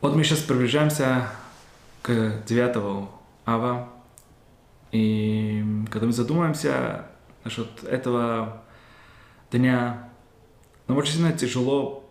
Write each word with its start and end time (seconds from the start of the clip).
Вот 0.00 0.14
мы 0.14 0.24
сейчас 0.24 0.40
приближаемся 0.40 1.28
к 2.02 2.42
9 2.46 3.08
ава, 3.46 3.88
и 4.92 5.64
когда 5.90 6.06
мы 6.06 6.12
задумаемся 6.12 7.06
насчет 7.42 7.82
этого 7.84 8.62
дня, 9.50 10.10
нам 10.86 10.98
очень 10.98 11.14
сильно 11.14 11.32
тяжело 11.32 12.08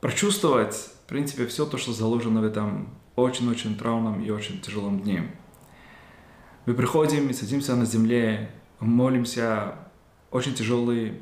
прочувствовать, 0.00 0.74
в 0.74 1.08
принципе, 1.08 1.46
все 1.46 1.66
то, 1.66 1.76
что 1.76 1.92
заложено 1.92 2.40
в 2.40 2.44
этом 2.44 2.88
очень-очень 3.16 3.76
траурном 3.76 4.22
и 4.22 4.30
очень 4.30 4.60
тяжелом 4.60 5.00
дне. 5.00 5.30
Мы 6.66 6.74
приходим 6.74 7.28
и 7.28 7.32
садимся 7.32 7.76
на 7.76 7.84
земле, 7.84 8.50
молимся 8.78 9.74
очень 10.30 10.54
тяжелые 10.54 11.20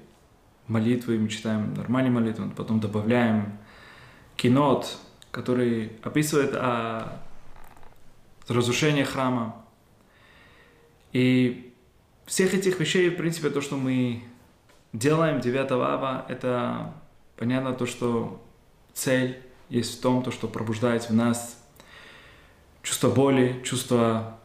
молитвы, 0.66 1.18
мы 1.18 1.28
читаем 1.28 1.74
нормальные 1.74 2.12
молитвы, 2.12 2.50
потом 2.50 2.80
добавляем 2.80 3.58
кинот, 4.36 4.98
который 5.30 5.92
описывает 6.02 6.54
о 6.54 7.20
разрушении 8.48 9.04
храма. 9.04 9.64
И 11.12 11.74
всех 12.26 12.54
этих 12.54 12.78
вещей, 12.80 13.10
в 13.10 13.16
принципе, 13.16 13.50
то, 13.50 13.60
что 13.60 13.76
мы 13.76 14.22
делаем 14.92 15.40
9 15.40 15.70
ава, 15.72 16.26
это 16.28 16.94
понятно 17.36 17.72
то, 17.72 17.86
что 17.86 18.42
цель 18.92 19.42
есть 19.68 19.98
в 19.98 20.02
том, 20.02 20.22
то, 20.22 20.30
что 20.30 20.48
пробуждает 20.48 21.08
в 21.08 21.14
нас 21.14 21.62
чувство 22.82 23.10
боли, 23.10 23.60
чувство 23.64 24.38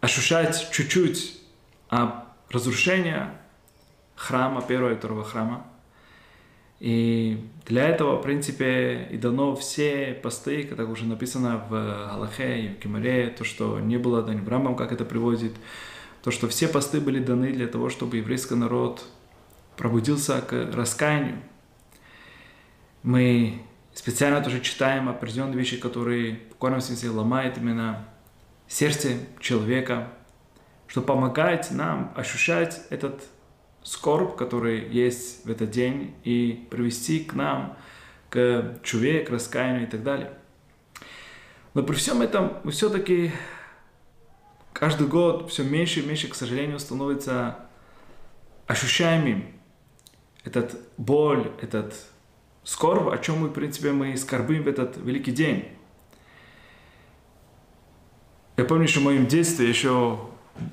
ощущать 0.00 0.70
чуть-чуть 0.70 1.40
об 1.88 2.24
разрушении 2.50 3.16
храма, 4.14 4.62
первого 4.62 4.92
и 4.92 4.96
второго 4.96 5.24
храма. 5.24 5.66
И 6.80 7.44
для 7.66 7.88
этого, 7.88 8.16
в 8.16 8.22
принципе, 8.22 9.08
и 9.10 9.16
дано 9.16 9.56
все 9.56 10.18
посты, 10.22 10.62
как 10.62 10.88
уже 10.88 11.06
написано 11.06 11.64
в 11.68 11.70
Галахе 11.70 12.60
и 12.60 12.68
в 12.68 12.78
Кемаре, 12.78 13.30
то, 13.30 13.44
что 13.44 13.80
не 13.80 13.96
было 13.96 14.22
данным 14.22 14.48
Рамбам, 14.48 14.76
как 14.76 14.92
это 14.92 15.04
приводит, 15.04 15.52
то, 16.22 16.30
что 16.30 16.48
все 16.48 16.68
посты 16.68 17.00
были 17.00 17.18
даны 17.18 17.52
для 17.52 17.66
того, 17.66 17.90
чтобы 17.90 18.18
еврейский 18.18 18.54
народ 18.54 19.04
пробудился 19.76 20.40
к 20.40 20.70
раскаянию. 20.72 21.42
Мы 23.02 23.62
специально 23.92 24.40
тоже 24.40 24.60
читаем 24.60 25.08
определенные 25.08 25.56
вещи, 25.56 25.76
которые 25.78 26.36
в 26.36 26.48
буквальном 26.50 26.80
смысле 26.80 27.10
ломают 27.10 27.58
именно 27.58 28.06
сердце 28.68 29.14
человека, 29.40 30.12
что 30.86 31.02
помогает 31.02 31.70
нам 31.70 32.12
ощущать 32.16 32.82
этот 32.90 33.24
скорбь, 33.88 34.36
который 34.36 34.86
есть 34.90 35.46
в 35.46 35.50
этот 35.50 35.70
день, 35.70 36.14
и 36.22 36.66
привести 36.70 37.20
к 37.20 37.32
нам, 37.32 37.78
к 38.28 38.78
чуве, 38.82 39.20
к 39.20 39.30
раскаянию 39.30 39.84
и 39.84 39.90
так 39.90 40.02
далее. 40.02 40.32
Но 41.72 41.82
при 41.82 41.94
всем 41.94 42.20
этом 42.20 42.58
мы 42.64 42.72
все-таки 42.72 43.32
каждый 44.74 45.06
год 45.06 45.50
все 45.50 45.64
меньше 45.64 46.00
и 46.00 46.06
меньше, 46.06 46.28
к 46.28 46.34
сожалению, 46.34 46.78
становится 46.78 47.60
ощущаемым 48.66 49.46
этот 50.44 50.78
боль, 50.98 51.50
этот 51.62 51.94
скорбь, 52.64 53.10
о 53.10 53.16
чем 53.16 53.38
мы, 53.38 53.48
в 53.48 53.52
принципе, 53.52 53.92
мы 53.92 54.14
скорбим 54.18 54.64
в 54.64 54.68
этот 54.68 54.98
великий 54.98 55.32
день. 55.32 55.66
Я 58.58 58.64
помню, 58.64 58.86
что 58.86 59.00
в 59.00 59.04
моем 59.04 59.26
детстве 59.26 59.66
еще 59.66 60.18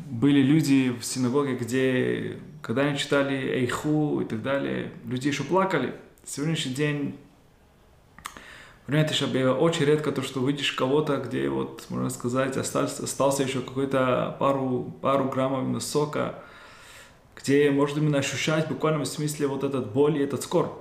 были 0.10 0.42
люди 0.42 0.90
в 0.90 1.06
синагоге, 1.06 1.56
где, 1.56 2.40
когда 2.66 2.82
они 2.82 2.98
читали 2.98 3.36
Эйху 3.36 4.22
и 4.22 4.26
так 4.26 4.42
далее, 4.42 4.92
люди 5.06 5.28
еще 5.28 5.44
плакали. 5.44 5.94
Сегодняшний 6.26 6.74
день, 6.74 7.16
понимаете, 8.88 9.14
чтобы 9.14 9.52
очень 9.52 9.86
редко 9.86 10.12
то, 10.12 10.24
что 10.24 10.44
видишь 10.44 10.72
кого-то, 10.72 11.18
где 11.18 11.48
вот, 11.48 11.86
можно 11.90 12.10
сказать, 12.10 12.58
остался, 12.58 13.04
остался 13.04 13.44
еще 13.44 13.62
какой-то 13.62 14.36
пару, 14.40 14.92
пару 15.00 15.26
граммов 15.26 15.84
сока, 15.84 16.40
где 17.36 17.70
можно 17.70 18.00
именно 18.00 18.18
ощущать 18.18 18.66
в 18.66 18.70
буквальном 18.70 19.06
смысле 19.06 19.46
вот 19.46 19.64
этот 19.64 19.94
боль 19.94 20.18
и 20.18 20.24
этот 20.24 20.42
скорбь. 20.42 20.74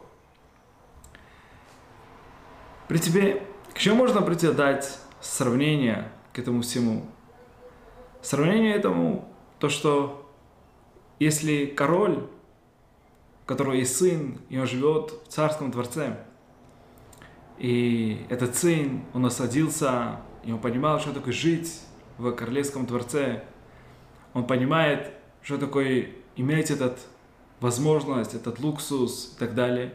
При 2.89 2.97
тебе, 2.97 3.43
к 3.75 3.79
чему 3.79 3.97
можно 3.97 4.23
прийти 4.23 4.51
дать 4.51 4.99
сравнение 5.21 6.11
к 6.33 6.39
этому 6.39 6.63
всему? 6.63 7.05
Сравнение 8.23 8.75
этому, 8.75 9.29
то, 9.59 9.69
что 9.69 10.24
если 11.25 11.65
король, 11.65 12.19
у 13.43 13.47
которого 13.47 13.73
есть 13.73 13.97
сын, 13.97 14.39
и 14.51 14.59
он 14.59 14.67
живет 14.67 15.15
в 15.25 15.29
царском 15.29 15.71
дворце, 15.71 16.19
и 17.57 18.27
этот 18.29 18.57
сын, 18.57 19.05
он 19.15 19.25
осадился, 19.25 20.21
и 20.45 20.53
он 20.53 20.59
понимал, 20.59 21.01
что 21.01 21.15
такое 21.15 21.33
жить 21.33 21.81
в 22.19 22.31
королевском 22.33 22.85
дворце, 22.85 23.45
он 24.35 24.47
понимает, 24.47 25.13
что 25.41 25.57
такое 25.57 26.11
иметь 26.37 26.71
этот 26.71 26.99
возможность, 27.61 28.35
этот 28.35 28.59
луксус 28.59 29.33
и 29.35 29.39
так 29.39 29.55
далее. 29.55 29.95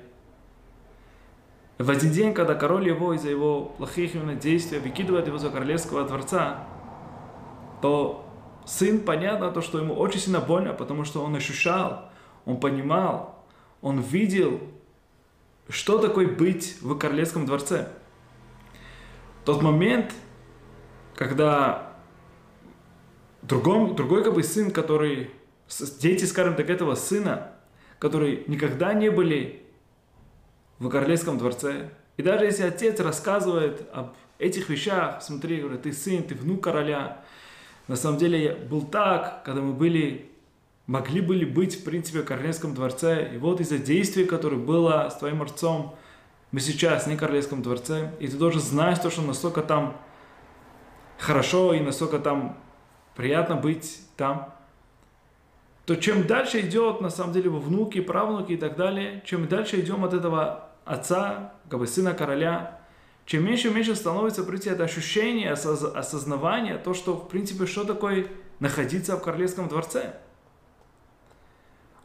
В 1.78 1.92
один 1.92 2.12
день, 2.12 2.34
когда 2.34 2.56
король 2.56 2.88
его 2.88 3.14
из-за 3.14 3.30
его 3.30 3.66
плохих 3.78 4.16
именно 4.16 4.36
действий 4.36 4.80
выкидывает 4.80 5.28
его 5.28 5.38
за 5.38 5.50
королевского 5.50 6.06
дворца, 6.06 6.68
то 7.82 8.29
сын, 8.66 9.00
понятно, 9.00 9.52
то, 9.52 9.62
что 9.62 9.80
ему 9.80 9.94
очень 9.96 10.20
сильно 10.20 10.40
больно, 10.40 10.74
потому 10.74 11.06
что 11.06 11.24
он 11.24 11.36
ощущал, 11.36 12.09
он 12.46 12.59
понимал, 12.59 13.46
он 13.81 14.00
видел, 14.02 14.59
что 15.70 16.00
такое 16.00 16.28
быть 16.28 16.78
в 16.81 16.98
королевском 16.98 17.46
дворце. 17.46 17.90
Тот 19.46 19.62
момент, 19.62 20.14
когда 21.16 21.94
другой, 23.42 23.94
другой 23.96 24.24
как 24.24 24.34
бы 24.34 24.44
сын, 24.44 24.72
который, 24.72 25.31
дети, 26.00 26.25
скажем 26.25 26.56
так, 26.56 26.69
этого 26.69 26.96
сына, 26.96 27.52
которые 28.00 28.44
никогда 28.48 28.94
не 28.94 29.09
были 29.09 29.64
в 30.80 30.90
королевском 30.90 31.38
дворце, 31.38 31.92
и 32.18 32.22
даже 32.22 32.46
если 32.46 32.64
отец 32.64 33.00
рассказывает 33.00 33.88
об 33.94 34.14
этих 34.40 34.69
вещах, 34.69 35.22
смотри, 35.22 35.62
говорит, 35.62 35.84
ты 35.84 35.94
сын, 35.94 36.24
ты 36.24 36.36
внук 36.36 36.64
короля, 36.64 37.24
на 37.90 37.96
самом 37.96 38.20
деле 38.20 38.54
был 38.54 38.84
так, 38.84 39.42
когда 39.44 39.62
мы 39.62 39.74
были, 39.74 40.30
могли 40.86 41.22
были 41.22 41.44
быть, 41.44 41.76
в 41.76 41.84
принципе, 41.84 42.22
в 42.22 42.26
Королевском 42.26 42.76
дворце, 42.76 43.32
и 43.34 43.38
вот 43.40 43.60
из-за 43.62 43.80
действия, 43.80 44.26
которое 44.26 44.58
было 44.58 45.10
с 45.12 45.18
твоим 45.18 45.42
отцом, 45.42 45.96
мы 46.52 46.60
сейчас 46.60 47.08
не 47.08 47.16
в 47.16 47.20
Королевском 47.20 47.64
дворце, 47.64 48.12
и 48.20 48.28
ты 48.28 48.38
должен 48.38 48.62
знать 48.62 49.02
то, 49.02 49.10
что 49.10 49.24
настолько 49.24 49.64
там 49.64 49.98
хорошо 51.18 51.74
и 51.74 51.80
настолько 51.80 52.20
там 52.20 52.60
приятно 53.16 53.56
быть 53.56 54.02
там, 54.16 54.54
то 55.88 55.96
чем 55.96 56.28
дальше 56.28 56.60
идет, 56.60 57.02
на 57.02 57.10
самом 57.10 57.34
деле, 57.34 57.50
во 57.50 57.60
внуки, 57.60 58.02
правнуки 58.02 58.52
и 58.52 58.58
так 58.58 58.76
далее, 58.76 59.24
чем 59.26 59.48
дальше 59.48 59.80
идем 59.80 60.06
от 60.06 60.14
этого 60.14 60.70
отца, 60.86 61.54
как 61.68 61.80
бы 61.80 61.88
сына 61.88 62.14
короля, 62.14 62.79
чем 63.30 63.46
меньше 63.46 63.68
и 63.68 63.72
меньше 63.72 63.96
становится 63.96 64.44
прийти 64.44 64.72
это 64.72 64.86
ощущение, 64.86 65.52
осознавание, 65.52 66.80
то, 66.80 66.96
что, 66.96 67.14
в 67.14 67.30
принципе, 67.30 67.68
что 67.68 67.84
такое 67.84 68.26
находиться 68.60 69.16
в 69.16 69.22
королевском 69.22 69.68
дворце. 69.68 70.16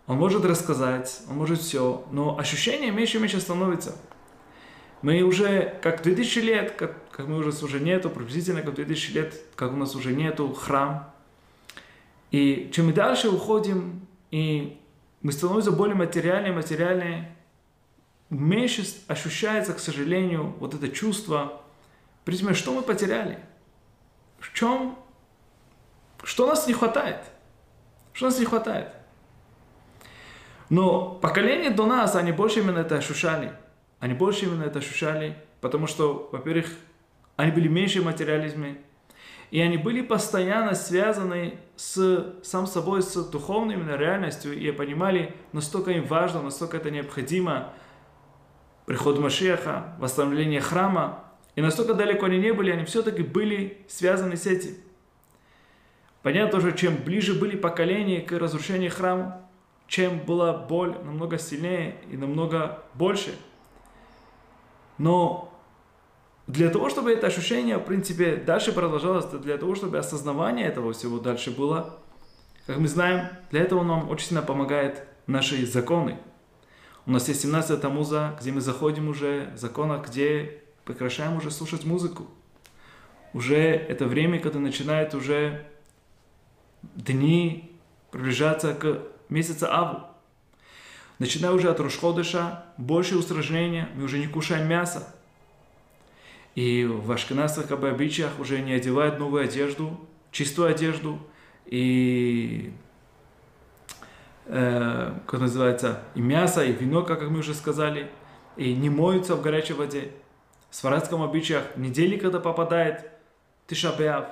Он 0.06 0.18
может 0.18 0.44
рассказать, 0.44 1.22
он 1.30 1.38
может 1.38 1.60
все, 1.60 2.04
но 2.10 2.38
ощущение 2.38 2.90
меньше 2.90 3.16
и 3.16 3.20
меньше 3.20 3.40
становится. 3.40 3.96
Мы 5.00 5.22
уже, 5.22 5.78
как 5.82 6.02
2000 6.02 6.38
лет, 6.40 6.72
как, 6.72 7.08
как 7.10 7.26
мы 7.26 7.38
уже 7.38 7.64
уже 7.64 7.80
нету, 7.80 8.10
приблизительно 8.10 8.60
как 8.60 8.74
2000 8.74 9.10
лет, 9.12 9.34
как 9.56 9.72
у 9.72 9.76
нас 9.76 9.94
уже 9.94 10.12
нету 10.12 10.52
храм. 10.52 11.10
И 12.32 12.70
чем 12.70 12.88
мы 12.88 12.92
дальше 12.92 13.30
уходим, 13.30 14.06
и 14.30 14.78
мы 15.22 15.32
становимся 15.32 15.70
более 15.70 15.96
материальные, 15.96 16.52
материальные, 16.52 17.33
меньше 18.30 18.84
ощущается, 19.06 19.74
к 19.74 19.78
сожалению, 19.78 20.54
вот 20.58 20.74
это 20.74 20.88
чувство, 20.88 21.60
призме, 22.24 22.54
что 22.54 22.72
мы 22.72 22.82
потеряли? 22.82 23.38
В 24.38 24.52
чем? 24.52 24.98
Что 26.22 26.46
нас 26.46 26.66
не 26.66 26.72
хватает? 26.72 27.20
Что 28.12 28.26
нас 28.26 28.38
не 28.38 28.44
хватает? 28.44 28.88
Но 30.70 31.10
поколение 31.16 31.70
до 31.70 31.86
нас, 31.86 32.16
они 32.16 32.32
больше 32.32 32.60
именно 32.60 32.78
это 32.78 32.96
ощущали. 32.96 33.52
Они 34.00 34.14
больше 34.14 34.46
именно 34.46 34.64
это 34.64 34.78
ощущали, 34.78 35.36
потому 35.60 35.86
что, 35.86 36.28
во-первых, 36.32 36.66
они 37.36 37.52
были 37.52 37.68
меньше 37.68 38.00
в 38.00 38.04
материализме, 38.04 38.78
и 39.50 39.60
они 39.60 39.76
были 39.76 40.02
постоянно 40.02 40.74
связаны 40.74 41.58
с 41.76 42.34
сам 42.42 42.66
собой, 42.66 43.02
с 43.02 43.14
духовной 43.24 43.74
именно 43.74 43.96
реальностью, 43.96 44.58
и 44.58 44.70
понимали, 44.72 45.34
настолько 45.52 45.92
им 45.92 46.04
важно, 46.04 46.42
настолько 46.42 46.76
это 46.76 46.90
необходимо, 46.90 47.72
приход 48.86 49.18
Машеха, 49.18 49.94
восстановление 49.98 50.60
храма. 50.60 51.24
И 51.56 51.60
настолько 51.60 51.94
далеко 51.94 52.26
они 52.26 52.38
не 52.38 52.52
были, 52.52 52.70
они 52.70 52.84
все-таки 52.84 53.22
были 53.22 53.84
связаны 53.88 54.36
с 54.36 54.46
этим. 54.46 54.74
Понятно 56.22 56.52
тоже, 56.52 56.76
чем 56.76 56.96
ближе 56.96 57.34
были 57.34 57.56
поколения 57.56 58.20
к 58.20 58.32
разрушению 58.32 58.90
храма, 58.90 59.42
чем 59.86 60.18
была 60.18 60.52
боль 60.52 60.96
намного 61.04 61.38
сильнее 61.38 61.96
и 62.10 62.16
намного 62.16 62.82
больше. 62.94 63.34
Но 64.96 65.50
Для 66.46 66.68
того, 66.68 66.90
чтобы 66.90 67.10
это 67.12 67.26
ощущение, 67.26 67.78
в 67.78 67.84
принципе, 67.84 68.36
дальше 68.36 68.72
продолжалось, 68.72 69.24
для 69.24 69.56
того, 69.56 69.74
чтобы 69.74 69.98
осознавание 69.98 70.66
этого 70.66 70.92
всего 70.92 71.18
дальше 71.18 71.50
было, 71.50 71.98
как 72.66 72.76
мы 72.78 72.88
знаем, 72.88 73.28
для 73.50 73.62
этого 73.62 73.82
нам 73.82 74.10
очень 74.10 74.28
сильно 74.28 74.42
помогает 74.42 75.06
наши 75.26 75.64
законы. 75.66 76.18
У 77.06 77.10
нас 77.10 77.28
есть 77.28 77.42
17 77.42 77.80
Тамуза, 77.82 78.34
где 78.40 78.50
мы 78.50 78.62
заходим 78.62 79.08
уже 79.08 79.52
в 79.54 79.58
законах, 79.58 80.08
где 80.08 80.62
прекращаем 80.86 81.36
уже 81.36 81.50
слушать 81.50 81.84
музыку. 81.84 82.26
Уже 83.34 83.56
это 83.56 84.06
время, 84.06 84.38
когда 84.38 84.58
начинает 84.58 85.14
уже 85.14 85.66
дни 86.94 87.70
приближаться 88.10 88.72
к 88.72 89.02
месяцу 89.28 89.66
Аву. 89.70 90.00
Начиная 91.18 91.52
уже 91.52 91.68
от 91.70 91.78
Рошходыша, 91.78 92.64
больше 92.78 93.18
устражнения, 93.18 93.88
мы 93.96 94.04
уже 94.04 94.18
не 94.18 94.26
кушаем 94.26 94.66
мясо. 94.66 95.14
И 96.54 96.86
в 96.86 97.12
ашкенадских 97.12 97.70
обычаях 97.70 98.38
уже 98.38 98.60
не 98.60 98.72
одевают 98.72 99.18
новую 99.18 99.44
одежду, 99.44 100.00
чистую 100.30 100.68
одежду, 100.68 101.18
и 101.66 102.72
э, 104.46 105.12
как 105.26 105.40
называется, 105.40 106.00
и 106.14 106.20
мясо, 106.20 106.64
и 106.64 106.72
вино, 106.72 107.02
как 107.02 107.22
мы 107.22 107.40
уже 107.40 107.54
сказали, 107.54 108.10
и 108.56 108.74
не 108.74 108.90
моются 108.90 109.36
в 109.36 109.42
горячей 109.42 109.74
воде. 109.74 110.10
В 110.70 110.76
сварадском 110.76 111.22
обычаях 111.22 111.76
недели, 111.76 112.16
когда 112.16 112.40
попадает 112.40 113.10
Тишабеав, 113.66 114.26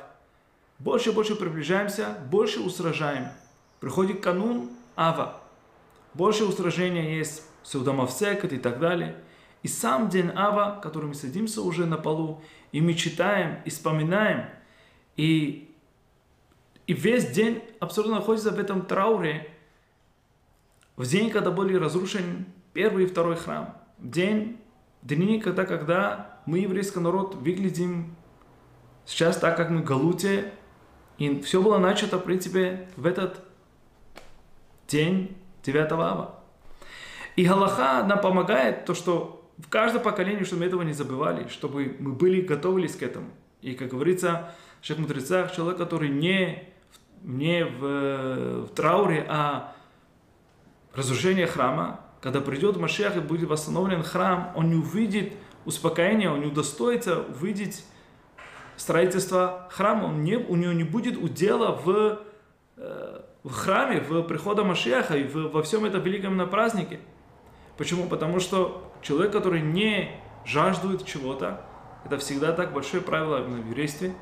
больше 0.78 1.10
и 1.10 1.12
больше 1.12 1.36
приближаемся, 1.36 2.18
больше 2.30 2.60
устражаем. 2.60 3.28
Приходит 3.80 4.20
канун 4.20 4.70
Ава. 4.96 5.40
Больше 6.14 6.44
устражения 6.44 7.16
есть 7.16 7.44
Сеудамавсекат 7.62 8.52
и 8.52 8.58
так 8.58 8.80
далее. 8.80 9.16
И 9.62 9.68
сам 9.68 10.08
день 10.08 10.30
Ава, 10.34 10.80
который 10.82 11.06
мы 11.06 11.14
садимся 11.14 11.62
уже 11.62 11.86
на 11.86 11.96
полу, 11.96 12.42
и 12.72 12.80
мы 12.80 12.94
читаем, 12.94 13.58
и 13.64 13.70
вспоминаем, 13.70 14.46
и, 15.16 15.72
и 16.88 16.92
весь 16.92 17.30
день 17.30 17.62
абсолютно 17.78 18.16
находится 18.16 18.50
в 18.50 18.58
этом 18.58 18.82
трауре, 18.82 19.51
в 20.96 21.06
день, 21.06 21.30
когда 21.30 21.50
были 21.50 21.76
разрушены 21.76 22.46
первый 22.72 23.04
и 23.04 23.06
второй 23.06 23.36
храм, 23.36 23.76
в 23.98 24.10
день, 24.10 24.58
дни, 25.02 25.40
когда, 25.40 25.64
когда 25.64 26.40
мы, 26.46 26.58
еврейский 26.58 27.00
народ, 27.00 27.34
выглядим 27.34 28.14
сейчас 29.04 29.36
так, 29.36 29.56
как 29.56 29.70
мы 29.70 29.82
Галуте, 29.82 30.52
и 31.18 31.40
все 31.40 31.62
было 31.62 31.78
начато, 31.78 32.18
в 32.18 32.24
принципе, 32.24 32.88
в 32.96 33.06
этот 33.06 33.40
день 34.88 35.36
9 35.64 35.92
ава. 35.92 36.40
И 37.36 37.46
Галаха 37.46 38.04
нам 38.06 38.20
помогает 38.20 38.84
то, 38.84 38.94
что 38.94 39.50
в 39.58 39.68
каждом 39.68 40.02
поколении, 40.02 40.44
чтобы 40.44 40.60
мы 40.60 40.66
этого 40.66 40.82
не 40.82 40.92
забывали, 40.92 41.48
чтобы 41.48 41.96
мы 41.98 42.12
были 42.12 42.40
готовились 42.40 42.96
к 42.96 43.02
этому. 43.02 43.30
И, 43.60 43.74
как 43.74 43.88
говорится 43.88 44.54
в 44.82 44.98
Мудрецах, 44.98 45.54
человек, 45.54 45.78
который 45.78 46.08
не, 46.08 46.68
не 47.22 47.64
в, 47.64 48.66
в 48.66 48.68
трауре, 48.74 49.24
а 49.28 49.74
разрушение 50.94 51.46
храма, 51.46 52.00
когда 52.20 52.40
придет 52.40 52.76
Машех 52.76 53.16
и 53.16 53.20
будет 53.20 53.48
восстановлен 53.48 54.02
храм, 54.02 54.52
он 54.54 54.70
не 54.70 54.76
увидит 54.76 55.32
успокоения, 55.64 56.30
он 56.30 56.40
не 56.40 56.46
удостоится 56.46 57.20
увидеть 57.20 57.84
строительство 58.76 59.68
храма, 59.70 60.06
он 60.06 60.22
не, 60.22 60.36
у 60.36 60.56
него 60.56 60.72
не 60.72 60.84
будет 60.84 61.16
удела 61.16 61.72
в, 61.72 62.20
э, 62.76 63.20
в 63.42 63.52
храме, 63.52 64.00
в 64.00 64.22
прихода 64.22 64.64
Машеха 64.64 65.16
и 65.16 65.24
в, 65.24 65.52
во 65.52 65.62
всем 65.62 65.84
этом 65.84 66.02
великом 66.02 66.36
на 66.36 66.46
празднике. 66.46 67.00
Почему? 67.76 68.08
Потому 68.08 68.40
что 68.40 68.92
человек, 69.02 69.32
который 69.32 69.60
не 69.60 70.10
жаждует 70.44 71.04
чего-то, 71.04 71.64
это 72.04 72.18
всегда 72.18 72.52
так 72.52 72.72
большое 72.72 73.02
правило 73.02 73.38
в 73.38 73.68
еврействе, 73.68 74.14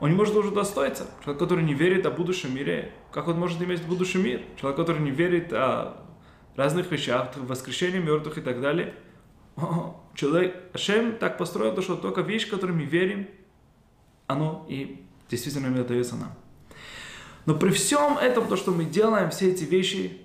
он 0.00 0.10
не 0.10 0.16
может 0.16 0.34
уже 0.34 0.50
достоиться. 0.50 1.06
Человек, 1.22 1.38
который 1.38 1.62
не 1.62 1.74
верит 1.74 2.06
о 2.06 2.10
будущем 2.10 2.54
мире, 2.54 2.92
как 3.12 3.28
он 3.28 3.38
может 3.38 3.60
иметь 3.62 3.82
будущий 3.84 4.18
мир? 4.18 4.42
Человек, 4.56 4.78
который 4.78 5.02
не 5.02 5.10
верит 5.10 5.52
о 5.52 5.98
разных 6.56 6.90
вещах, 6.90 7.30
воскрешении 7.36 7.98
мертвых 7.98 8.38
и 8.38 8.40
так 8.40 8.60
далее. 8.60 8.94
Человек, 10.14 10.56
Ашем 10.72 11.16
так 11.16 11.36
построил, 11.38 11.80
что 11.82 11.96
только 11.96 12.22
вещь, 12.22 12.48
которой 12.48 12.72
мы 12.72 12.84
верим, 12.84 13.28
оно 14.26 14.66
и 14.68 15.04
действительно 15.28 15.84
дается 15.84 16.16
нам. 16.16 16.32
Но 17.46 17.54
при 17.54 17.70
всем 17.70 18.16
этом, 18.18 18.48
то, 18.48 18.56
что 18.56 18.70
мы 18.70 18.84
делаем, 18.84 19.30
все 19.30 19.50
эти 19.50 19.64
вещи, 19.64 20.20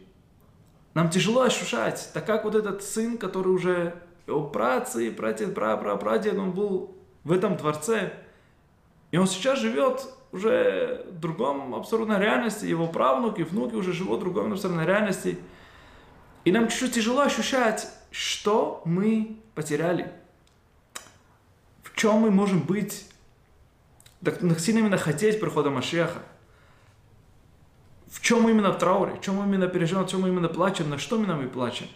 нам 0.94 1.10
тяжело 1.10 1.42
ощущать, 1.42 2.12
так 2.14 2.26
как 2.26 2.46
вот 2.46 2.56
этот 2.56 2.82
сын, 2.82 3.18
который 3.18 3.50
уже 3.50 3.96
его 4.28 4.44
працы, 4.48 5.12
прадед, 5.12 5.54
пра, 5.54 5.76
пра, 5.78 5.96
прадед, 5.98 6.38
он 6.38 6.52
был 6.52 6.96
в 7.24 7.32
этом 7.32 7.58
дворце, 7.58 8.14
и 9.16 9.18
он 9.18 9.28
сейчас 9.28 9.60
живет 9.60 10.10
уже 10.34 11.06
в 11.10 11.20
другом 11.22 11.74
абсолютной 11.74 12.20
реальности, 12.20 12.66
его 12.66 12.86
правнуки, 12.86 13.44
внуки 13.44 13.74
уже 13.74 13.94
живут 13.94 14.18
в 14.18 14.24
другой 14.24 14.52
абсолютной 14.52 14.86
реальности. 14.86 15.40
И 16.44 16.52
нам 16.52 16.68
чуть-чуть 16.68 16.96
тяжело 16.96 17.22
ощущать, 17.22 17.88
что 18.12 18.82
мы 18.84 19.40
потеряли, 19.54 20.12
в 21.84 21.96
чем 21.96 22.16
мы 22.16 22.30
можем 22.30 22.60
быть 22.60 23.10
так 24.22 24.60
сильно 24.60 24.80
именно 24.80 24.98
хотеть 24.98 25.40
прихода 25.40 25.70
Машеха. 25.70 26.20
В 28.10 28.20
чем 28.20 28.50
именно 28.50 28.74
в 28.74 28.78
трауре, 28.78 29.16
в 29.16 29.22
чем 29.22 29.42
именно 29.42 29.68
переживаем, 29.68 30.10
в 30.10 30.12
чем 30.12 30.28
именно 30.28 30.50
плачем, 30.50 30.90
на 30.90 30.98
что 30.98 31.16
именно 31.16 31.38
мы 31.38 31.48
плачем. 31.48 31.88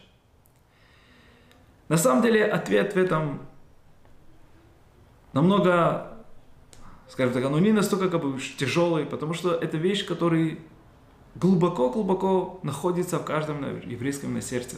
На 1.90 1.98
самом 1.98 2.24
деле 2.24 2.46
ответ 2.46 2.94
в 2.94 2.98
этом 2.98 3.46
намного, 5.34 6.09
скажем 7.10 7.34
так, 7.34 7.44
оно 7.44 7.60
не 7.60 7.72
настолько 7.72 8.10
как 8.10 8.22
бы 8.22 8.40
тяжелый, 8.58 9.06
потому 9.06 9.34
что 9.34 9.54
это 9.54 9.78
вещь, 9.78 10.06
которая 10.06 10.58
глубоко-глубоко 11.36 12.60
находится 12.64 13.20
в 13.20 13.26
каждом 13.26 13.64
еврейском 13.82 14.40
сердце. 14.42 14.78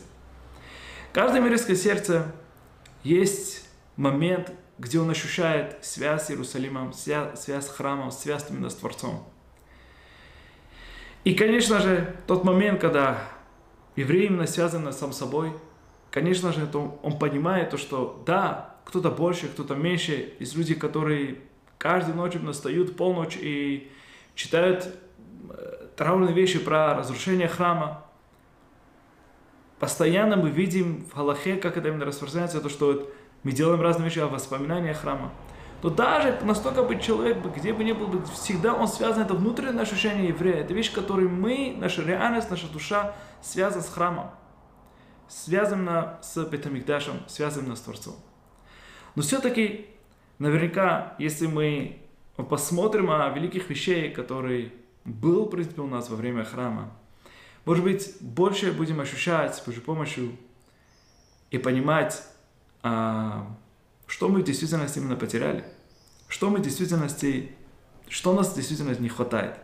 В 1.11 1.13
каждом 1.13 1.43
еврейском 1.43 1.75
сердце 1.75 2.31
есть 3.03 3.67
момент, 3.97 4.53
где 4.77 4.99
он 4.99 5.09
ощущает 5.09 5.77
связь 5.81 6.25
с 6.25 6.31
Иерусалимом, 6.31 6.93
связь, 6.93 7.39
связь 7.39 7.65
с 7.65 7.69
храмом, 7.69 8.11
связь 8.11 8.45
именно 8.49 8.69
с 8.69 8.75
Творцом. 8.75 9.23
И, 11.23 11.35
конечно 11.35 11.79
же, 11.79 12.15
тот 12.25 12.43
момент, 12.43 12.79
когда 12.79 13.23
еврей 13.95 14.27
именно 14.27 14.47
связан 14.47 14.91
сам 14.93 15.11
собой, 15.11 15.51
конечно 16.09 16.51
же, 16.53 16.67
он 16.73 17.19
понимает 17.19 17.69
то, 17.69 17.77
что 17.77 18.23
да, 18.25 18.75
кто-то 18.85 19.11
больше, 19.11 19.47
кто-то 19.49 19.75
меньше, 19.75 20.33
есть 20.39 20.55
люди, 20.55 20.73
которые 20.73 21.37
каждую 21.81 22.15
ночь 22.15 22.35
настают 22.35 22.95
полночь 22.95 23.35
и 23.41 23.91
читают 24.35 24.87
э, 25.49 25.87
траурные 25.97 26.31
вещи 26.31 26.59
про 26.59 26.93
разрушение 26.93 27.47
храма. 27.47 28.05
Постоянно 29.79 30.37
мы 30.37 30.51
видим 30.51 31.03
в 31.05 31.15
Галахе, 31.15 31.55
как 31.55 31.77
это 31.77 31.87
именно 31.87 32.05
распространяется, 32.05 32.61
то, 32.61 32.69
что 32.69 33.11
мы 33.41 33.51
делаем 33.51 33.81
разные 33.81 34.05
вещи, 34.05 34.19
о 34.19 34.27
воспоминания 34.27 34.93
храма, 34.93 35.31
то 35.81 35.89
даже 35.89 36.37
настолько 36.43 36.83
бы 36.83 36.99
человек, 36.99 37.39
где 37.55 37.73
бы 37.73 37.83
ни 37.83 37.93
был, 37.93 38.23
всегда 38.25 38.75
он 38.75 38.87
связан, 38.87 39.23
это 39.23 39.33
внутреннее 39.33 39.81
ощущение 39.81 40.27
еврея, 40.27 40.57
это 40.57 40.75
вещь, 40.75 40.93
которой 40.93 41.27
мы, 41.27 41.75
наша 41.75 42.03
реальность, 42.03 42.51
наша 42.51 42.67
душа 42.67 43.15
связана 43.41 43.81
с 43.81 43.89
храмом, 43.89 44.29
связана 45.27 46.19
с 46.21 46.45
Бетамикдашем, 46.45 47.27
связана 47.27 47.75
с 47.75 47.81
Творцом. 47.81 48.17
Но 49.15 49.23
все-таки, 49.23 49.90
наверняка, 50.41 51.15
если 51.19 51.45
мы 51.45 51.99
посмотрим 52.49 53.11
о 53.11 53.29
великих 53.29 53.69
вещей, 53.69 54.11
которые 54.11 54.73
был, 55.05 55.45
принципе, 55.45 55.81
у 55.81 55.87
нас 55.87 56.09
во 56.09 56.15
время 56.15 56.43
храма, 56.43 56.91
может 57.63 57.83
быть, 57.83 58.15
больше 58.19 58.71
будем 58.71 58.99
ощущать 58.99 59.55
с 59.55 59.59
помощью 59.59 60.31
и 61.51 61.59
понимать, 61.59 62.23
а, 62.81 63.55
что 64.07 64.29
мы 64.29 64.41
в 64.41 64.43
действительности 64.43 64.97
именно 64.97 65.15
потеряли, 65.15 65.63
что 66.27 66.49
мы 66.49 66.57
в 66.57 66.61
действительности, 66.63 67.51
что 68.09 68.33
нас 68.33 68.51
в 68.51 68.55
действительности 68.55 69.01
не 69.01 69.09
хватает. 69.09 69.57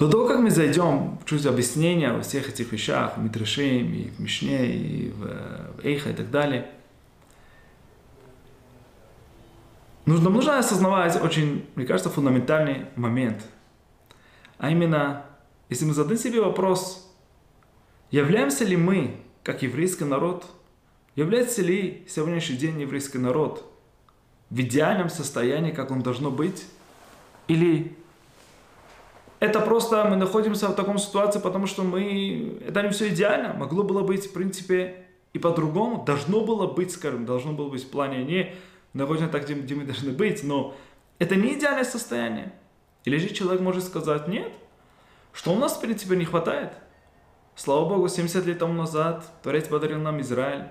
До 0.00 0.08
того, 0.08 0.26
как 0.26 0.40
мы 0.40 0.50
зайдем 0.50 1.18
в 1.18 1.26
чуть 1.26 1.46
объяснения 1.46 2.12
во 2.12 2.22
всех 2.22 2.48
этих 2.48 2.72
вещах, 2.72 3.16
в 3.16 3.22
Митрашим, 3.22 3.94
и 3.94 4.10
в 4.10 4.18
Мишне, 4.18 4.66
и 4.66 5.10
в, 5.10 5.20
в 5.76 5.84
Эйха 5.84 6.10
и 6.10 6.14
так 6.14 6.30
далее, 6.30 6.68
нужно, 10.06 10.30
нужно 10.30 10.58
осознавать 10.58 11.22
очень, 11.22 11.66
мне 11.76 11.86
кажется, 11.86 12.10
фундаментальный 12.10 12.86
момент. 12.96 13.44
А 14.58 14.70
именно, 14.70 15.26
если 15.68 15.84
мы 15.84 15.94
зададим 15.94 16.18
себе 16.18 16.40
вопрос, 16.40 17.06
Являемся 18.10 18.64
ли 18.64 18.76
мы, 18.76 19.20
как 19.44 19.62
еврейский 19.62 20.04
народ, 20.04 20.44
является 21.14 21.62
ли 21.62 22.04
сегодняшний 22.08 22.56
день 22.56 22.80
еврейский 22.80 23.18
народ 23.18 23.72
в 24.50 24.60
идеальном 24.60 25.08
состоянии, 25.10 25.70
как 25.70 25.92
он 25.92 26.02
должно 26.02 26.30
быть? 26.32 26.64
Или 27.46 27.96
это 29.40 29.60
просто 29.60 30.04
мы 30.04 30.16
находимся 30.16 30.68
в 30.68 30.74
таком 30.74 30.98
ситуации, 30.98 31.40
потому 31.40 31.66
что 31.66 31.82
мы... 31.82 32.58
Это 32.66 32.82
не 32.82 32.90
все 32.90 33.08
идеально. 33.08 33.54
Могло 33.54 33.82
было 33.82 34.02
быть, 34.02 34.26
в 34.26 34.32
принципе, 34.32 35.06
и 35.32 35.38
по-другому 35.38 36.04
должно 36.04 36.42
было 36.42 36.66
быть, 36.66 36.92
скажем, 36.92 37.24
должно 37.24 37.52
было 37.52 37.70
быть 37.70 37.84
в 37.84 37.90
плане 37.90 38.22
не 38.24 38.54
находимся 38.92 39.30
так, 39.30 39.44
где, 39.44 39.54
где 39.54 39.74
мы 39.74 39.84
должны 39.84 40.12
быть, 40.12 40.42
но 40.42 40.74
это 41.18 41.36
не 41.36 41.54
идеальное 41.54 41.84
состояние. 41.84 42.52
Или 43.04 43.18
же 43.18 43.28
человек 43.30 43.60
может 43.60 43.84
сказать, 43.84 44.28
нет, 44.28 44.52
что 45.32 45.52
у 45.52 45.56
нас, 45.56 45.76
в 45.76 45.80
принципе, 45.80 46.16
не 46.16 46.24
хватает. 46.24 46.72
Слава 47.54 47.88
Богу, 47.88 48.08
70 48.08 48.44
лет 48.46 48.58
тому 48.58 48.74
назад 48.74 49.24
Творец 49.42 49.68
подарил 49.68 49.98
нам 50.00 50.20
Израиль. 50.20 50.66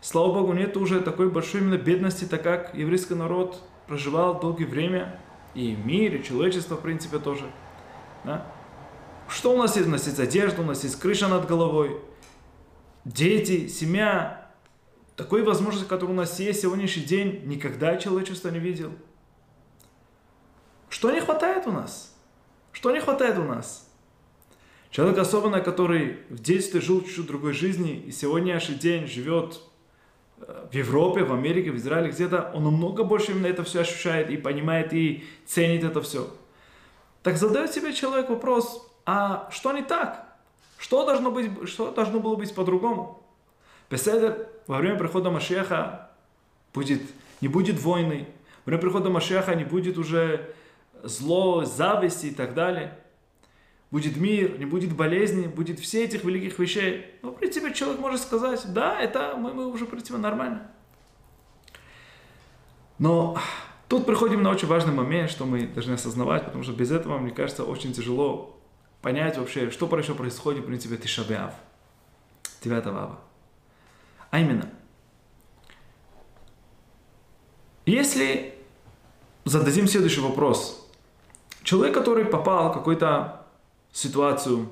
Слава 0.00 0.34
Богу, 0.34 0.52
нет 0.52 0.76
уже 0.76 1.00
такой 1.00 1.30
большой 1.30 1.60
именно 1.60 1.78
бедности, 1.78 2.24
так 2.24 2.42
как 2.42 2.74
еврейский 2.74 3.14
народ 3.14 3.62
проживал 3.86 4.38
долгое 4.38 4.66
время, 4.66 5.20
и 5.54 5.74
мир, 5.74 6.14
и 6.14 6.22
человечество, 6.22 6.76
в 6.76 6.80
принципе, 6.80 7.18
тоже. 7.18 7.44
Да? 8.26 8.44
Что 9.28 9.54
у 9.54 9.58
нас 9.58 9.76
есть? 9.76 9.88
У 9.88 9.90
нас 9.90 10.06
есть 10.06 10.18
одежда, 10.18 10.62
у 10.62 10.64
нас 10.64 10.82
есть 10.82 10.98
крыша 10.98 11.28
над 11.28 11.46
головой, 11.46 12.00
дети, 13.04 13.68
семья. 13.68 14.50
Такой 15.14 15.42
возможности, 15.42 15.88
которая 15.88 16.14
у 16.14 16.18
нас 16.18 16.38
есть 16.40 16.60
сегодняшний 16.60 17.04
день, 17.04 17.42
никогда 17.46 17.96
человечество 17.96 18.50
не 18.50 18.58
видел. 18.58 18.92
Что 20.90 21.10
не 21.10 21.20
хватает 21.20 21.66
у 21.66 21.72
нас? 21.72 22.14
Что 22.72 22.90
не 22.90 23.00
хватает 23.00 23.38
у 23.38 23.44
нас? 23.44 23.88
Человек 24.90 25.18
особенно, 25.18 25.60
который 25.60 26.18
в 26.28 26.40
детстве 26.40 26.80
жил 26.80 27.02
чуть-чуть 27.02 27.26
другой 27.26 27.52
жизни 27.52 27.96
и 27.96 28.12
сегодняшний 28.12 28.76
день 28.76 29.06
живет 29.06 29.60
э, 30.38 30.66
в 30.70 30.74
Европе, 30.74 31.24
в 31.24 31.32
Америке, 31.32 31.70
в 31.70 31.76
Израиле 31.76 32.10
где-то, 32.10 32.50
он 32.54 32.64
намного 32.64 33.04
больше 33.04 33.32
именно 33.32 33.46
это 33.46 33.64
все 33.64 33.80
ощущает 33.80 34.30
и 34.30 34.36
понимает 34.36 34.92
и 34.92 35.24
ценит 35.46 35.84
это 35.84 36.02
все. 36.02 36.30
Так 37.26 37.38
задает 37.38 37.74
себе 37.74 37.92
человек 37.92 38.30
вопрос, 38.30 38.88
а 39.04 39.48
что 39.50 39.72
не 39.72 39.82
так? 39.82 40.36
Что 40.78 41.04
должно, 41.04 41.32
быть, 41.32 41.68
что 41.68 41.90
должно 41.90 42.20
было 42.20 42.36
быть 42.36 42.54
по-другому? 42.54 43.20
Беседер 43.90 44.46
во 44.68 44.78
время 44.78 44.96
прихода 44.96 45.28
Машеха 45.28 46.12
будет, 46.72 47.02
не 47.40 47.48
будет 47.48 47.82
войны, 47.82 48.28
во 48.64 48.70
время 48.70 48.80
прихода 48.80 49.10
Машеха 49.10 49.56
не 49.56 49.64
будет 49.64 49.98
уже 49.98 50.54
зло, 51.02 51.64
зависти 51.64 52.26
и 52.26 52.30
так 52.30 52.54
далее. 52.54 52.96
Будет 53.90 54.16
мир, 54.16 54.56
не 54.60 54.64
будет 54.64 54.94
болезни, 54.94 55.48
будет 55.48 55.80
все 55.80 56.04
этих 56.04 56.22
великих 56.22 56.56
вещей. 56.60 57.06
Ну, 57.22 57.32
в 57.32 57.38
принципе, 57.38 57.74
человек 57.74 57.98
может 57.98 58.20
сказать, 58.20 58.72
да, 58.72 59.00
это 59.00 59.34
мы, 59.36 59.52
мы 59.52 59.66
уже, 59.66 59.86
в 59.86 59.88
принципе, 59.88 60.16
нормально. 60.16 60.70
Но 63.00 63.36
тут 63.88 64.06
приходим 64.06 64.42
на 64.42 64.50
очень 64.50 64.68
важный 64.68 64.92
момент, 64.92 65.30
что 65.30 65.44
мы 65.44 65.66
должны 65.66 65.94
осознавать, 65.94 66.44
потому 66.44 66.64
что 66.64 66.72
без 66.72 66.90
этого, 66.90 67.18
мне 67.18 67.30
кажется, 67.30 67.64
очень 67.64 67.92
тяжело 67.92 68.58
понять 69.02 69.38
вообще, 69.38 69.70
что 69.70 69.86
еще 69.96 70.14
происходит, 70.14 70.64
в 70.64 70.66
принципе, 70.66 70.96
Тишабиав, 70.96 71.54
9 72.62 72.86
ава. 72.86 73.18
А 74.30 74.40
именно, 74.40 74.68
если 77.84 78.56
зададим 79.46 79.86
следующий 79.86 80.20
вопрос. 80.20 80.90
Человек, 81.62 81.94
который 81.94 82.24
попал 82.24 82.70
в 82.70 82.74
какую-то 82.74 83.46
ситуацию, 83.92 84.68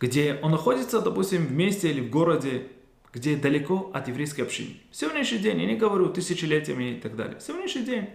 где 0.00 0.38
он 0.42 0.52
находится, 0.52 1.00
допустим, 1.00 1.44
в 1.44 1.52
месте 1.52 1.90
или 1.90 2.00
в 2.00 2.10
городе, 2.10 2.68
где 3.18 3.36
далеко 3.36 3.90
от 3.92 4.06
еврейской 4.06 4.42
общины. 4.42 4.76
Сегодняшний 4.92 5.38
день, 5.38 5.60
я 5.60 5.66
не 5.66 5.74
говорю 5.74 6.08
тысячелетиями 6.08 6.92
и 6.92 7.00
так 7.00 7.16
далее. 7.16 7.40
Сегодняшний 7.40 7.82
день 7.82 8.10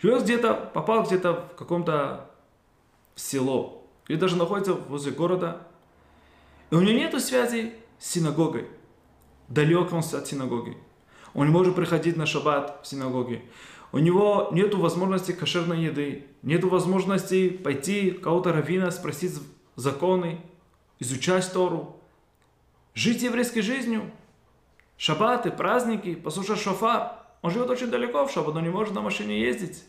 живет 0.00 0.22
где-то, 0.22 0.54
попал 0.72 1.04
где-то 1.04 1.50
в 1.52 1.56
каком-то 1.56 2.30
село, 3.14 3.86
или 4.08 4.16
даже 4.16 4.36
находится 4.36 4.72
возле 4.72 5.12
города, 5.12 5.66
и 6.70 6.74
у 6.74 6.80
него 6.80 6.92
нет 6.92 7.22
связи 7.22 7.74
с 7.98 8.12
синагогой. 8.12 8.66
Далек 9.48 9.92
он 9.92 9.98
от 9.98 10.26
синагоги. 10.26 10.76
Он 11.34 11.46
не 11.46 11.52
может 11.52 11.74
приходить 11.74 12.16
на 12.16 12.24
шаббат 12.24 12.80
в 12.82 12.86
синагоге. 12.86 13.42
У 13.92 13.98
него 13.98 14.48
нет 14.52 14.74
возможности 14.74 15.32
кошерной 15.32 15.84
еды, 15.84 16.24
нет 16.42 16.64
возможности 16.64 17.50
пойти 17.50 18.12
кого-то 18.12 18.52
равина, 18.52 18.90
спросить 18.90 19.34
законы, 19.76 20.40
изучать 20.98 21.52
Тору, 21.52 22.00
жить 22.94 23.22
еврейской 23.22 23.60
жизнью, 23.60 24.10
шаббаты, 25.00 25.50
праздники, 25.50 26.14
послушать 26.14 26.60
шофар. 26.60 27.12
Он 27.40 27.50
живет 27.50 27.70
очень 27.70 27.86
далеко 27.86 28.26
в 28.26 28.30
шаббат, 28.30 28.54
он 28.56 28.62
не 28.62 28.68
может 28.68 28.94
на 28.94 29.00
машине 29.00 29.40
ездить. 29.40 29.82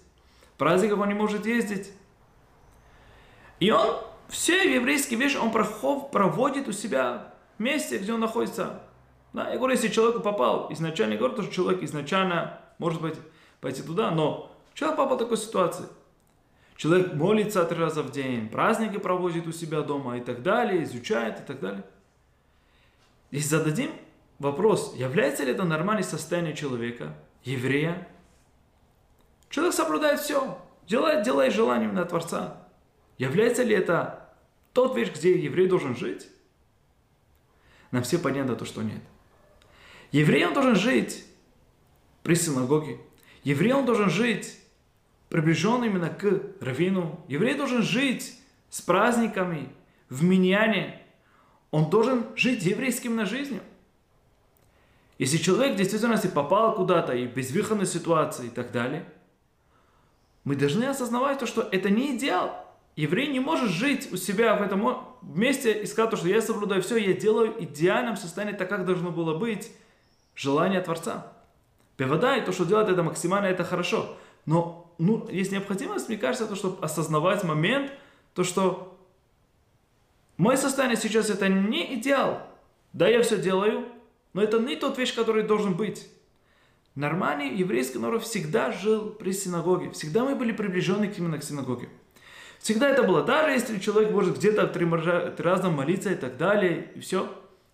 В 0.56 0.58
праздниках 0.58 0.98
он 0.98 1.10
не 1.10 1.14
может 1.14 1.46
ездить. 1.46 1.92
И 3.60 3.70
он 3.72 3.98
все 4.30 4.74
еврейские 4.74 5.20
вещи 5.20 5.36
он 5.36 5.52
проводит 5.52 6.70
у 6.70 6.72
себя 6.72 7.34
в 7.58 7.62
месте, 7.62 7.98
где 7.98 8.14
он 8.14 8.22
находится. 8.22 8.84
Да, 9.34 9.50
я 9.50 9.58
говорю, 9.58 9.74
если 9.74 9.90
человек 9.90 10.24
попал, 10.24 10.72
изначально 10.72 11.18
говорю, 11.18 11.42
что 11.42 11.52
человек 11.52 11.84
изначально, 11.84 12.62
может 12.78 13.02
быть, 13.02 13.16
пойти 13.60 13.84
туда, 13.84 14.12
но 14.12 14.56
человек 14.74 14.98
попал 14.98 15.18
в 15.18 15.20
такой 15.20 15.38
ситуации. 15.38 15.88
Человек 16.78 17.14
молится 17.16 17.66
три 17.66 17.78
раза 17.78 18.02
в 18.02 18.12
день, 18.12 18.48
праздники 18.48 18.98
проводит 18.98 19.46
у 19.46 19.52
себя 19.52 19.82
дома 19.82 20.18
и 20.18 20.22
так 20.22 20.42
далее, 20.42 20.84
изучает 20.84 21.42
и 21.42 21.44
так 21.44 21.60
далее. 21.60 21.84
Если 23.30 23.50
зададим 23.50 23.92
вопрос, 24.42 24.96
является 24.96 25.44
ли 25.44 25.52
это 25.52 25.64
нормальное 25.64 26.04
состояние 26.04 26.56
человека, 26.56 27.16
еврея, 27.44 28.08
человек 29.50 29.74
соблюдает 29.74 30.20
все, 30.20 30.58
делает, 30.88 31.24
делает 31.24 31.54
желанием 31.54 31.94
на 31.94 32.06
Творца. 32.06 32.68
Является 33.18 33.64
ли 33.64 33.76
это 33.76 34.34
тот 34.74 34.96
вещь, 34.96 35.12
где 35.14 35.38
еврей 35.38 35.68
должен 35.68 35.96
жить? 35.96 36.28
Нам 37.92 38.04
все 38.04 38.18
понятно 38.18 38.56
то, 38.56 38.66
что 38.66 38.82
нет. 38.82 39.02
Еврей, 40.12 40.46
он 40.46 40.54
должен 40.54 40.76
жить 40.76 41.26
при 42.24 42.36
синагоге. 42.36 43.00
Еврей, 43.44 43.74
он 43.74 43.86
должен 43.86 44.10
жить 44.10 44.58
приближен 45.30 45.84
именно 45.84 46.10
к 46.10 46.42
раввину. 46.60 47.24
Еврей 47.28 47.56
должен 47.56 47.84
жить 47.84 48.38
с 48.70 48.82
праздниками, 48.82 49.70
в 50.10 50.24
миньяне. 50.24 51.02
Он 51.70 51.90
должен 51.90 52.26
жить 52.36 52.66
еврейским 52.66 53.16
на 53.16 53.26
жизнью. 53.26 53.62
Если 55.22 55.38
человек 55.38 55.76
действительно 55.76 56.18
попал 56.18 56.74
куда-то 56.74 57.14
и 57.14 57.28
в 57.28 57.36
безвыходной 57.36 57.86
ситуации 57.86 58.48
и 58.48 58.50
так 58.50 58.72
далее, 58.72 59.06
мы 60.44 60.56
должны 60.56 60.86
осознавать 60.86 61.38
то, 61.38 61.46
что 61.46 61.62
это 61.62 61.92
не 61.92 62.18
идеал. 62.18 62.66
Еврей 62.96 63.28
не 63.28 63.40
может 63.40 63.70
жить 63.70 64.12
у 64.12 64.18
себя 64.18 64.56
в 64.56 64.64
этом 64.64 65.06
месте 65.22 65.80
и 65.80 65.86
сказать, 65.86 66.18
что 66.18 66.28
я 66.28 66.42
соблюдаю 66.42 66.82
все, 66.82 66.98
я 66.98 67.14
делаю 67.14 67.54
идеальном 67.64 68.18
состоянии 68.18 68.58
так, 68.58 68.68
как 68.68 68.84
должно 68.84 69.12
было 69.12 69.38
быть 69.38 69.72
желание 70.34 70.82
Творца. 70.82 71.32
Певодай, 71.98 72.44
то, 72.44 72.52
что 72.52 72.66
делает 72.66 72.90
это 72.90 73.04
максимально, 73.04 73.46
это 73.46 73.64
хорошо. 73.64 74.18
Но 74.48 74.92
ну, 74.98 75.30
есть 75.30 75.52
необходимость, 75.52 76.10
мне 76.10 76.18
кажется, 76.18 76.48
то, 76.48 76.56
чтобы 76.56 76.84
осознавать 76.84 77.44
момент, 77.44 77.92
то, 78.34 78.44
что 78.44 78.98
мое 80.38 80.58
состояние 80.58 80.98
сейчас 80.98 81.30
это 81.30 81.48
не 81.48 81.94
идеал. 81.94 82.42
Да, 82.92 83.08
я 83.08 83.22
все 83.22 83.38
делаю, 83.38 83.86
но 84.34 84.42
это 84.42 84.60
не 84.60 84.76
тот 84.76 84.98
вещь, 84.98 85.16
который 85.16 85.44
должен 85.44 85.74
быть. 85.76 86.08
Нормальный 86.96 87.56
еврейский 87.56 88.00
народ 88.00 88.24
всегда 88.24 88.72
жил 88.72 89.12
при 89.12 89.32
синагоге. 89.32 89.92
Всегда 89.92 90.26
мы 90.26 90.36
были 90.36 90.52
приближены 90.52 91.12
именно 91.18 91.38
к 91.38 91.44
синагоге. 91.44 91.90
Всегда 92.60 92.90
это 92.90 93.04
было, 93.04 93.24
даже 93.24 93.52
если 93.52 93.80
человек 93.80 94.12
может 94.12 94.38
где-то 94.38 94.68
три, 94.68 94.86
три 94.86 95.44
раза 95.44 95.70
молиться 95.70 96.12
и 96.12 96.16
так 96.16 96.38
далее, 96.38 96.92
и 96.96 97.00
все. 97.00 97.28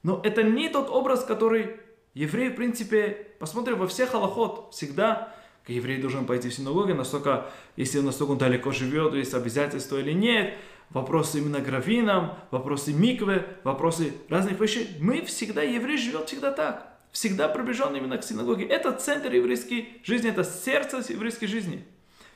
Но 0.04 0.22
это 0.24 0.44
не 0.44 0.70
тот 0.70 0.90
образ, 0.90 1.26
который 1.26 1.78
еврей, 2.14 2.50
в 2.50 2.56
принципе, 2.56 3.28
посмотрим 3.40 3.80
во 3.80 3.88
всех 3.88 4.14
аллахот, 4.14 4.74
всегда 4.74 5.36
еврей 5.68 6.00
должен 6.00 6.26
пойти 6.26 6.50
в 6.50 6.54
синагогу, 6.54 6.94
настолько, 6.94 7.48
если 7.76 8.00
он 8.00 8.06
настолько 8.06 8.36
далеко 8.36 8.72
живет, 8.72 9.14
есть 9.14 9.34
обязательства 9.34 9.98
или 9.98 10.14
нет, 10.14 10.54
вопросы 10.89 11.39
именно 11.39 11.60
гравином, 11.60 12.38
вопросы 12.51 12.94
миквы, 12.94 13.46
вопросы 13.63 14.13
разных 14.29 14.60
вещей. 14.60 14.98
Мы 15.00 15.22
всегда, 15.24 15.62
еврей 15.62 15.98
живет 15.98 16.27
всегда 16.27 16.51
так. 16.51 16.98
Всегда 17.12 17.48
приближен 17.48 17.96
именно 17.96 18.17
к 18.17 18.24
синагоге. 18.24 18.65
Это 18.65 18.91
центр 18.91 19.32
еврейской 19.34 20.01
жизни, 20.03 20.29
это 20.29 20.44
сердце 20.44 21.03
еврейской 21.10 21.48
жизни. 21.48 21.86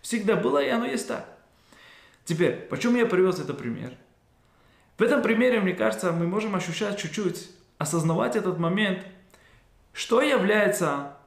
Всегда 0.01 0.35
было 0.35 0.63
и 0.63 0.69
оно 0.69 0.85
есть 0.85 1.07
так. 1.07 1.25
Теперь, 2.25 2.53
почему 2.69 2.97
я 2.97 3.05
привез 3.05 3.39
этот 3.39 3.57
пример? 3.57 3.93
В 4.97 5.03
этом 5.03 5.21
примере, 5.21 5.59
мне 5.59 5.73
кажется, 5.73 6.11
мы 6.11 6.27
можем 6.27 6.55
ощущать 6.55 6.97
чуть-чуть, 6.99 7.49
осознавать 7.77 8.35
этот 8.35 8.57
момент, 8.59 9.05
что 9.93 10.21
является 10.21 11.17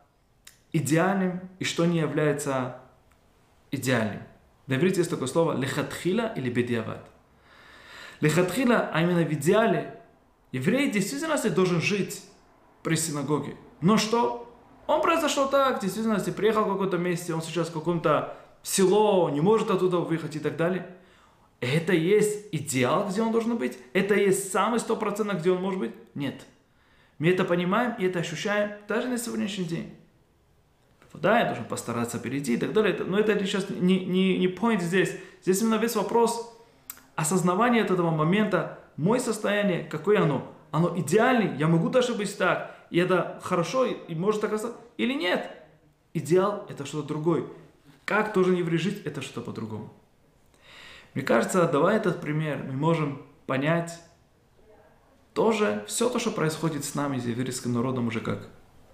идеальным 0.72 1.40
и 1.58 1.64
что 1.64 1.84
не 1.84 1.98
является 1.98 2.80
идеальным. 3.70 4.22
На 4.66 4.74
иврите 4.74 4.98
есть 4.98 5.10
такое 5.10 5.28
слово 5.28 5.56
лехатхила 5.56 6.32
или 6.34 6.50
бедиават. 6.50 7.13
Лехатхила, 8.24 8.88
а 8.90 9.02
именно 9.02 9.22
в 9.22 9.30
идеале, 9.34 10.00
еврей 10.50 10.90
действительно 10.90 11.36
должен 11.50 11.82
жить 11.82 12.22
при 12.82 12.94
синагоге. 12.94 13.54
Но 13.82 13.98
что? 13.98 14.50
Он 14.86 15.02
произошел 15.02 15.50
так, 15.50 15.80
действительно, 15.80 16.18
приехал 16.18 16.64
в 16.64 16.72
какое-то 16.72 16.96
месте, 16.96 17.34
он 17.34 17.42
сейчас 17.42 17.68
в 17.68 17.74
каком-то 17.74 18.34
село, 18.62 19.28
не 19.28 19.42
может 19.42 19.70
оттуда 19.70 19.98
выехать 19.98 20.36
и 20.36 20.38
так 20.38 20.56
далее. 20.56 20.86
Это 21.60 21.92
есть 21.92 22.48
идеал, 22.50 23.10
где 23.10 23.20
он 23.20 23.30
должен 23.30 23.58
быть? 23.58 23.76
Это 23.92 24.14
есть 24.14 24.50
самый 24.50 24.80
стопроцентно, 24.80 25.32
где 25.34 25.50
он 25.50 25.60
может 25.60 25.78
быть? 25.78 25.92
Нет. 26.14 26.46
Мы 27.18 27.28
это 27.28 27.44
понимаем 27.44 27.94
и 27.98 28.06
это 28.06 28.20
ощущаем 28.20 28.70
даже 28.88 29.08
на 29.08 29.18
сегодняшний 29.18 29.66
день. 29.66 29.94
Да, 31.12 31.40
я 31.40 31.44
должен 31.44 31.66
постараться 31.66 32.18
перейти 32.18 32.54
и 32.54 32.56
так 32.56 32.72
далее. 32.72 32.96
Но 33.06 33.18
это 33.18 33.38
сейчас 33.40 33.68
не, 33.68 34.04
не, 34.06 34.38
не 34.38 34.46
point 34.46 34.80
здесь. 34.80 35.14
Здесь 35.42 35.60
именно 35.60 35.76
весь 35.76 35.94
вопрос 35.94 36.53
осознавания 37.16 37.80
этого 37.80 38.10
момента, 38.10 38.78
мое 38.96 39.20
состояние, 39.20 39.84
какое 39.84 40.22
оно. 40.22 40.52
Оно 40.70 40.98
идеальное, 40.98 41.56
я 41.56 41.68
могу 41.68 41.88
даже 41.88 42.14
быть 42.14 42.36
так, 42.36 42.74
и 42.90 42.98
это 42.98 43.40
хорошо, 43.42 43.86
и 43.86 44.14
может 44.14 44.40
так 44.40 44.52
остаться, 44.52 44.76
или 44.96 45.12
нет. 45.12 45.50
Идеал– 46.14 46.66
это 46.68 46.84
что-то 46.84 47.08
другое. 47.08 47.44
Как 48.04 48.32
тоже 48.32 48.54
еврей 48.54 48.78
жить– 48.78 49.02
это 49.04 49.22
что-то 49.22 49.40
по-другому. 49.40 49.92
Мне 51.14 51.24
кажется, 51.24 51.66
давая 51.68 51.96
этот 51.96 52.20
пример, 52.20 52.64
мы 52.64 52.72
можем 52.72 53.22
понять 53.46 54.00
тоже 55.32 55.84
все 55.86 56.08
то, 56.08 56.18
что 56.18 56.30
происходит 56.30 56.84
с 56.84 56.94
нами, 56.94 57.18
с 57.18 57.24
еврейским 57.24 57.72
народом 57.72 58.08
уже 58.08 58.20
как 58.20 58.48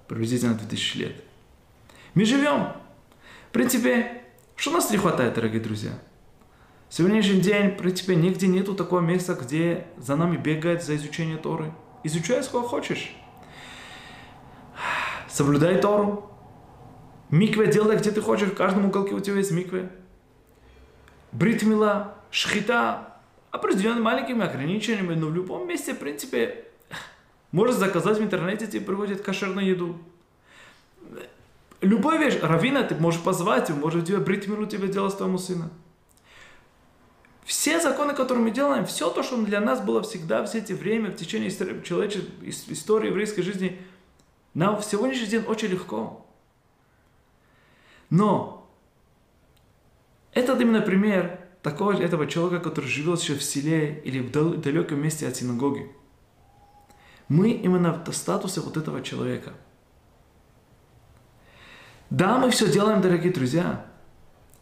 приблизительно 0.08 0.54
2000 0.54 0.96
лет. 0.96 1.24
Мы 2.14 2.24
живем. 2.24 2.72
В 3.48 3.52
принципе, 3.52 4.22
что 4.56 4.70
нас 4.70 4.90
не 4.90 4.96
хватает, 4.96 5.34
дорогие 5.34 5.60
друзья? 5.60 5.92
Сегодняшний 6.92 7.40
день, 7.40 7.70
в 7.70 7.76
принципе, 7.76 8.16
нигде 8.16 8.48
нету 8.48 8.74
такого 8.74 8.98
места, 8.98 9.34
где 9.34 9.86
за 9.96 10.16
нами 10.16 10.36
бегает 10.36 10.82
за 10.82 10.96
изучение 10.96 11.36
Торы. 11.36 11.72
Изучай, 12.02 12.42
сколько 12.42 12.66
хочешь. 12.66 13.14
Соблюдай 15.28 15.80
Тору. 15.80 16.28
Микве 17.30 17.68
делай, 17.68 17.96
где 17.96 18.10
ты 18.10 18.20
хочешь. 18.20 18.48
В 18.48 18.56
каждом 18.56 18.86
уголке 18.86 19.14
у 19.14 19.20
тебя 19.20 19.36
есть 19.36 19.52
микве. 19.52 19.88
Бритмила, 21.30 22.16
шхита, 22.32 23.20
определенными 23.52 24.02
маленькими 24.02 24.44
ограничениями, 24.44 25.14
но 25.14 25.28
в 25.28 25.34
любом 25.34 25.68
месте, 25.68 25.94
в 25.94 25.98
принципе, 25.98 26.64
можешь 27.52 27.76
заказать 27.76 28.18
в 28.18 28.22
интернете, 28.22 28.66
тебе 28.66 28.84
приводят 28.84 29.20
кошерную 29.20 29.64
еду. 29.64 29.96
Любая 31.82 32.18
вещь, 32.18 32.40
равина, 32.42 32.82
ты 32.82 32.96
можешь 32.96 33.22
позвать, 33.22 33.70
может 33.70 34.06
тебе 34.06 34.18
бритмилу 34.18 34.66
тебе 34.66 34.88
делать 34.88 35.16
твоему 35.16 35.38
сыну. 35.38 35.70
Все 37.50 37.80
законы, 37.80 38.14
которые 38.14 38.44
мы 38.44 38.52
делаем, 38.52 38.86
все 38.86 39.10
то, 39.10 39.24
что 39.24 39.36
для 39.44 39.60
нас 39.60 39.80
было 39.80 40.02
всегда, 40.02 40.44
все 40.44 40.58
эти 40.58 40.72
время, 40.72 41.10
в 41.10 41.16
течение 41.16 41.50
человеческой 41.50 42.48
истории 42.48 43.08
еврейской 43.08 43.42
жизни, 43.42 43.76
нам 44.54 44.80
в 44.80 44.84
сегодняшний 44.84 45.26
день 45.26 45.42
очень 45.48 45.66
легко. 45.66 46.24
Но 48.08 48.70
это 50.32 50.56
именно 50.56 50.80
пример 50.80 51.40
такого 51.60 52.00
этого 52.00 52.28
человека, 52.28 52.62
который 52.62 52.86
живет 52.86 53.20
еще 53.20 53.34
в 53.34 53.42
селе 53.42 54.00
или 54.04 54.20
в 54.20 54.60
далеком 54.60 55.02
месте 55.02 55.26
от 55.26 55.34
синагоги. 55.34 55.90
Мы 57.26 57.50
именно 57.50 58.00
в 58.04 58.12
статусе 58.12 58.60
вот 58.60 58.76
этого 58.76 59.02
человека. 59.02 59.54
Да, 62.10 62.38
мы 62.38 62.50
все 62.50 62.70
делаем, 62.70 63.00
дорогие 63.00 63.32
друзья, 63.32 63.86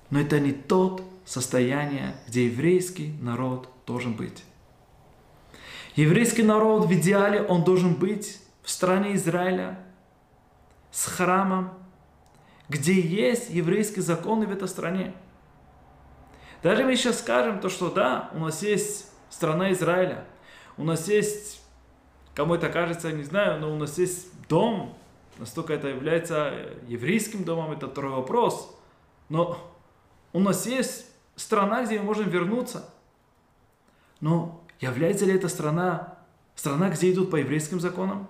но 0.08 0.20
это 0.20 0.40
не 0.40 0.52
тот 0.52 1.02
состояние, 1.28 2.16
где 2.26 2.46
еврейский 2.46 3.12
народ 3.20 3.68
должен 3.86 4.14
быть. 4.14 4.44
Еврейский 5.94 6.42
народ 6.42 6.86
в 6.86 6.92
идеале, 6.94 7.42
он 7.42 7.64
должен 7.64 7.94
быть 7.94 8.40
в 8.62 8.70
стране 8.70 9.14
Израиля 9.14 9.78
с 10.90 11.04
храмом, 11.04 11.74
где 12.70 12.98
есть 12.98 13.50
еврейские 13.50 14.02
законы 14.02 14.46
в 14.46 14.52
этой 14.52 14.68
стране. 14.68 15.14
Даже 16.62 16.84
мы 16.84 16.96
сейчас 16.96 17.18
скажем 17.18 17.60
то, 17.60 17.68
что 17.68 17.90
да, 17.90 18.30
у 18.32 18.38
нас 18.38 18.62
есть 18.62 19.10
страна 19.28 19.70
Израиля, 19.72 20.24
у 20.78 20.84
нас 20.84 21.08
есть, 21.08 21.60
кому 22.34 22.54
это 22.54 22.70
кажется, 22.70 23.12
не 23.12 23.22
знаю, 23.22 23.60
но 23.60 23.70
у 23.70 23.76
нас 23.76 23.98
есть 23.98 24.28
дом, 24.48 24.96
настолько 25.36 25.74
это 25.74 25.88
является 25.88 26.54
еврейским 26.86 27.44
домом, 27.44 27.72
это 27.72 27.86
второй 27.86 28.12
вопрос. 28.12 28.74
Но 29.28 29.58
у 30.32 30.40
нас 30.40 30.66
есть 30.66 31.04
страна, 31.38 31.84
где 31.84 31.98
мы 31.98 32.04
можем 32.04 32.28
вернуться. 32.28 32.92
Но 34.20 34.64
является 34.80 35.24
ли 35.24 35.34
эта 35.34 35.48
страна 35.48 36.18
страна, 36.54 36.90
где 36.90 37.12
идут 37.12 37.30
по 37.30 37.36
еврейским 37.36 37.80
законам? 37.80 38.28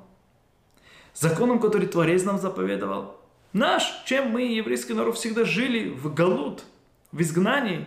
Законам, 1.14 1.58
который 1.58 1.88
Творец 1.88 2.22
нам 2.24 2.38
заповедовал? 2.38 3.16
Наш, 3.52 4.04
чем 4.04 4.30
мы, 4.30 4.42
еврейский 4.42 4.92
народ, 4.92 5.16
всегда 5.16 5.44
жили 5.44 5.88
в 5.88 6.12
галут, 6.12 6.64
в 7.10 7.20
изгнании. 7.20 7.86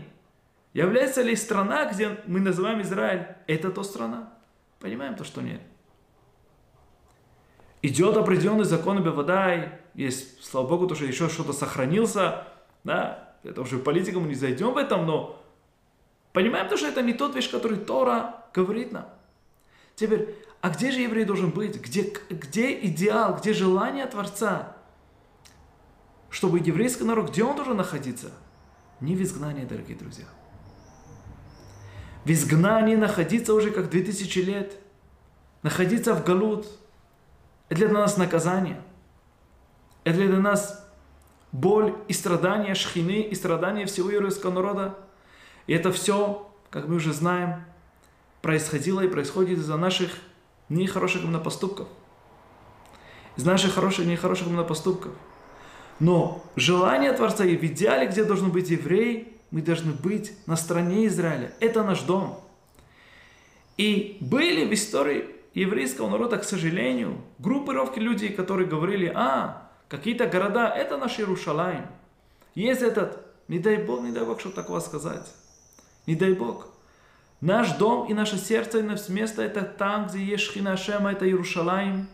Является 0.73 1.21
ли 1.21 1.35
страна, 1.35 1.85
где 1.85 2.19
мы 2.25 2.39
называем 2.39 2.81
Израиль, 2.81 3.27
это 3.47 3.69
то 3.71 3.83
страна? 3.83 4.33
Понимаем 4.79 5.15
то, 5.15 5.23
что 5.23 5.41
нет. 5.41 5.61
Идет 7.83 8.17
определенный 8.17 8.63
закон 8.63 9.03
Бевадай, 9.03 9.79
есть, 9.93 10.43
слава 10.43 10.67
Богу, 10.67 10.87
то, 10.87 10.95
что 10.95 11.05
еще 11.05 11.29
что-то 11.29 11.53
сохранился, 11.53 12.47
да, 12.83 13.30
это 13.43 13.61
уже 13.61 13.79
политика, 13.79 14.19
мы 14.19 14.27
не 14.27 14.35
зайдем 14.35 14.73
в 14.73 14.77
этом, 14.77 15.05
но 15.05 15.41
понимаем 16.33 16.69
то, 16.69 16.77
что 16.77 16.87
это 16.87 17.01
не 17.01 17.13
тот 17.13 17.35
вещь, 17.35 17.49
который 17.49 17.77
Тора 17.77 18.45
говорит 18.53 18.91
нам. 18.91 19.07
Теперь, 19.95 20.35
а 20.61 20.69
где 20.69 20.91
же 20.91 20.99
еврей 21.01 21.25
должен 21.25 21.49
быть? 21.49 21.81
Где, 21.81 22.13
где 22.29 22.79
идеал, 22.87 23.35
где 23.37 23.53
желание 23.53 24.05
Творца? 24.05 24.75
Чтобы 26.29 26.59
еврейский 26.59 27.03
народ, 27.03 27.29
где 27.29 27.43
он 27.43 27.55
должен 27.55 27.77
находиться? 27.77 28.31
Не 28.99 29.15
в 29.15 29.21
изгнании, 29.21 29.65
дорогие 29.65 29.97
друзья. 29.97 30.25
В 32.23 32.31
изгнании 32.31 32.95
находиться 32.95 33.53
уже 33.53 33.71
как 33.71 33.89
2000 33.89 34.39
лет. 34.39 34.73
Находиться 35.63 36.13
в 36.13 36.23
Галут. 36.23 36.67
Это 37.69 37.87
для 37.87 37.89
нас 37.89 38.17
наказание. 38.17 38.81
Это 40.03 40.17
для 40.17 40.39
нас 40.39 40.80
боль 41.51 41.95
и 42.07 42.13
страдания 42.13 42.75
шхины 42.75 43.21
и 43.21 43.35
страдания 43.35 43.85
всего 43.85 44.09
еврейского 44.09 44.51
народа. 44.51 44.97
И 45.67 45.73
это 45.73 45.91
все, 45.91 46.49
как 46.69 46.87
мы 46.87 46.95
уже 46.95 47.13
знаем, 47.13 47.63
происходило 48.41 49.01
и 49.01 49.07
происходит 49.07 49.59
из-за 49.59 49.77
наших 49.77 50.11
нехороших 50.69 51.23
именно 51.23 51.39
поступков. 51.39 51.87
Из 53.37 53.45
наших 53.45 53.73
хороших 53.73 54.05
и 54.05 54.09
нехороших 54.09 54.47
именно 54.47 54.63
поступков. 54.63 55.13
Но 55.99 56.43
желание 56.55 57.13
Творца 57.13 57.45
и 57.45 57.55
в 57.55 57.63
идеале, 57.63 58.07
где 58.07 58.23
должен 58.23 58.51
быть 58.51 58.69
еврей, 58.69 59.37
мы 59.51 59.61
должны 59.61 59.91
быть 59.91 60.33
на 60.47 60.55
стороне 60.55 61.05
Израиля. 61.07 61.53
Это 61.59 61.83
наш 61.83 62.01
дом. 62.01 62.39
И 63.77 64.17
были 64.19 64.65
в 64.65 64.73
истории 64.73 65.27
еврейского 65.53 66.09
народа, 66.09 66.37
к 66.37 66.43
сожалению, 66.43 67.17
группировки 67.39 67.99
людей, 67.99 68.29
которые 68.29 68.67
говорили, 68.67 69.11
а, 69.13 69.70
какие-то 69.91 70.25
города, 70.25 70.69
это 70.69 70.97
наш 70.97 71.19
Иерушалаем. 71.19 71.85
Есть 72.55 72.81
этот, 72.81 73.19
не 73.49 73.59
дай 73.59 73.75
Бог, 73.75 74.01
не 74.01 74.13
дай 74.13 74.23
Бог, 74.23 74.39
что 74.39 74.49
такого 74.49 74.79
сказать. 74.79 75.27
Не 76.07 76.15
дай 76.15 76.33
Бог. 76.33 76.69
Наш 77.41 77.73
дом 77.73 78.07
и 78.07 78.13
наше 78.13 78.37
сердце 78.37 78.79
и 78.79 78.83
наше 78.83 79.11
место 79.11 79.41
это 79.41 79.63
там, 79.63 80.07
где 80.07 80.23
есть 80.23 80.45
Шхина 80.45 80.77
Шема, 80.77 81.11
это 81.11 81.25
Иерушалаем. 81.25 82.07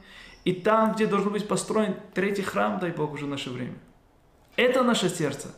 И 0.44 0.54
там, 0.54 0.94
где 0.94 1.06
должен 1.06 1.32
быть 1.32 1.48
построен 1.48 1.96
третий 2.16 2.42
храм, 2.42 2.80
дай 2.80 2.90
Бог, 2.90 3.13
уже 3.13 3.26
в 3.26 3.30
наше 3.30 3.52
время. 3.52 3.76
Это 4.56 4.82
наше 4.82 5.08
сердце. 5.08 5.50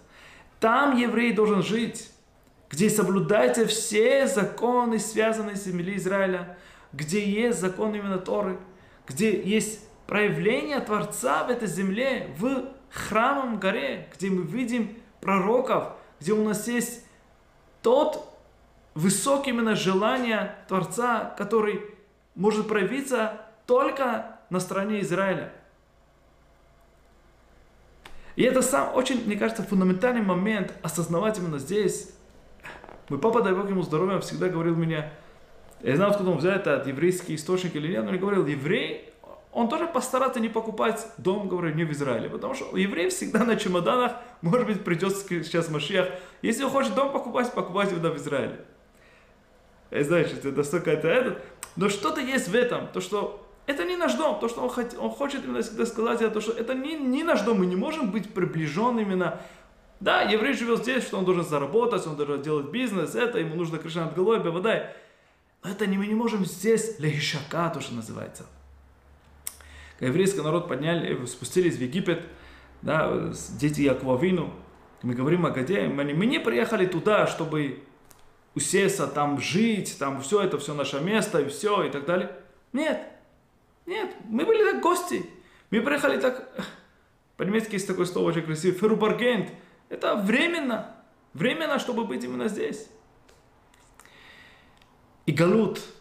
Там 0.60 0.98
еврей 0.98 1.32
должен 1.32 1.64
жить, 1.64 2.12
где 2.70 2.90
соблюдаются 2.90 3.66
все 3.66 4.28
законы, 4.28 5.00
связанные 5.00 5.56
с 5.56 5.64
землей 5.64 5.96
Израиля, 5.96 6.58
где 6.92 7.24
есть 7.24 7.62
закон 7.62 7.96
именно 7.96 8.18
Торы, 8.18 8.58
где 9.08 9.42
есть 9.42 9.89
проявление 10.10 10.80
Творца 10.80 11.44
в 11.44 11.52
этой 11.52 11.68
земле, 11.68 12.34
в 12.40 12.66
храмом 12.90 13.60
горе, 13.60 14.10
где 14.16 14.32
мы 14.32 14.42
видим 14.42 14.98
пророков, 15.22 15.94
где 16.20 16.34
у 16.34 16.44
нас 16.44 16.68
есть 16.68 17.06
тот 17.84 18.28
высокий 18.96 19.52
именно 19.52 19.76
желание 19.76 20.56
Творца, 20.68 21.36
который 21.38 21.82
может 22.34 22.68
проявиться 22.68 23.40
только 23.68 24.40
на 24.50 24.60
стороне 24.60 25.02
Израиля. 25.02 25.54
И 28.36 28.42
это 28.42 28.64
сам 28.64 28.96
очень, 28.96 29.24
мне 29.28 29.36
кажется, 29.36 29.62
фундаментальный 29.62 30.24
момент 30.24 30.74
осознавать 30.82 31.38
именно 31.38 31.60
здесь. 31.60 32.12
Мой 33.10 33.20
папа, 33.20 33.44
дай 33.44 33.54
Бог 33.54 33.70
ему 33.70 33.84
здоровья, 33.84 34.20
всегда 34.22 34.50
говорил 34.50 34.76
мне, 34.76 35.12
я 35.82 35.96
знал, 35.96 36.10
откуда 36.10 36.32
он 36.32 36.38
взял 36.38 36.54
это, 36.54 36.78
от 36.78 36.88
еврейский 36.88 37.36
источник 37.36 37.76
или 37.76 37.90
нет, 37.90 38.06
но 38.06 38.10
он 38.10 38.18
говорил, 38.18 38.48
еврей, 38.48 39.09
он 39.52 39.68
тоже 39.68 39.88
постарается 39.88 40.40
не 40.40 40.50
покупать 40.50 41.06
дом, 41.18 41.48
говорю, 41.48 41.74
не 41.74 41.84
в 41.84 41.92
Израиле, 41.92 42.30
потому 42.30 42.54
что 42.54 42.76
еврей 42.78 43.10
всегда 43.10 43.44
на 43.44 43.56
чемоданах, 43.56 44.14
может 44.42 44.68
быть, 44.68 44.84
придется 44.84 45.28
сейчас 45.28 45.70
Машиях. 45.70 46.08
Если 46.42 46.64
он 46.64 46.70
хочет 46.70 46.94
дом 46.94 47.12
покупать, 47.12 47.52
покупать 47.54 47.92
его 47.92 48.10
в 48.10 48.18
Израиле. 48.18 48.64
Я 49.92 50.04
знаю, 50.04 50.28
что 50.28 50.38
это 50.38 50.52
настолько 50.52 50.92
это, 50.92 51.08
это, 51.08 51.42
но 51.76 51.90
что-то 51.90 52.22
есть 52.22 52.48
в 52.48 52.56
этом, 52.56 52.88
то, 52.90 53.02
что 53.02 53.44
это 53.66 53.86
не 53.86 53.96
наш 53.96 54.14
дом, 54.14 54.40
то, 54.40 54.48
что 54.48 54.62
он, 54.62 54.70
хочет, 54.70 54.96
он 55.00 55.10
хочет 55.10 55.44
именно 55.44 55.64
всегда 55.64 55.86
сказать, 55.88 56.22
это, 56.22 56.36
то, 56.36 56.42
что 56.42 56.52
это 56.52 56.76
не, 56.76 56.96
не 56.96 57.24
наш 57.24 57.42
дом, 57.42 57.60
мы 57.60 57.66
не 57.66 57.76
можем 57.76 58.12
быть 58.12 58.32
приближен 58.34 59.00
именно 59.00 59.42
да, 60.00 60.22
еврей 60.22 60.54
живет 60.54 60.84
здесь, 60.84 61.04
что 61.04 61.18
он 61.18 61.26
должен 61.26 61.44
заработать, 61.44 62.08
он 62.08 62.16
должен 62.16 62.42
делать 62.42 62.68
бизнес, 62.68 63.16
это, 63.16 63.40
ему 63.40 63.56
нужно 63.56 63.80
крыша 63.80 64.06
над 64.06 64.16
головой, 64.16 64.40
бевадай. 64.40 64.92
Но 65.62 65.72
это 65.72 65.86
не, 65.88 65.98
мы 65.98 66.08
не 66.08 66.14
можем 66.14 66.46
здесь 66.46 67.00
лехишака, 67.00 67.70
то, 67.70 67.82
что 67.82 67.96
называется. 67.96 68.46
Еврейский 70.00 70.42
народ 70.42 70.68
подняли, 70.68 71.26
спустились 71.26 71.76
в 71.76 71.82
Египет, 71.82 72.24
да, 72.82 73.32
дети 73.60 73.82
Якова 73.82 74.18
мы 75.02 75.14
говорим 75.14 75.46
о 75.46 75.52
Гаде, 75.52 75.88
мы 75.88 76.14
мы 76.14 76.26
не 76.26 76.40
приехали 76.40 76.86
туда, 76.86 77.28
чтобы 77.28 77.84
усеться, 78.56 79.08
там 79.08 79.40
жить, 79.40 79.98
там 80.00 80.22
все 80.22 80.42
это, 80.42 80.58
все 80.58 80.74
наше 80.74 81.00
место, 81.00 81.40
и 81.42 81.50
все, 81.50 81.84
и 81.84 81.90
так 81.90 82.06
далее. 82.06 82.32
Нет, 82.74 83.02
нет, 83.86 84.14
мы 84.26 84.46
были 84.46 84.72
так 84.72 84.82
гости. 84.82 85.26
Мы 85.72 85.82
приехали 85.82 86.20
так, 86.20 86.50
по-немецки 87.38 87.74
есть 87.74 87.88
такое 87.88 88.06
слово 88.06 88.30
очень 88.30 88.42
красивое, 88.42 88.78
ферубаргент. 88.78 89.50
Это 89.88 90.16
временно, 90.16 90.96
временно, 91.34 91.80
чтобы 91.80 92.06
быть 92.06 92.24
именно 92.24 92.48
здесь. 92.48 92.88
И 95.26 95.32
Галут– 95.32 95.80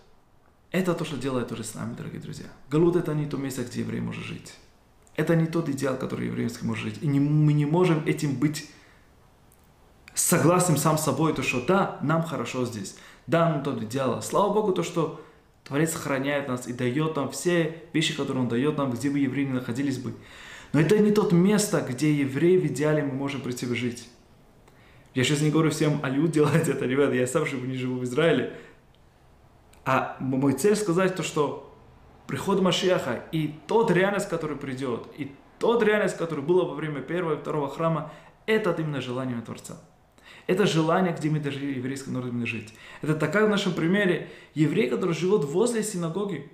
это 0.70 0.94
то, 0.94 1.04
что 1.04 1.16
делает 1.16 1.50
уже 1.52 1.64
с 1.64 1.74
нами, 1.74 1.94
дорогие 1.94 2.20
друзья. 2.20 2.46
Галут– 2.70 2.96
это 2.96 3.14
не 3.14 3.26
то 3.26 3.36
место, 3.36 3.64
где 3.64 3.80
еврей 3.80 4.00
может 4.00 4.24
жить. 4.24 4.54
Это 5.16 5.34
не 5.34 5.46
тот 5.46 5.68
идеал, 5.68 5.96
который 5.96 6.26
еврейский 6.26 6.66
может 6.66 6.84
жить. 6.84 6.98
И 7.02 7.06
не, 7.06 7.20
мы 7.20 7.52
не 7.52 7.66
можем 7.66 8.04
этим 8.06 8.36
быть 8.36 8.70
согласным 10.14 10.76
сам 10.76 10.98
с 10.98 11.04
собой, 11.04 11.34
то, 11.34 11.42
что 11.42 11.64
да, 11.64 11.98
нам 12.02 12.22
хорошо 12.22 12.66
здесь, 12.66 12.96
да, 13.26 13.48
нам 13.50 13.62
тот 13.62 13.82
идеал. 13.82 14.20
Слава 14.22 14.52
Богу, 14.52 14.72
то, 14.72 14.82
что 14.82 15.20
Творец 15.64 15.92
сохраняет 15.92 16.48
нас 16.48 16.66
и 16.66 16.72
дает 16.72 17.16
нам 17.16 17.30
все 17.30 17.82
вещи, 17.92 18.16
которые 18.16 18.42
Он 18.42 18.48
дает 18.48 18.76
нам, 18.76 18.90
где 18.90 19.10
бы 19.10 19.18
евреи 19.18 19.44
не 19.44 19.52
находились 19.52 19.98
бы. 19.98 20.14
Но 20.72 20.80
это 20.80 20.98
не 20.98 21.12
тот 21.12 21.32
место, 21.32 21.80
где 21.80 22.12
евреи 22.12 22.58
в 22.58 22.66
идеале 22.66 23.02
мы 23.02 23.12
можем 23.12 23.40
прийти 23.40 23.66
жить. 23.74 24.08
Я 25.14 25.24
сейчас 25.24 25.40
не 25.40 25.50
говорю 25.50 25.70
всем 25.70 26.00
алю 26.04 26.28
делать 26.28 26.68
это, 26.68 26.84
ребята, 26.84 27.14
я 27.14 27.26
сам 27.26 27.46
живу, 27.46 27.66
не 27.66 27.76
живу 27.76 27.98
в 27.98 28.04
Израиле. 28.04 28.52
А 29.90 30.18
мой 30.20 30.52
цель 30.52 30.76
сказать 30.76 31.16
то, 31.16 31.22
что 31.22 31.74
приход 32.26 32.60
Машеха 32.60 33.24
и 33.32 33.54
тот 33.66 33.90
реальность, 33.90 34.28
который 34.28 34.58
придет, 34.58 35.06
и 35.16 35.32
тот 35.58 35.82
реальность, 35.82 36.18
который 36.18 36.44
было 36.44 36.66
во 36.66 36.74
время 36.74 37.00
первого 37.00 37.36
и 37.36 37.40
второго 37.40 37.70
храма, 37.70 38.12
это 38.44 38.76
именно 38.76 39.00
желание 39.00 39.40
Творца. 39.40 39.80
Это 40.46 40.66
желание, 40.66 41.14
где 41.14 41.30
мы 41.30 41.40
даже 41.40 41.60
еврейским 41.60 42.12
народом 42.12 42.44
жить. 42.44 42.74
Это 43.00 43.14
такая 43.14 43.46
в 43.46 43.48
нашем 43.48 43.72
примере 43.72 44.28
еврей, 44.52 44.90
который 44.90 45.14
живет 45.14 45.44
возле 45.44 45.82
синагоги. 45.82 46.52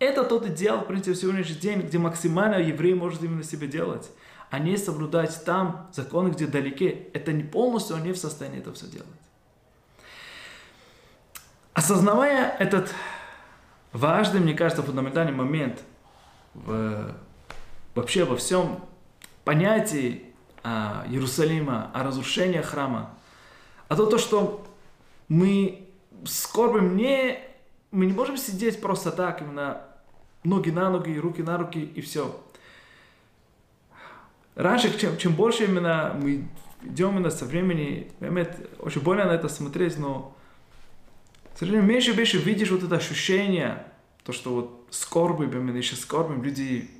Это 0.00 0.24
тот 0.24 0.48
идеал, 0.48 0.80
в 0.80 0.88
принципе, 0.88 1.12
в 1.12 1.18
сегодняшний 1.18 1.60
день, 1.60 1.82
где 1.82 1.98
максимально 1.98 2.56
еврей 2.56 2.94
может 2.94 3.22
именно 3.22 3.44
себе 3.44 3.68
делать. 3.68 4.10
А 4.50 4.58
не 4.58 4.76
соблюдать 4.76 5.44
там 5.44 5.88
законы, 5.92 6.30
где 6.30 6.48
далеке. 6.48 7.06
Это 7.12 7.32
не 7.32 7.44
полностью 7.44 7.94
он 7.94 8.02
не 8.02 8.12
в 8.12 8.18
состоянии 8.18 8.58
это 8.58 8.72
все 8.72 8.88
делать. 8.88 9.06
Осознавая 11.82 12.54
этот 12.60 12.94
важный, 13.92 14.38
мне 14.38 14.54
кажется, 14.54 14.84
фундаментальный 14.84 15.32
момент 15.32 15.82
в, 16.54 17.12
вообще 17.96 18.22
во 18.22 18.36
всем 18.36 18.84
понятии 19.42 20.22
а, 20.62 21.04
Иерусалима, 21.08 21.90
о 21.92 22.04
разрушении 22.04 22.60
храма, 22.60 23.10
а 23.88 23.96
то 23.96 24.06
то, 24.06 24.18
что 24.18 24.64
мы 25.26 25.88
скорбим 26.24 26.96
не... 26.96 27.40
Мы 27.90 28.06
не 28.06 28.12
можем 28.12 28.36
сидеть 28.36 28.80
просто 28.80 29.10
так, 29.10 29.42
именно 29.42 29.80
ноги 30.44 30.70
на 30.70 30.88
ноги, 30.88 31.18
руки 31.18 31.42
на 31.42 31.58
руки 31.58 31.80
и 31.82 32.00
все. 32.00 32.40
Раньше, 34.54 34.96
чем, 35.00 35.16
чем 35.16 35.34
больше 35.34 35.64
именно 35.64 36.16
мы 36.16 36.48
идем 36.84 37.16
именно 37.16 37.30
со 37.30 37.44
времени, 37.44 38.12
очень 38.78 39.00
больно 39.00 39.24
на 39.24 39.32
это 39.32 39.48
смотреть, 39.48 39.98
но, 39.98 40.36
к 41.54 41.58
сожалению, 41.58 41.86
меньше 41.86 42.12
и 42.12 42.16
меньше 42.16 42.38
видишь 42.38 42.70
вот 42.70 42.82
это 42.82 42.96
ощущение, 42.96 43.86
то, 44.24 44.32
что 44.32 44.54
вот 44.54 44.86
скорбы, 44.90 45.44
именно 45.44 45.76
еще 45.76 45.96
скорбим, 45.96 46.42
люди 46.42 46.90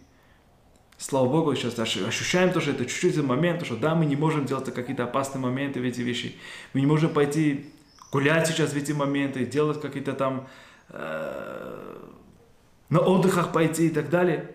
слава 0.98 1.28
Богу, 1.28 1.54
сейчас 1.54 1.78
ощущаем 1.78 2.52
тоже 2.52 2.72
это 2.72 2.86
чуть-чуть 2.86 3.16
момент, 3.22 3.64
что 3.64 3.76
да, 3.76 3.94
мы 3.94 4.06
не 4.06 4.16
можем 4.16 4.44
делать 4.44 4.72
какие-то 4.72 5.04
опасные 5.04 5.42
моменты 5.42 5.80
в 5.80 5.84
эти 5.84 6.00
вещи. 6.00 6.36
Мы 6.72 6.80
не 6.80 6.86
можем 6.86 7.12
пойти 7.12 7.72
гулять 8.12 8.46
сейчас 8.46 8.72
в 8.72 8.76
эти 8.76 8.92
моменты, 8.92 9.44
делать 9.44 9.80
какие-то 9.80 10.12
там 10.12 10.46
э, 10.90 11.96
на 12.88 13.00
отдыхах 13.00 13.52
пойти 13.52 13.86
и 13.86 13.90
так 13.90 14.10
далее. 14.10 14.54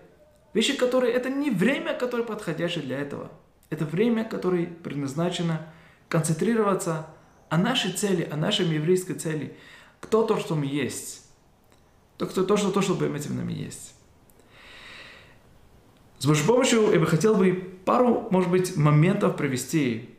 Вещи, 0.54 0.78
которые, 0.78 1.14
это 1.14 1.30
не 1.30 1.52
время, 1.52 1.94
которое 1.94 2.24
подходящее 2.24 2.84
для 2.84 3.00
этого. 3.00 3.32
Это 3.70 3.84
время, 3.84 4.24
которое 4.24 4.68
предназначено 4.68 5.68
концентрироваться 6.08 7.08
о 7.50 7.58
нашей 7.58 7.92
цели, 7.92 8.28
о 8.32 8.38
нашей 8.38 8.66
еврейской 8.68 9.16
цели. 9.16 9.58
Кто 10.00 10.24
то, 10.24 10.38
что 10.38 10.56
мы 10.56 10.66
есть. 10.66 11.26
То, 12.18 12.26
кто, 12.26 12.44
то, 12.44 12.58
что, 12.58 12.72
то, 12.72 12.82
что 12.82 12.94
этим 12.94 13.36
нами 13.36 13.54
есть. 13.54 13.94
С 16.20 16.26
Божьей 16.26 16.48
помощью 16.48 16.92
я 16.92 17.00
бы 17.00 17.06
хотел 17.06 17.36
бы 17.36 17.54
пару, 17.86 18.28
может 18.32 18.50
быть, 18.50 18.76
моментов 18.76 19.38
провести, 19.38 20.10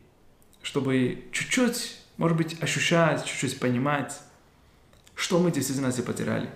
чтобы 0.62 1.24
чуть-чуть, 1.32 1.98
может 2.16 2.36
быть, 2.36 2.62
ощущать, 2.62 3.24
чуть-чуть 3.24 3.58
понимать, 3.58 4.20
что 5.14 5.40
мы 5.40 5.50
действительно 5.50 5.90
себе 5.90 6.04
потеряли. 6.04 6.50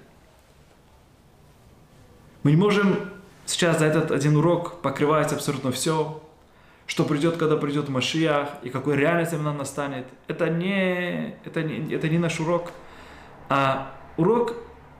Мы 2.44 2.52
не 2.52 2.56
можем 2.56 3.10
сейчас 3.46 3.80
за 3.80 3.86
этот 3.86 4.12
один 4.12 4.36
урок 4.36 4.80
покрывать 4.80 5.32
абсолютно 5.32 5.72
все, 5.72 6.22
что 6.86 7.04
придет, 7.04 7.36
когда 7.36 7.56
придет 7.56 7.88
Машиях, 7.88 8.48
и 8.62 8.70
какой 8.70 8.96
реальность 8.96 9.32
именно 9.32 9.52
настанет. 9.52 10.06
Это 10.28 10.48
не, 10.50 11.36
это 11.44 11.62
не, 11.62 11.94
это 11.94 12.08
не 12.08 12.18
наш 12.18 12.38
урок, 12.38 12.70
а 13.54 13.94
урок, 14.16 14.54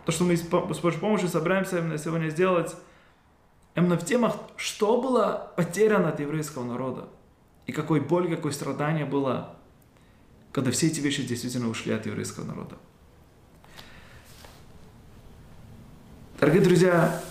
то, 0.04 0.12
что 0.12 0.24
мы 0.24 0.36
с 0.36 0.42
Божьей 0.42 1.00
помощью 1.00 1.30
собираемся 1.30 1.96
сегодня 1.96 2.28
сделать, 2.28 2.76
именно 3.74 3.96
в 3.96 4.04
темах, 4.04 4.36
что 4.56 5.00
было 5.00 5.54
потеряно 5.56 6.10
от 6.10 6.20
еврейского 6.20 6.62
народа. 6.62 7.08
И 7.64 7.72
какой 7.72 8.00
боль, 8.00 8.28
какое 8.28 8.52
страдание 8.52 9.06
было, 9.06 9.56
когда 10.52 10.70
все 10.70 10.88
эти 10.88 11.00
вещи 11.00 11.26
действительно 11.26 11.70
ушли 11.70 11.94
от 11.94 12.04
еврейского 12.04 12.44
народа. 12.44 12.76
Дорогие 16.38 16.62
друзья, 16.62 17.22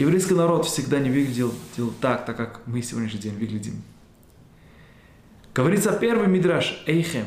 еврейский 0.00 0.34
народ 0.34 0.66
всегда 0.66 0.98
не 0.98 1.10
выглядел 1.10 1.54
так, 2.00 2.26
так 2.26 2.36
как 2.36 2.66
мы 2.66 2.82
сегодняшний 2.82 3.20
день 3.20 3.38
выглядим. 3.38 3.84
Говорится 5.54 5.96
первый 5.96 6.26
мидраш 6.26 6.82
Эйхем. 6.86 7.26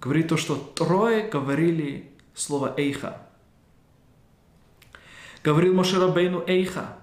Говорит 0.00 0.26
то, 0.26 0.36
что 0.36 0.56
трое 0.56 1.28
говорили 1.28 2.08
слово 2.34 2.74
Эйха. 2.76 3.20
Говорил 5.42 5.74
Мошерабейну 5.74 6.44
Эйха 6.46 6.96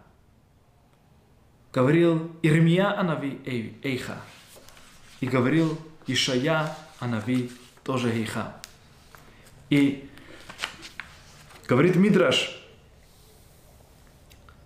говорил 1.72 2.32
Ирмия 2.42 2.98
Анави 2.98 3.40
Эйха. 3.84 4.18
И 5.20 5.28
говорил 5.28 5.78
Ишая 6.08 6.76
Анави 7.00 7.52
тоже 7.84 8.10
Эйха. 8.10 8.56
И 9.70 10.10
говорит 11.68 11.96
Мидраш, 11.96 12.56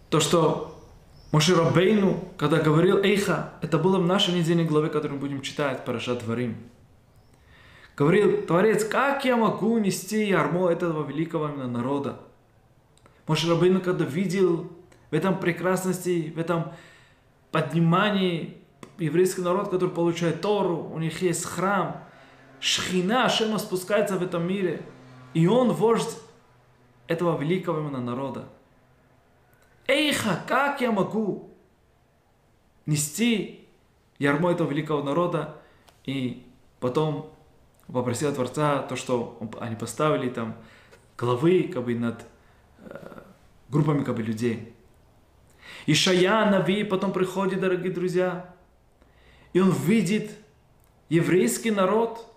то, 0.10 0.20
что 0.20 0.70
Моше 1.32 1.56
Рабейну, 1.56 2.32
когда 2.38 2.60
говорил 2.60 3.00
Эйха, 3.00 3.54
это 3.62 3.80
было 3.80 3.98
в 3.98 4.06
нашей 4.06 4.36
недельной 4.36 4.66
главе, 4.66 4.90
которую 4.90 5.20
мы 5.20 5.28
будем 5.28 5.42
читать, 5.42 5.84
Парашат 5.84 6.20
Дворим. 6.20 6.56
Говорил 7.96 8.42
Творец, 8.48 8.84
как 8.84 9.24
я 9.24 9.38
могу 9.38 9.78
нести 9.78 10.28
ярмо 10.28 10.70
этого 10.70 11.08
великого 11.08 11.48
народа? 11.48 12.20
Моше 13.28 13.48
Рабейну, 13.48 13.82
когда 13.82 14.04
видел 14.04 14.72
в 15.12 15.14
этом 15.14 15.40
прекрасности, 15.40 16.34
в 16.36 16.40
этом 16.40 16.72
поднимании 17.52 18.58
еврейский 18.98 19.42
народ, 19.42 19.70
который 19.70 19.92
получает 19.92 20.42
Тору, 20.42 20.90
у 20.92 20.98
них 20.98 21.22
есть 21.22 21.46
храм, 21.46 22.04
Шхина 22.60 23.26
Ашема 23.26 23.60
спускается 23.60 24.18
в 24.18 24.24
этом 24.24 24.48
мире, 24.48 24.82
и 25.36 25.46
он 25.46 25.72
вождь 25.72 26.18
этого 27.08 27.40
великого 27.40 27.80
именно 27.80 28.02
народа. 28.02 28.46
Эйха, 29.86 30.42
как 30.48 30.82
я 30.82 30.92
могу 30.92 31.52
нести 32.86 33.68
ярмо 34.18 34.52
этого 34.52 34.70
великого 34.70 35.04
народа 35.04 35.62
и 36.06 36.48
потом 36.80 37.33
попросил 37.94 38.34
Творца 38.34 38.80
то, 38.80 38.96
что 38.96 39.40
они 39.62 39.76
поставили 39.76 40.30
там 40.30 40.56
главы 41.18 41.70
как 41.72 41.86
бы 41.86 41.96
над 41.96 42.26
э, 42.80 43.22
группами 43.70 44.04
как 44.04 44.16
бы 44.16 44.24
людей. 44.24 44.74
Ишая, 45.86 46.50
Нави, 46.50 46.84
потом 46.84 47.14
приходит, 47.14 47.60
дорогие 47.60 47.92
друзья, 47.92 48.54
и 49.54 49.60
он 49.60 49.72
видит 49.72 50.32
еврейский 51.10 51.72
народ, 51.72 52.28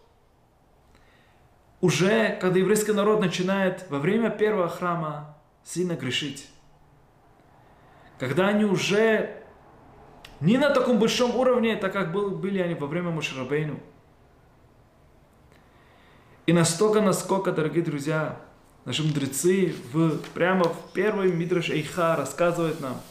уже 1.81 2.37
когда 2.41 2.59
еврейский 2.59 2.93
народ 2.93 3.21
начинает 3.21 3.89
во 3.91 3.99
время 3.99 4.31
первого 4.31 4.69
храма 4.69 5.37
сильно 5.65 5.95
грешить. 5.95 6.49
Когда 8.19 8.49
они 8.49 8.65
уже 8.65 9.43
не 10.41 10.59
на 10.59 10.71
таком 10.71 10.99
большом 10.99 11.37
уровне, 11.37 11.77
так 11.77 11.93
как 11.93 12.13
были 12.13 12.59
они 12.59 12.75
во 12.75 12.87
время 12.87 13.11
Мушарабейну. 13.11 13.81
И 16.47 16.53
настолько, 16.53 17.01
насколько, 17.01 17.53
дорогие 17.53 17.83
друзья, 17.83 18.41
наши 18.85 19.03
мудрецы 19.03 19.75
в, 19.93 20.19
прямо 20.35 20.65
в 20.65 20.93
первой 20.93 21.33
Мидраш 21.33 21.71
Эйха 21.71 22.17
рассказывают 22.17 22.81
нам– 22.81 23.01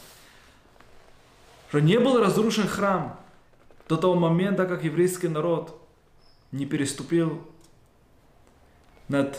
что 1.76 1.82
не 1.82 2.00
был 2.00 2.22
разрушен 2.22 2.70
храм 2.70 3.20
до 3.90 3.98
того 3.98 4.16
момента, 4.16 4.66
как 4.66 4.86
еврейский 4.86 5.28
народ 5.28 5.78
не 6.54 6.66
переступил 6.66 7.46
над... 9.10 9.38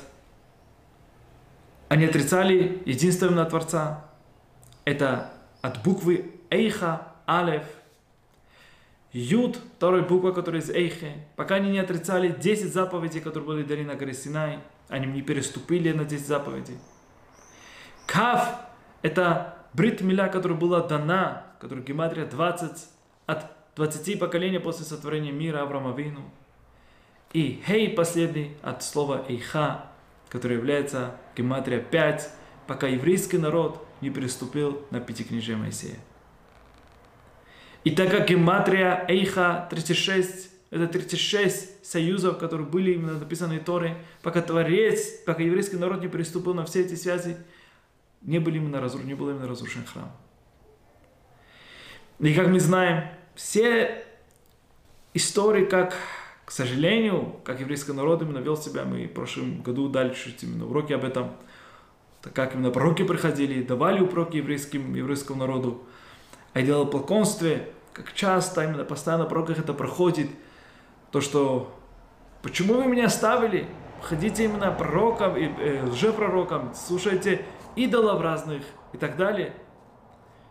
Они 1.89 2.05
отрицали 2.05 2.83
единственного 2.85 3.49
Творца. 3.49 4.05
Это 4.85 5.33
от 5.63 5.83
буквы 5.83 6.31
Эйха, 6.51 7.09
Алев, 7.25 7.65
Юд, 9.13 9.59
вторая 9.77 10.03
буква, 10.03 10.33
которая 10.33 10.61
из 10.61 10.71
Эйхе. 10.71 11.25
Пока 11.37 11.57
они 11.57 11.71
не 11.71 11.79
отрицали 11.79 12.29
10 12.29 12.73
заповедей, 12.73 13.21
которые 13.21 13.47
были 13.47 13.63
даны 13.63 13.85
на 13.85 13.95
горе 13.95 14.13
Синай, 14.13 14.59
они 14.89 15.07
не 15.07 15.23
переступили 15.23 15.93
на 15.93 16.05
10 16.05 16.27
заповедей. 16.27 16.79
Кав– 18.07 18.61
это 19.03 19.57
брит 19.73 20.01
миля, 20.01 20.29
которая 20.29 20.59
была 20.59 20.81
дана, 20.81 21.45
которая 21.61 21.85
гематрия 21.85 22.27
20, 22.27 22.89
от 23.27 23.47
20 23.77 24.19
поколений 24.19 24.59
после 24.59 24.85
сотворения 24.85 25.33
мира 25.33 25.63
Авраама 25.63 25.95
Вину. 25.97 26.23
И 27.33 27.63
хей 27.67 27.91
последний 27.91 28.57
от 28.63 28.83
слова 28.83 29.25
эйха, 29.29 29.87
который 30.29 30.57
является 30.57 31.17
гематрия 31.37 31.81
5, 31.81 32.31
пока 32.67 32.87
еврейский 32.87 33.39
народ 33.39 33.87
не 34.01 34.11
приступил 34.11 34.83
на 34.91 35.01
пятикнижие 35.01 35.57
Моисея. 35.57 35.99
И 37.87 37.93
так 37.93 38.11
как 38.11 38.29
гематрия 38.29 39.05
эйха 39.07 39.69
36, 39.71 40.51
это 40.71 40.89
36 40.89 41.87
союзов, 41.87 42.37
которые 42.37 42.67
были 42.67 42.95
именно 42.95 43.17
написаны 43.17 43.61
в 43.61 43.65
Торе, 43.65 43.97
пока 44.23 44.43
Творец, 44.43 45.21
пока 45.25 45.41
еврейский 45.45 45.77
народ 45.77 46.01
не 46.01 46.09
приступил 46.09 46.53
на 46.53 46.65
все 46.65 46.81
эти 46.81 46.97
связи, 46.97 47.37
не, 48.23 48.41
были 48.41 48.57
именно 48.57 48.81
разрушен, 48.81 49.07
не 49.07 49.15
был 49.15 49.31
именно 49.31 49.47
разрушен 49.47 49.85
храм. 49.85 50.11
И 52.19 52.35
как 52.35 52.49
мы 52.49 52.59
знаем, 52.59 53.05
все 53.37 54.05
истории, 55.15 55.65
как, 55.65 55.95
к 56.45 56.51
сожалению, 56.51 57.37
как 57.45 57.61
еврейский 57.61 57.93
народ 57.93 58.21
именно 58.21 58.39
вел 58.39 58.57
себя, 58.57 58.85
мы 58.85 59.07
в 59.07 59.13
прошлом 59.13 59.63
году 59.63 59.95
чуть 60.13 60.43
именно 60.43 60.67
уроки 60.67 60.93
об 60.93 61.05
этом, 61.05 61.37
так 62.21 62.33
как 62.33 62.57
именно 62.57 62.73
пророки 62.73 63.05
приходили, 63.05 63.63
давали 63.63 64.01
уроки 64.01 64.39
еврейским, 64.39 64.97
еврейскому 64.97 65.39
народу, 65.39 65.85
о 66.53 66.61
идолопоклонстве, 66.63 67.75
как 67.97 68.13
часто, 68.13 68.63
именно 68.63 68.85
постоянно 68.85 69.25
в 69.25 69.29
пророках 69.29 69.59
это 69.59 69.73
проходит, 69.73 70.29
то, 71.13 71.23
что 71.23 71.75
почему 72.43 72.75
вы 72.75 72.87
меня 72.87 73.07
оставили? 73.07 73.67
Ходите 74.03 74.45
именно 74.45 74.71
пророкам 74.71 75.35
и 75.35 75.47
э, 75.47 75.83
лжепророкам, 75.83 76.75
слушайте 76.75 77.47
идолов 77.75 78.21
разных 78.21 78.63
и 78.93 78.99
так 78.99 79.17
далее. 79.17 79.55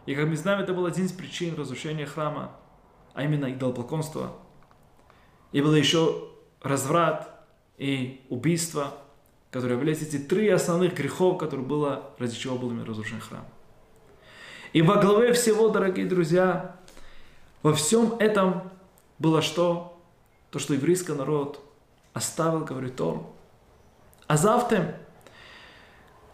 И 0.08 0.16
как 0.16 0.26
мы 0.26 0.36
знаем, 0.36 0.60
это 0.60 0.74
был 0.74 0.88
один 0.88 1.06
из 1.06 1.12
причин 1.12 1.56
разрушения 1.56 2.08
храма, 2.08 2.52
а 3.14 3.24
именно 3.24 3.52
идолопоклонство. 3.52 4.32
И 5.52 5.62
было 5.62 5.76
еще 5.76 6.28
разврат 6.64 7.30
и 7.78 8.26
убийство, 8.30 8.92
которые 9.52 9.78
являлись 9.78 10.02
эти 10.02 10.18
три 10.18 10.50
основных 10.50 10.96
грехов, 10.96 11.38
которые 11.38 11.66
было, 11.66 12.10
ради 12.18 12.36
чего 12.36 12.58
был 12.58 12.74
разрушен 12.84 13.22
храм. 13.22 13.46
И 14.74 14.82
во 14.82 14.96
главе 14.96 15.32
всего, 15.34 15.70
дорогие 15.70 16.08
друзья, 16.08 16.76
во 17.66 17.74
всем 17.74 18.14
этом 18.20 18.70
было 19.18 19.42
что? 19.42 20.00
То, 20.52 20.60
что 20.60 20.76
еврейский 20.76 21.14
народ 21.14 21.68
оставил, 22.14 22.64
говорит 22.64 22.96
Тору. 22.96 23.34
А 24.28 24.38
завтра 24.38 25.00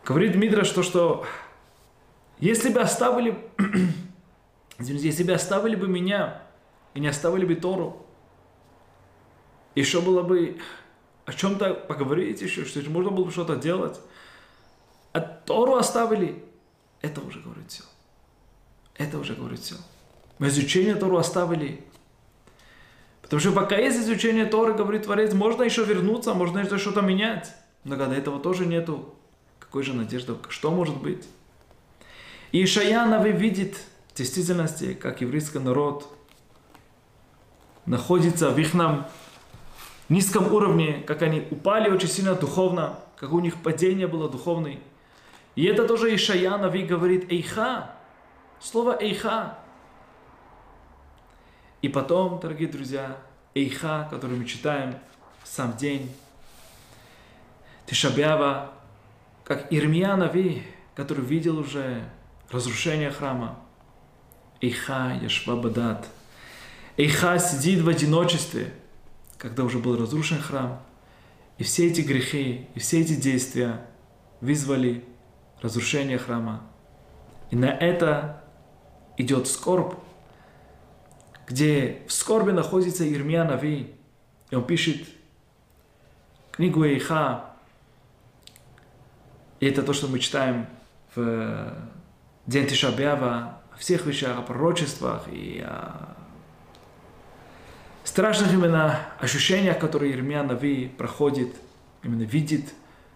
говорит 0.03 0.35
Мидра, 0.35 0.65
что, 0.65 0.83
что 0.83 1.25
если 2.39 2.69
бы 2.69 2.81
оставили, 2.81 3.49
извините, 4.77 5.07
если 5.07 5.23
бы 5.23 5.31
оставили 5.31 5.77
бы 5.77 5.87
меня 5.87 6.43
и 6.95 6.99
не 6.99 7.07
оставили 7.07 7.45
бы 7.45 7.55
Тору, 7.55 8.05
еще 9.73 10.01
было 10.01 10.23
бы 10.23 10.59
о 11.23 11.31
чем-то 11.31 11.75
поговорить 11.75 12.41
еще, 12.41 12.65
что 12.65 12.81
можно 12.89 13.09
было 13.09 13.23
бы 13.23 13.31
что-то 13.31 13.55
делать. 13.55 13.97
А 15.13 15.21
Тору 15.21 15.75
оставили, 15.75 16.43
это 17.01 17.21
уже 17.21 17.39
говорит 17.39 17.71
все. 17.71 17.85
Это 18.97 19.17
уже 19.17 19.33
говорит 19.33 19.61
все. 19.61 19.77
Мы 20.41 20.47
изучение 20.47 20.95
Тору 20.95 21.17
оставили. 21.17 21.83
Потому 23.21 23.39
что 23.39 23.51
пока 23.51 23.77
есть 23.77 23.99
изучение 23.99 24.45
Торы, 24.45 24.73
говорит 24.73 25.03
Творец, 25.03 25.33
можно 25.33 25.61
еще 25.61 25.83
вернуться, 25.83 26.33
можно 26.33 26.57
еще 26.57 26.79
что-то 26.79 27.01
менять. 27.01 27.53
Но 27.83 27.95
когда 27.95 28.15
этого 28.15 28.39
тоже 28.39 28.65
нету, 28.65 29.13
какой 29.59 29.83
же 29.83 29.93
надежда, 29.93 30.35
что 30.49 30.71
может 30.71 30.97
быть? 30.97 31.27
И 32.51 32.63
Ишаяновый 32.63 33.33
видит 33.33 33.77
в 34.11 34.17
действительности, 34.17 34.95
как 34.95 35.21
еврейский 35.21 35.59
народ 35.59 36.11
находится 37.85 38.49
в 38.49 38.57
их 38.57 38.73
нам 38.73 39.07
низком 40.09 40.51
уровне, 40.51 41.03
как 41.05 41.21
они 41.21 41.45
упали 41.51 41.91
очень 41.91 42.09
сильно 42.09 42.33
духовно, 42.33 42.97
как 43.15 43.31
у 43.31 43.39
них 43.41 43.61
падение 43.61 44.07
было 44.07 44.27
духовное. 44.27 44.79
И 45.55 45.65
это 45.65 45.87
тоже 45.87 46.15
Ишаяновый 46.15 46.81
говорит 46.81 47.31
«эйха», 47.31 47.91
слово 48.59 48.97
«эйха». 48.99 49.60
И 51.81 51.89
потом, 51.89 52.39
дорогие 52.39 52.67
друзья, 52.67 53.17
«эйха», 53.55 54.07
который 54.09 54.37
мы 54.37 54.45
читаем 54.45 54.95
в 55.43 55.47
сам 55.47 55.75
день, 55.77 56.11
Тишабява, 57.87 58.71
как 59.43 59.71
Ирмия 59.73 60.15
Нави, 60.15 60.63
который 60.95 61.25
видел 61.25 61.57
уже 61.57 62.03
разрушение 62.49 63.11
храма. 63.11 63.59
Эйха 64.61 65.17
Яшва 65.21 65.55
Бадат. 65.55 66.07
Эйха 66.97 67.39
сидит 67.39 67.81
в 67.81 67.89
одиночестве, 67.89 68.73
когда 69.37 69.63
уже 69.63 69.79
был 69.79 69.97
разрушен 69.97 70.39
храм. 70.39 70.79
И 71.57 71.63
все 71.63 71.87
эти 71.87 72.01
грехи, 72.01 72.67
и 72.75 72.79
все 72.79 73.01
эти 73.01 73.15
действия 73.15 73.85
вызвали 74.39 75.03
разрушение 75.61 76.19
храма. 76.19 76.61
И 77.49 77.55
на 77.55 77.65
это 77.65 78.43
идет 79.17 79.47
скорбь, 79.47 79.95
где 81.51 82.01
в 82.07 82.13
скорби 82.13 82.51
находится 82.51 83.03
Ирмия 83.03 83.43
Нави. 83.43 83.93
И 84.49 84.55
он 84.55 84.63
пишет 84.63 85.05
книгу 86.51 86.85
Эйха. 86.85 87.45
И 89.59 89.65
это 89.65 89.83
то, 89.83 89.91
что 89.91 90.07
мы 90.07 90.19
читаем 90.19 90.65
в 91.13 91.75
день 92.47 92.67
Тишабява, 92.67 93.61
о 93.73 93.77
всех 93.77 94.05
вещах, 94.05 94.37
о 94.37 94.41
пророчествах 94.41 95.23
и 95.29 95.59
о 95.59 96.15
страшных 98.05 98.53
именно 98.53 98.99
ощущениях, 99.19 99.77
которые 99.77 100.13
Ирмия 100.13 100.43
Нави 100.43 100.87
проходит, 100.87 101.53
именно 102.01 102.23
видит 102.23 102.73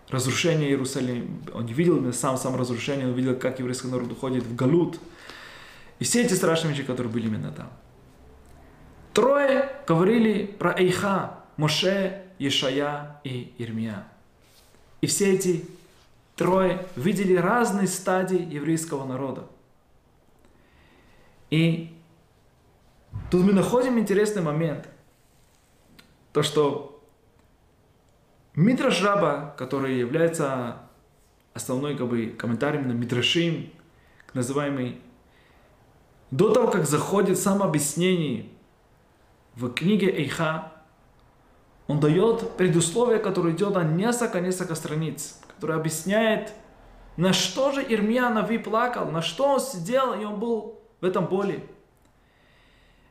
разрушение 0.09 0.69
Иерусалима. 0.69 1.25
Он 1.53 1.65
не 1.65 1.73
видел 1.73 1.97
именно 1.97 2.11
сам, 2.11 2.37
сам 2.37 2.57
разрушение, 2.57 3.07
он 3.07 3.13
видел, 3.13 3.37
как 3.37 3.59
еврейский 3.59 3.87
народ 3.87 4.11
уходит 4.11 4.43
в 4.43 4.55
Галут. 4.55 4.99
И 5.99 6.03
все 6.03 6.21
эти 6.21 6.33
страшные 6.33 6.73
вещи, 6.73 6.83
которые 6.83 7.11
были 7.11 7.27
именно 7.27 7.51
там. 7.51 7.69
Трое 9.15 9.71
говорили 9.87 10.45
про 10.45 10.77
Эйха, 10.77 11.39
Моше, 11.55 12.25
Ешая 12.37 13.21
и 13.23 13.55
Ирмия. 13.57 14.05
И 14.99 15.07
все 15.07 15.33
эти 15.33 15.65
трое 16.35 16.85
видели 16.97 17.33
разные 17.35 17.87
стадии 17.87 18.53
еврейского 18.53 19.05
народа. 19.05 19.47
И 21.49 21.95
тут 23.31 23.45
мы 23.45 23.53
находим 23.53 23.97
интересный 23.97 24.41
момент. 24.41 24.89
То, 26.33 26.43
что 26.43 27.01
Мидраш 28.53 29.01
Раба, 29.01 29.55
который 29.57 29.97
является 29.97 30.79
основной 31.53 31.95
как 31.95 32.09
бы, 32.09 32.35
комментарием 32.37 32.89
на 32.89 32.91
Мидрашим, 32.91 33.69
называемый, 34.33 34.99
до 36.31 36.51
того, 36.51 36.69
как 36.69 36.85
заходит 36.85 37.39
сам 37.39 37.63
объяснение 37.63 38.49
в 39.55 39.69
книге 39.69 40.09
Эйха, 40.09 40.71
он 41.87 41.99
дает 41.99 42.57
предусловие, 42.57 43.19
которое 43.19 43.53
идет 43.53 43.75
на 43.75 43.83
несколько-несколько 43.83 44.75
страниц 44.75 45.39
который 45.55 45.77
объясняет, 45.77 46.53
на 47.17 47.33
что 47.33 47.71
же 47.71 47.81
Ирмия 47.81 48.29
Нави 48.29 48.57
плакал, 48.57 49.09
на 49.09 49.21
что 49.21 49.53
он 49.53 49.59
сидел, 49.59 50.13
и 50.13 50.25
он 50.25 50.39
был 50.39 50.79
в 51.01 51.05
этом 51.05 51.25
боли. 51.25 51.63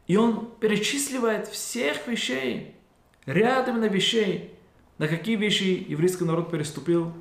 И 0.07 0.17
он 0.17 0.51
перечисливает 0.61 1.49
всех 1.49 2.07
вещей, 2.07 2.77
ряд 3.25 3.69
именно 3.69 3.87
вещей, 3.87 4.55
на 4.99 5.09
какие 5.09 5.37
вещи 5.37 5.85
еврейский 5.89 6.25
народ 6.25 6.51
переступил, 6.51 7.13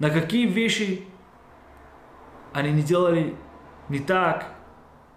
на 0.00 0.10
какие 0.10 0.46
вещи 0.46 1.04
они 2.52 2.72
не 2.72 2.82
делали 2.82 3.36
не 3.88 4.00
так, 4.00 4.52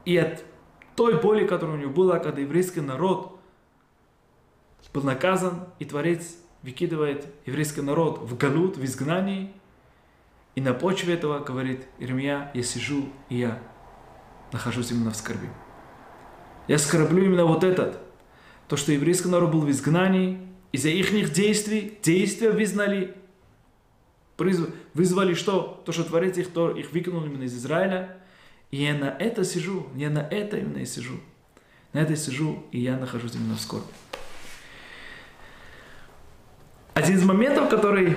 и 0.06 0.16
от 0.16 0.44
той 0.96 1.20
боли, 1.20 1.46
которая 1.46 1.78
у 1.78 1.80
него 1.80 1.92
была, 1.92 2.20
когда 2.20 2.42
еврейский 2.42 2.82
народ 2.82 3.40
был 4.94 5.04
наказан, 5.04 5.66
и 5.80 5.86
Творец 5.86 6.36
выкидывает 6.62 7.26
еврейский 7.46 7.82
народ 7.82 8.20
в 8.20 8.38
галут, 8.38 8.78
в 8.78 8.86
изгнании, 8.86 9.52
и 10.56 10.62
на 10.62 10.74
почве 10.74 11.16
этого 11.16 11.40
говорит 11.40 11.88
Ирмия, 11.98 12.52
я 12.54 12.64
сижу, 12.64 13.10
и 13.30 13.38
я 13.38 13.60
нахожусь 14.52 14.92
именно 14.92 15.12
в 15.12 15.16
скорби. 15.16 15.50
Я 16.68 16.76
оскорблю 16.76 17.26
именно 17.26 17.46
вот 17.46 17.64
этот. 17.64 18.00
То, 18.68 18.78
что 18.78 18.92
еврейский 18.92 19.30
народ 19.30 19.52
был 19.52 19.62
в 19.62 19.72
изгнании, 19.72 20.40
из-за 20.72 20.90
их 20.90 21.34
действий, 21.34 21.98
действия 22.02 22.52
вызнали, 22.52 23.16
вызвали 24.94 25.34
что? 25.34 25.82
То, 25.86 25.92
что 25.92 26.04
Творец 26.04 26.38
их, 26.38 26.52
то, 26.52 26.72
их 26.72 26.92
выкинул 26.92 27.26
именно 27.26 27.44
из 27.44 27.56
Израиля. 27.56 28.18
И 28.74 28.78
я 28.78 28.96
на 28.96 29.16
это 29.20 29.44
сижу, 29.46 29.86
я 29.96 30.10
на 30.10 30.22
это 30.22 30.58
именно 30.58 30.80
и 30.80 30.86
сижу. 30.88 31.20
На 31.94 32.00
это 32.00 32.16
сижу, 32.16 32.66
и 32.72 32.80
я 32.80 32.98
нахожусь 32.98 33.36
именно 33.36 33.56
в 33.56 33.62
скорби. 33.62 33.86
Один 36.96 37.18
из 37.18 37.24
моментов, 37.24 37.70
который 37.70 38.16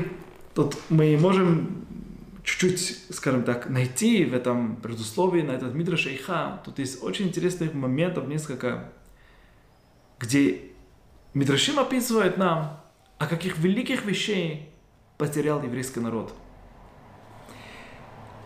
тут 0.54 0.78
мы 0.88 1.18
можем 1.18 1.84
чуть-чуть, 2.42 3.04
скажем 3.14 3.44
так, 3.44 3.68
найти 3.68 4.24
в 4.24 4.32
этом 4.32 4.76
предусловии, 4.76 5.42
на 5.42 5.50
этот 5.50 5.74
Мидра 5.74 5.98
Шейха, 5.98 6.62
тут 6.64 6.78
есть 6.78 7.02
очень 7.02 7.26
интересных 7.26 7.74
моментов, 7.74 8.26
несколько, 8.26 8.90
где 10.18 10.62
Мидрашим 11.34 11.78
описывает 11.78 12.38
нам, 12.38 12.80
о 13.18 13.26
каких 13.26 13.58
великих 13.58 14.06
вещей 14.06 14.70
потерял 15.18 15.62
еврейский 15.62 16.00
народ. 16.00 16.32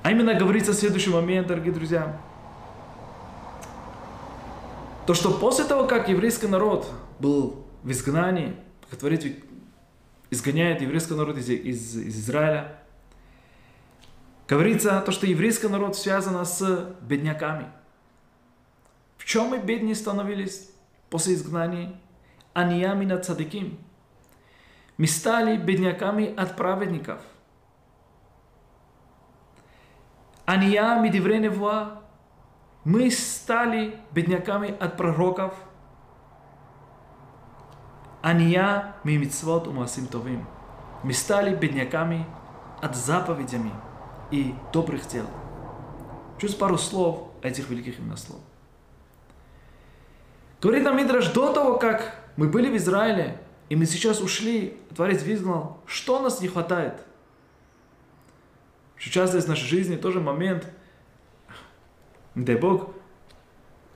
А 0.02 0.10
именно 0.10 0.34
говорится 0.34 0.72
следующий 0.72 1.10
момент, 1.10 1.46
дорогие 1.46 1.72
друзья. 1.72 2.18
То, 5.06 5.14
что 5.14 5.32
после 5.32 5.64
того, 5.64 5.86
как 5.86 6.08
еврейский 6.08 6.46
народ 6.46 6.90
был 7.18 7.66
в 7.82 7.90
изгнании, 7.90 8.56
Творец 8.98 9.24
изгоняет 10.30 10.80
еврейский 10.80 11.14
народ 11.14 11.36
из, 11.36 11.48
из, 11.50 11.96
из 11.96 12.20
Израиля. 12.20 12.78
Говорится 14.48 15.00
то, 15.04 15.12
что 15.12 15.26
еврейский 15.26 15.68
народ 15.68 15.96
связан 15.96 16.44
с 16.44 16.94
бедняками. 17.02 17.66
В 19.18 19.24
чем 19.24 19.48
мы 19.48 19.58
беднее 19.58 19.94
становились 19.94 20.70
после 21.08 21.34
изгнания? 21.34 21.92
Аниями 22.52 23.04
на 23.04 23.18
цадиким. 23.18 23.78
Мы 24.96 25.06
стали 25.06 25.56
бедняками 25.56 26.34
от 26.34 26.56
праведников. 26.56 27.20
Ания 30.50 31.00
мидивре 31.00 31.38
невуа. 31.38 32.02
Мы 32.84 33.10
стали 33.10 33.94
бедняками 34.12 34.76
от 34.80 34.96
пророков– 34.96 35.54
Ания 38.22 38.96
мимицвот 39.04 39.66
умасим 39.66 40.06
товим. 40.06 40.46
Мы 41.02 41.12
стали 41.14 41.54
бедняками 41.54 42.26
от 42.82 42.94
заповедями 42.94 43.72
и 44.30 44.54
добрых 44.72 45.06
дел. 45.06 45.26
Чуть 46.38 46.58
пару 46.58 46.76
слов 46.76 47.28
этих 47.42 47.70
великих 47.70 47.98
именно 47.98 48.16
слов. 48.16 48.40
Говорит 50.60 50.84
нам 50.84 50.98
Мидраш, 50.98 51.28
до 51.28 51.52
того, 51.52 51.78
как 51.78 52.14
мы 52.36 52.48
были 52.48 52.70
в 52.70 52.76
Израиле, 52.76 53.40
и 53.70 53.76
мы 53.76 53.86
сейчас 53.86 54.20
ушли, 54.20 54.76
Творец 54.94 55.22
вызнал, 55.22 55.78
что 55.86 56.20
нас 56.20 56.42
не 56.42 56.48
хватает. 56.48 57.00
Что 59.00 59.10
часто 59.10 59.38
из 59.38 59.46
нашей 59.46 59.66
жизни 59.66 59.96
тоже 59.96 60.20
момент, 60.20 60.70
дай 62.34 62.54
Бог, 62.54 62.94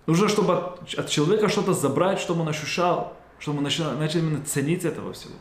нужно, 0.07 0.29
чтобы 0.29 0.55
от 0.97 1.11
человека 1.11 1.51
что-то 1.51 1.75
забрать, 1.75 2.19
чтобы 2.19 2.41
он 2.41 2.49
ощущал, 2.49 3.15
чтобы 3.39 3.59
мы 3.59 3.65
начали, 3.65 3.85
начали 3.99 4.21
именно 4.21 4.43
ценить 4.43 4.87
этого 4.87 5.13
всего. 5.13 5.35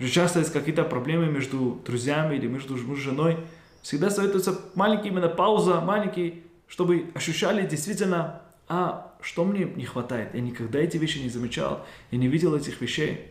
Уже 0.00 0.08
часто 0.08 0.40
есть 0.40 0.52
какие-то 0.52 0.82
проблемы 0.82 1.26
между 1.26 1.80
друзьями 1.86 2.34
или 2.34 2.48
между 2.48 2.72
мужем 2.74 2.94
и 2.94 2.96
женой. 2.96 3.38
Всегда 3.80 4.10
советуется 4.10 4.60
маленький 4.74 5.10
именно 5.10 5.28
пауза, 5.28 5.80
маленький, 5.80 6.42
чтобы 6.66 7.12
ощущали 7.14 7.64
действительно, 7.64 8.42
а 8.66 9.14
что 9.20 9.44
мне 9.44 9.66
не 9.66 9.84
хватает. 9.84 10.34
Я 10.34 10.40
никогда 10.40 10.80
эти 10.80 10.96
вещи 10.96 11.18
не 11.18 11.28
замечал, 11.28 11.86
я 12.10 12.18
не 12.18 12.26
видел 12.26 12.56
этих 12.56 12.80
вещей. 12.80 13.24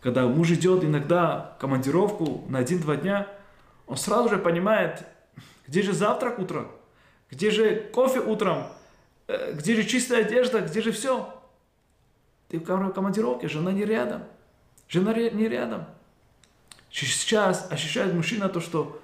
Когда 0.00 0.26
муж 0.26 0.50
идет 0.50 0.82
иногда 0.82 1.54
в 1.56 1.60
командировку 1.60 2.44
на 2.48 2.58
один-два 2.58 2.96
дня, 2.96 3.28
он 3.92 3.98
сразу 3.98 4.30
же 4.30 4.38
понимает, 4.38 5.06
где 5.68 5.82
же 5.82 5.92
завтрак 5.92 6.38
утром, 6.38 6.72
где 7.30 7.50
же 7.50 7.90
кофе 7.92 8.20
утром, 8.20 8.66
э, 9.26 9.52
где 9.52 9.74
же 9.74 9.84
чистая 9.84 10.22
одежда, 10.24 10.62
где 10.62 10.80
же 10.80 10.92
все. 10.92 11.38
Ты 12.48 12.58
в 12.58 12.64
командировке, 12.64 13.48
жена 13.48 13.70
не 13.70 13.84
рядом. 13.84 14.24
Жена 14.88 15.12
не 15.12 15.46
рядом. 15.46 15.84
Сейчас 16.90 17.70
ощущает 17.70 18.14
мужчина 18.14 18.48
то, 18.48 18.60
что 18.60 18.98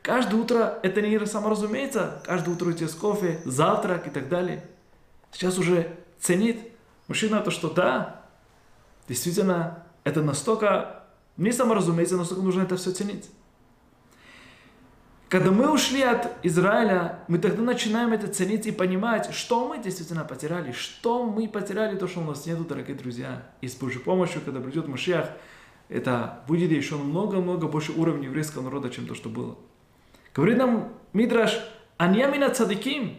каждое 0.00 0.40
утро 0.40 0.78
это 0.82 1.02
не 1.02 1.26
саморазумеется. 1.26 2.22
Каждое 2.24 2.52
утро 2.52 2.70
у 2.70 2.72
тебя 2.72 2.88
с 2.88 2.94
кофе, 2.94 3.42
завтрак 3.44 4.06
и 4.06 4.10
так 4.10 4.30
далее. 4.30 4.64
Сейчас 5.30 5.58
уже 5.58 5.94
ценит 6.20 6.58
мужчина 7.06 7.40
то, 7.40 7.50
что 7.50 7.68
да, 7.68 8.22
действительно, 9.08 9.84
это 10.04 10.22
настолько 10.22 11.04
не 11.36 11.52
саморазумеется, 11.52 12.16
настолько 12.16 12.42
нужно 12.42 12.62
это 12.62 12.78
все 12.78 12.92
ценить. 12.92 13.28
Когда 15.28 15.50
мы 15.50 15.72
ушли 15.72 16.02
от 16.02 16.32
Израиля, 16.44 17.18
мы 17.26 17.38
тогда 17.38 17.60
начинаем 17.60 18.12
это 18.12 18.28
ценить 18.28 18.66
и 18.66 18.70
понимать, 18.70 19.34
что 19.34 19.66
мы 19.66 19.78
действительно 19.78 20.24
потеряли, 20.24 20.70
что 20.70 21.24
мы 21.24 21.48
потеряли, 21.48 21.96
то, 21.96 22.06
что 22.06 22.20
у 22.20 22.24
нас 22.24 22.46
нету, 22.46 22.64
дорогие 22.64 22.96
друзья. 22.96 23.42
И 23.60 23.66
с 23.66 23.74
Божьей 23.74 24.00
помощью, 24.00 24.40
когда 24.40 24.60
придет 24.60 24.86
Машиах, 24.86 25.28
это 25.88 26.44
будет 26.46 26.70
еще 26.70 26.96
много-много 26.96 27.66
больше 27.66 27.90
уровня 27.90 28.28
еврейского 28.28 28.62
народа, 28.62 28.88
чем 28.88 29.08
то, 29.08 29.14
что 29.16 29.28
было. 29.28 29.58
Говорит 30.32 30.58
нам 30.58 30.92
Мидраш, 31.12 31.58
Аньямина 31.96 32.50
цадиким. 32.50 33.16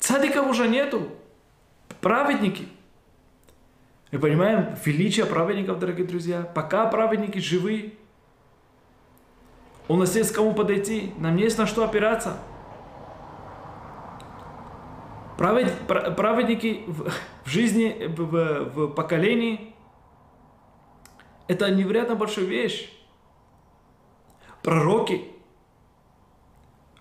Цадиков 0.00 0.46
уже 0.48 0.68
нету. 0.68 1.08
Праведники. 2.02 2.68
Мы 4.12 4.18
понимаем 4.18 4.74
величие 4.84 5.24
праведников, 5.24 5.78
дорогие 5.78 6.06
друзья. 6.06 6.42
Пока 6.42 6.86
праведники 6.86 7.38
живы, 7.38 7.94
у 9.90 9.96
нас 9.96 10.14
есть 10.14 10.30
к 10.30 10.36
кому 10.36 10.54
подойти, 10.54 11.12
нам 11.18 11.34
есть 11.34 11.58
на 11.58 11.66
что 11.66 11.82
опираться. 11.82 12.36
Правед, 15.36 15.74
праведники 15.88 16.84
в, 16.86 17.10
в 17.44 17.48
жизни, 17.48 18.06
в, 18.06 18.24
в 18.66 18.86
поколении, 18.94 19.74
это 21.48 21.68
невероятно 21.74 22.14
большая 22.14 22.44
вещь. 22.44 22.88
Пророки. 24.62 25.24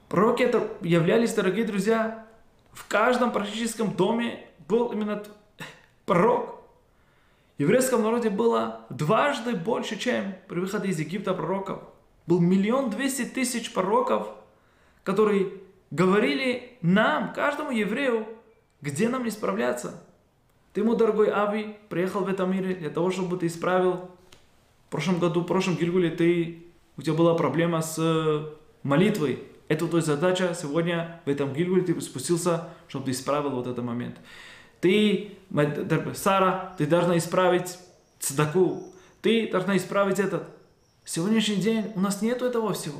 Пророки 0.08 0.42
это 0.42 0.68
являлись, 0.82 1.36
дорогие 1.36 1.66
друзья, 1.66 2.26
в 2.72 2.88
каждом 2.88 3.32
практическом 3.32 3.92
доме 3.92 4.48
был 4.68 4.88
именно 4.88 5.22
пророк. 6.08 6.56
В 7.60 7.62
еврейском 7.62 8.02
народе 8.02 8.32
было 8.32 8.88
дважды 8.90 9.56
больше, 9.56 9.96
чем 9.96 10.34
при 10.48 10.60
выходе 10.60 10.88
из 10.88 11.00
Египта 11.00 11.36
пророков 11.36 11.84
был 12.30 12.40
миллион 12.40 12.92
двести 12.92 13.26
тысяч 13.26 13.74
пророков, 13.74 14.28
которые 15.04 15.52
говорили 15.90 16.78
нам, 16.84 17.34
каждому 17.34 17.72
еврею, 17.72 18.28
где 18.82 19.10
нам 19.10 19.24
не 19.24 19.32
справляться. 19.32 20.04
Ты, 20.74 20.84
мой 20.84 20.96
дорогой 20.96 21.32
Ави, 21.32 21.76
приехал 21.90 22.24
в 22.24 22.30
этом 22.30 22.52
мире 22.52 22.76
для 22.76 22.92
того, 22.92 23.10
чтобы 23.10 23.38
ты 23.38 23.48
исправил. 23.48 24.12
В 24.88 24.92
прошлом 24.92 25.18
году, 25.18 25.42
в 25.42 25.46
прошлом 25.46 25.76
Гильгуле, 25.76 26.12
ты, 26.12 26.68
у 26.98 27.02
тебя 27.02 27.16
была 27.16 27.34
проблема 27.34 27.82
с 27.82 27.96
э, 27.98 28.46
молитвой. 28.84 29.40
Это 29.68 29.88
твоя 29.88 30.06
задача. 30.06 30.54
Сегодня 30.54 31.22
в 31.26 31.30
этом 31.30 31.52
Гильгуле 31.52 31.82
ты 31.82 32.00
спустился, 32.00 32.70
чтобы 32.88 33.06
ты 33.06 33.12
исправил 33.12 33.50
вот 33.50 33.66
этот 33.66 33.84
момент. 33.84 34.18
Ты, 34.82 35.32
Сара, 36.14 36.76
ты 36.78 36.86
должна 36.86 37.18
исправить 37.18 37.80
цдаку. 38.20 38.94
Ты 39.24 39.50
должна 39.50 39.78
исправить 39.78 40.20
этот 40.20 40.59
сегодняшний 41.10 41.56
день 41.56 41.92
у 41.96 42.00
нас 42.02 42.22
нету 42.22 42.46
этого 42.46 42.72
всего. 42.74 43.00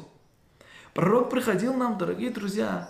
Пророк 0.96 1.30
приходил 1.30 1.76
нам, 1.76 2.00
дорогие 2.00 2.32
друзья, 2.32 2.90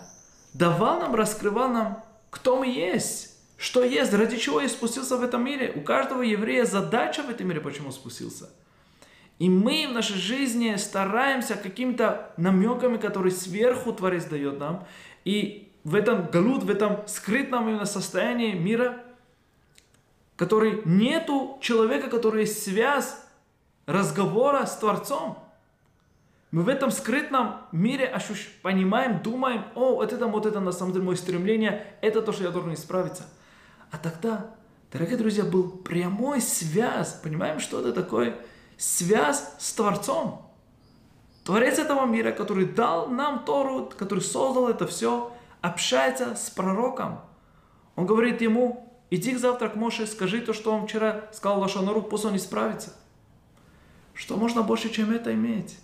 давал 0.54 0.98
нам, 0.98 1.14
раскрывал 1.14 1.68
нам, 1.68 2.02
кто 2.30 2.56
мы 2.56 2.66
есть, 2.66 3.36
что 3.58 3.84
есть, 3.84 4.14
ради 4.14 4.38
чего 4.38 4.62
я 4.62 4.68
спустился 4.70 5.18
в 5.18 5.22
этом 5.22 5.44
мире. 5.44 5.74
У 5.76 5.82
каждого 5.82 6.22
еврея 6.22 6.64
задача 6.64 7.22
в 7.22 7.28
этом 7.28 7.48
мире, 7.48 7.60
почему 7.60 7.92
спустился. 7.92 8.48
И 9.38 9.50
мы 9.50 9.88
в 9.88 9.92
нашей 9.92 10.16
жизни 10.16 10.74
стараемся 10.76 11.54
какими-то 11.54 12.32
намеками, 12.38 12.96
которые 12.96 13.32
сверху 13.32 13.92
Творец 13.92 14.24
дает 14.24 14.58
нам, 14.58 14.86
и 15.26 15.70
в 15.84 15.94
этом 15.96 16.30
галут, 16.30 16.62
в 16.62 16.70
этом 16.70 17.06
скрытном 17.06 17.68
именно 17.68 17.84
состоянии 17.84 18.52
мира, 18.52 19.04
который 20.36 20.80
нету 20.86 21.58
человека, 21.60 22.08
который 22.08 22.42
есть 22.42 22.62
связь 22.62 23.14
разговора 23.90 24.66
с 24.66 24.76
Творцом. 24.76 25.38
Мы 26.52 26.62
в 26.62 26.68
этом 26.68 26.90
скрытном 26.90 27.62
мире 27.72 28.06
ощущ... 28.06 28.48
понимаем, 28.62 29.22
думаем, 29.22 29.64
о, 29.74 29.96
вот 29.96 30.12
это, 30.12 30.26
вот 30.26 30.46
это 30.46 30.60
на 30.60 30.72
самом 30.72 30.92
деле 30.92 31.04
мое 31.04 31.16
стремление, 31.16 31.86
это 32.00 32.22
то, 32.22 32.32
что 32.32 32.44
я 32.44 32.50
должен 32.50 32.74
исправиться. 32.74 33.24
А 33.90 33.98
тогда, 33.98 34.54
дорогие 34.92 35.16
друзья, 35.16 35.44
был 35.44 35.70
прямой 35.70 36.40
связь, 36.40 37.14
понимаем, 37.14 37.60
что 37.60 37.80
это 37.80 37.92
такое? 37.92 38.36
Связь 38.76 39.42
с 39.58 39.72
Творцом. 39.72 40.50
Творец 41.44 41.78
этого 41.78 42.06
мира, 42.06 42.32
который 42.32 42.66
дал 42.66 43.08
нам 43.08 43.44
Тору, 43.44 43.90
который 43.96 44.20
создал 44.20 44.68
это 44.68 44.86
все, 44.86 45.32
общается 45.60 46.36
с 46.36 46.50
пророком. 46.50 47.20
Он 47.96 48.06
говорит 48.06 48.40
ему, 48.40 48.92
иди 49.10 49.36
завтра 49.36 49.68
к 49.68 49.76
Моше, 49.76 50.06
скажи 50.06 50.40
то, 50.40 50.52
что 50.52 50.72
он 50.72 50.86
вчера 50.86 51.22
сказал 51.32 51.60
Лошанору, 51.60 52.02
пусть 52.02 52.24
он 52.24 52.36
исправится. 52.36 52.92
Что 54.20 54.36
можно 54.36 54.62
больше, 54.62 54.90
чем 54.90 55.10
это 55.12 55.32
иметь? 55.32 55.78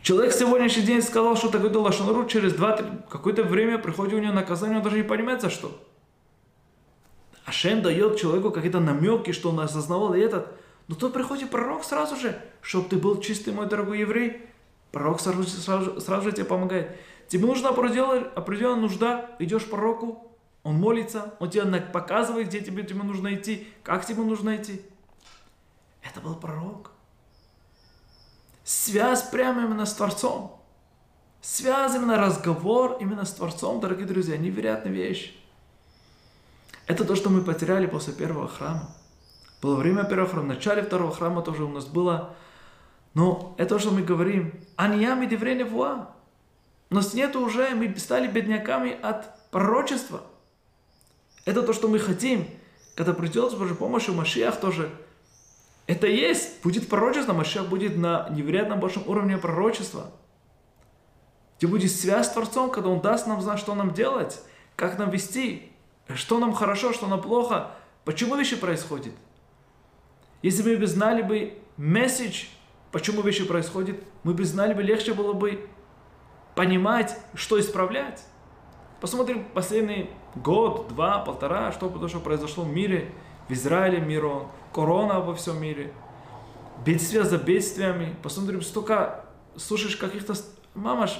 Человек 0.00 0.32
сегодняшний 0.32 0.84
день 0.84 1.02
сказал 1.02 1.36
что-то 1.36 1.58
говорит 1.58 1.76
Лошанору, 1.76 2.28
через 2.28 2.52
два 2.52 2.78
какое-то 3.10 3.42
время 3.42 3.76
приходит 3.76 4.14
у 4.14 4.18
него 4.18 4.32
наказание, 4.32 4.78
он 4.78 4.84
даже 4.84 4.96
не 4.96 5.02
понимает 5.02 5.40
за 5.40 5.50
что. 5.50 5.76
Ашем 7.44 7.82
дает 7.82 8.16
человеку 8.16 8.52
какие-то 8.52 8.78
намеки, 8.78 9.32
что 9.32 9.50
он 9.50 9.58
осознавал 9.58 10.14
и 10.14 10.20
этот. 10.20 10.56
Но 10.86 10.94
тут 10.94 11.12
приходит 11.12 11.50
пророк 11.50 11.82
сразу 11.82 12.14
же, 12.14 12.40
чтобы 12.60 12.88
ты 12.88 12.96
был 12.96 13.20
чистый, 13.20 13.52
мой 13.52 13.66
дорогой 13.66 13.98
еврей. 13.98 14.42
Пророк 14.92 15.20
сразу, 15.20 15.42
сразу, 15.42 16.00
сразу 16.00 16.30
же 16.30 16.32
тебе 16.36 16.44
помогает. 16.44 16.96
Тебе 17.26 17.44
нужна 17.44 17.70
определенная 17.70 18.76
нужда, 18.76 19.30
идешь 19.40 19.64
к 19.64 19.70
пророку, 19.70 20.32
он 20.62 20.76
молится, 20.76 21.34
он 21.40 21.50
тебе 21.50 21.80
показывает, 21.80 22.46
где 22.46 22.60
тебе, 22.60 22.84
тебе 22.84 23.02
нужно 23.02 23.34
идти, 23.34 23.66
как 23.82 24.06
тебе 24.06 24.22
нужно 24.22 24.54
идти. 24.54 24.80
Это 26.08 26.20
был 26.20 26.34
пророк. 26.34 26.92
Связь 28.64 29.22
прямо 29.22 29.62
именно 29.62 29.86
с 29.86 29.94
Творцом. 29.94 30.60
Связь 31.40 31.94
именно 31.94 32.16
разговор 32.16 32.98
именно 33.00 33.24
с 33.24 33.32
Творцом, 33.32 33.80
дорогие 33.80 34.06
друзья, 34.06 34.36
невероятная 34.36 34.92
вещь. 34.92 35.34
Это 36.86 37.04
то, 37.04 37.14
что 37.14 37.30
мы 37.30 37.42
потеряли 37.42 37.86
после 37.86 38.12
первого 38.12 38.48
храма. 38.48 38.90
Было 39.62 39.76
время 39.76 40.04
первого 40.04 40.28
храма, 40.28 40.44
в 40.44 40.48
начале 40.48 40.82
второго 40.82 41.14
храма 41.14 41.42
тоже 41.42 41.64
у 41.64 41.68
нас 41.68 41.86
было. 41.86 42.34
Но 43.14 43.54
это 43.58 43.76
то, 43.76 43.78
что 43.78 43.90
мы 43.90 44.02
говорим. 44.02 44.52
Аньями 44.76 45.26
деврене 45.26 45.64
вуа. 45.64 46.10
У 46.90 46.94
нас 46.94 47.14
нет 47.14 47.34
уже, 47.36 47.70
мы 47.70 47.96
стали 47.98 48.28
бедняками 48.28 48.98
от 49.00 49.50
пророчества. 49.50 50.22
Это 51.44 51.62
то, 51.62 51.72
что 51.72 51.88
мы 51.88 51.98
хотим. 51.98 52.48
Когда 52.94 53.12
придет 53.12 53.52
с 53.52 53.54
Божьей 53.54 53.76
помощью 53.76 54.14
Машиах 54.14 54.60
тоже. 54.60 54.90
Это 55.86 56.06
есть. 56.06 56.62
Будет 56.62 56.88
пророчество. 56.88 57.32
Машиах 57.32 57.68
будет 57.68 57.96
на 57.96 58.28
невероятном 58.30 58.80
большом 58.80 59.04
уровне 59.06 59.38
пророчества. 59.38 60.10
Где 61.58 61.66
будет 61.66 61.90
связь 61.90 62.26
с 62.26 62.30
Творцом, 62.30 62.70
когда 62.70 62.90
Он 62.90 63.00
даст 63.00 63.26
нам 63.26 63.40
знать, 63.40 63.58
что 63.58 63.74
нам 63.74 63.94
делать, 63.94 64.40
как 64.74 64.98
нам 64.98 65.10
вести, 65.10 65.70
что 66.14 66.38
нам 66.38 66.52
хорошо, 66.52 66.92
что 66.92 67.06
нам 67.06 67.20
плохо, 67.20 67.70
почему 68.04 68.36
вещи 68.36 68.56
происходят. 68.56 69.14
Если 70.42 70.62
мы 70.62 70.76
бы 70.76 70.86
знали 70.86 71.22
бы 71.22 71.58
месседж, 71.76 72.44
почему 72.92 73.22
вещи 73.22 73.44
происходят, 73.44 73.96
мы 74.22 74.34
бы 74.34 74.44
знали 74.44 74.74
бы, 74.74 74.82
легче 74.82 75.14
было 75.14 75.32
бы 75.32 75.66
понимать, 76.54 77.16
что 77.34 77.58
исправлять. 77.58 78.22
Посмотрим 79.00 79.44
последний 79.54 80.10
год, 80.34 80.88
два, 80.88 81.18
полтора, 81.18 81.72
что, 81.72 81.88
то, 81.88 82.08
что 82.08 82.20
произошло 82.20 82.64
в 82.64 82.68
мире, 82.68 83.12
в 83.48 83.52
Израиле 83.52 84.00
миру, 84.00 84.50
корона 84.76 85.20
во 85.20 85.34
всем 85.34 85.58
мире, 85.58 85.90
бедствия 86.84 87.24
за 87.24 87.38
бедствиями. 87.38 88.14
Посмотрим, 88.22 88.60
столько 88.60 89.24
слушаешь 89.56 89.96
каких-то... 89.96 90.34
Мамаш, 90.74 91.18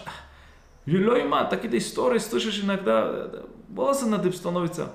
Люлойма, 0.84 1.44
такие 1.46 1.78
истории 1.78 2.18
слышишь 2.18 2.62
иногда, 2.62 3.30
волосы 3.70 4.04
на 4.04 4.18
дыб 4.18 4.34
становятся. 4.34 4.92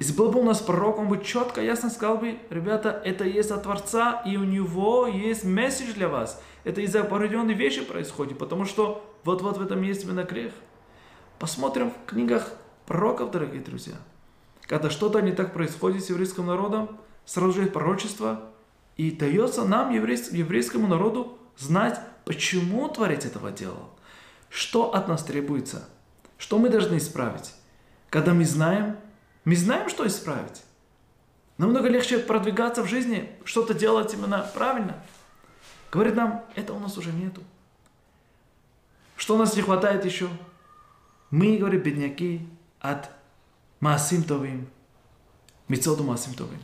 Если 0.00 0.16
был 0.16 0.32
бы 0.32 0.40
у 0.40 0.42
нас 0.42 0.58
пророк, 0.58 0.98
он 0.98 1.08
бы 1.08 1.22
четко, 1.22 1.62
ясно 1.62 1.90
сказал 1.90 2.18
бы, 2.18 2.40
ребята, 2.50 3.00
это 3.04 3.22
есть 3.22 3.52
от 3.52 3.62
Творца, 3.62 4.22
и 4.26 4.36
у 4.36 4.42
него 4.42 5.06
есть 5.06 5.44
месседж 5.44 5.94
для 5.94 6.08
вас. 6.08 6.42
Это 6.64 6.80
из-за 6.80 7.02
определенной 7.02 7.54
вещи 7.54 7.84
происходит, 7.84 8.36
потому 8.36 8.64
что 8.64 9.08
вот-вот 9.22 9.58
в 9.58 9.62
этом 9.62 9.80
есть 9.82 10.02
именно 10.02 10.24
грех. 10.24 10.52
Посмотрим 11.38 11.92
в 11.92 12.10
книгах 12.10 12.52
пророков, 12.84 13.30
дорогие 13.30 13.62
друзья. 13.62 13.94
Когда 14.66 14.90
что-то 14.90 15.20
не 15.20 15.32
так 15.32 15.52
происходит 15.52 16.04
с 16.04 16.10
еврейским 16.10 16.46
народом, 16.46 16.98
сразу 17.24 17.52
же 17.52 17.66
пророчество, 17.66 18.50
и 18.96 19.10
дается 19.10 19.64
нам, 19.64 19.92
еврейскому 19.92 20.88
народу, 20.88 21.38
знать, 21.56 22.00
почему 22.24 22.88
Творец 22.88 23.24
этого 23.24 23.50
делал. 23.50 23.90
Что 24.48 24.94
от 24.94 25.06
нас 25.08 25.22
требуется? 25.24 25.88
Что 26.38 26.58
мы 26.58 26.68
должны 26.68 26.96
исправить? 26.96 27.54
Когда 28.10 28.32
мы 28.32 28.44
знаем, 28.44 28.96
мы 29.44 29.54
знаем, 29.54 29.88
что 29.88 30.06
исправить. 30.06 30.62
Намного 31.58 31.88
легче 31.88 32.18
продвигаться 32.18 32.82
в 32.82 32.88
жизни, 32.88 33.30
что-то 33.44 33.74
делать 33.74 34.12
именно 34.14 34.48
правильно. 34.54 35.02
Говорит 35.92 36.14
нам, 36.14 36.44
это 36.54 36.72
у 36.72 36.78
нас 36.78 36.98
уже 36.98 37.12
нету. 37.12 37.42
Что 39.16 39.34
у 39.34 39.38
нас 39.38 39.56
не 39.56 39.62
хватает 39.62 40.04
еще? 40.04 40.28
Мы, 41.30 41.56
говорит, 41.56 41.82
бедняки 41.82 42.46
от 42.80 43.10
Маасимтовым, 43.80 44.68
Мицоту 45.68 46.04
Маасимтовым. 46.04 46.58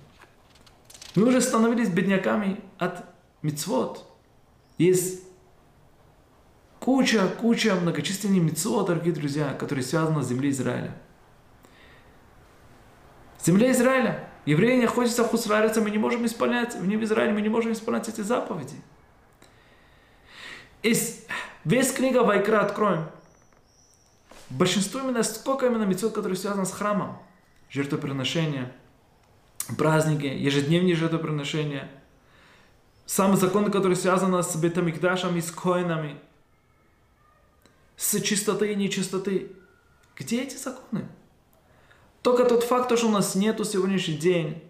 Мы 1.14 1.26
уже 1.26 1.40
становились 1.40 1.88
бедняками 1.88 2.60
от 2.78 3.04
мицвод. 3.42 4.06
Есть 4.78 5.22
Куча, 6.82 7.28
куча 7.28 7.76
многочисленных 7.76 8.42
митцвот, 8.42 8.88
дорогие 8.88 9.14
друзья, 9.14 9.54
которые 9.54 9.84
связаны 9.84 10.20
с 10.20 10.26
землей 10.26 10.50
Израиля. 10.50 10.92
Земля 13.40 13.70
Израиля. 13.70 14.28
Евреи 14.46 14.82
находятся 14.82 15.22
в 15.22 15.28
Хусрарице, 15.28 15.80
мы 15.80 15.92
не 15.92 15.98
можем 15.98 16.26
исполнять, 16.26 16.74
в 16.74 17.04
Израиле 17.04 17.34
мы 17.34 17.40
не 17.40 17.48
можем 17.48 17.70
исполнять 17.70 18.08
эти 18.08 18.22
заповеди. 18.22 18.74
Из 20.82 21.24
весь 21.64 21.92
книга 21.92 22.24
Вайкра 22.24 22.62
откроем. 22.62 23.06
Большинство 24.58 25.00
именно, 25.00 25.22
сколько 25.22 25.66
именно 25.66 25.84
митцвот, 25.84 26.12
которые 26.12 26.36
связаны 26.36 26.66
с 26.66 26.72
храмом. 26.72 27.18
Жертвоприношения, 27.70 28.72
праздники, 29.78 30.26
ежедневные 30.26 30.94
жертвоприношения. 30.94 31.90
Самые 33.06 33.38
законы, 33.38 33.70
которые 33.70 33.96
связаны 33.96 34.42
с 34.42 34.54
Бетамикдашем 34.56 35.36
и 35.36 35.40
с 35.40 35.50
коинами– 35.50 36.16
с 38.02 38.20
чистоты 38.20 38.72
и 38.72 38.74
нечистоты. 38.74 39.52
Где 40.16 40.42
эти 40.42 40.56
законы? 40.56 41.06
Только 42.20 42.44
тот 42.44 42.64
факт, 42.64 42.96
что 42.98 43.06
у 43.06 43.10
нас 43.10 43.36
нету 43.36 43.64
сегодняшний 43.64 44.16
день 44.16 44.62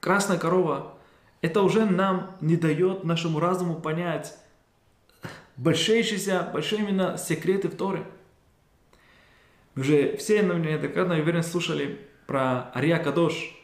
красная 0.00 0.38
корова, 0.38 0.94
это 1.42 1.60
уже 1.60 1.84
нам 1.84 2.36
не 2.40 2.56
дает 2.56 3.04
нашему 3.04 3.38
разуму 3.38 3.74
понять 3.74 4.34
большейшиеся, 5.58 6.48
большие 6.52 6.82
именно 6.82 7.18
секреты 7.18 7.68
в 7.68 7.76
Торе. 7.76 8.06
Мы 9.74 9.82
уже 9.82 10.16
все 10.16 10.42
неоднократно, 10.42 11.14
я 11.14 11.22
уверен, 11.22 11.42
слушали 11.42 12.06
про 12.26 12.70
Ария 12.74 13.02
Кадош, 13.02 13.56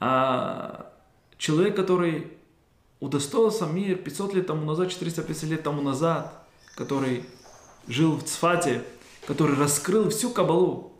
а 0.00 0.92
человек, 1.38 1.76
который 1.76 2.32
удостоился 3.00 3.66
мир 3.66 3.96
500 3.96 4.34
лет 4.34 4.46
тому 4.46 4.64
назад, 4.64 4.90
450 4.90 5.50
лет 5.50 5.62
тому 5.62 5.82
назад, 5.82 6.46
который 6.74 7.24
жил 7.86 8.16
в 8.16 8.24
Цфате, 8.24 8.82
который 9.26 9.56
раскрыл 9.56 10.10
всю 10.10 10.30
Кабалу, 10.30 10.92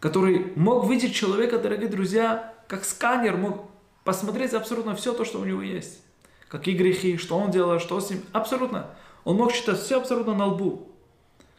который 0.00 0.52
мог 0.56 0.88
видеть 0.88 1.14
человека, 1.14 1.58
дорогие 1.58 1.88
друзья, 1.88 2.54
как 2.66 2.84
сканер, 2.84 3.36
мог 3.36 3.70
посмотреть 4.04 4.52
абсолютно 4.54 4.96
все 4.96 5.12
то, 5.12 5.24
что 5.24 5.38
у 5.38 5.44
него 5.44 5.62
есть. 5.62 6.02
Какие 6.48 6.76
грехи, 6.76 7.16
что 7.16 7.38
он 7.38 7.52
делал, 7.52 7.78
что 7.78 8.00
с 8.00 8.10
ним. 8.10 8.22
Абсолютно. 8.32 8.90
Он 9.22 9.36
мог 9.36 9.52
считать 9.52 9.78
все 9.78 9.98
абсолютно 9.98 10.34
на 10.34 10.46
лбу. 10.46 10.88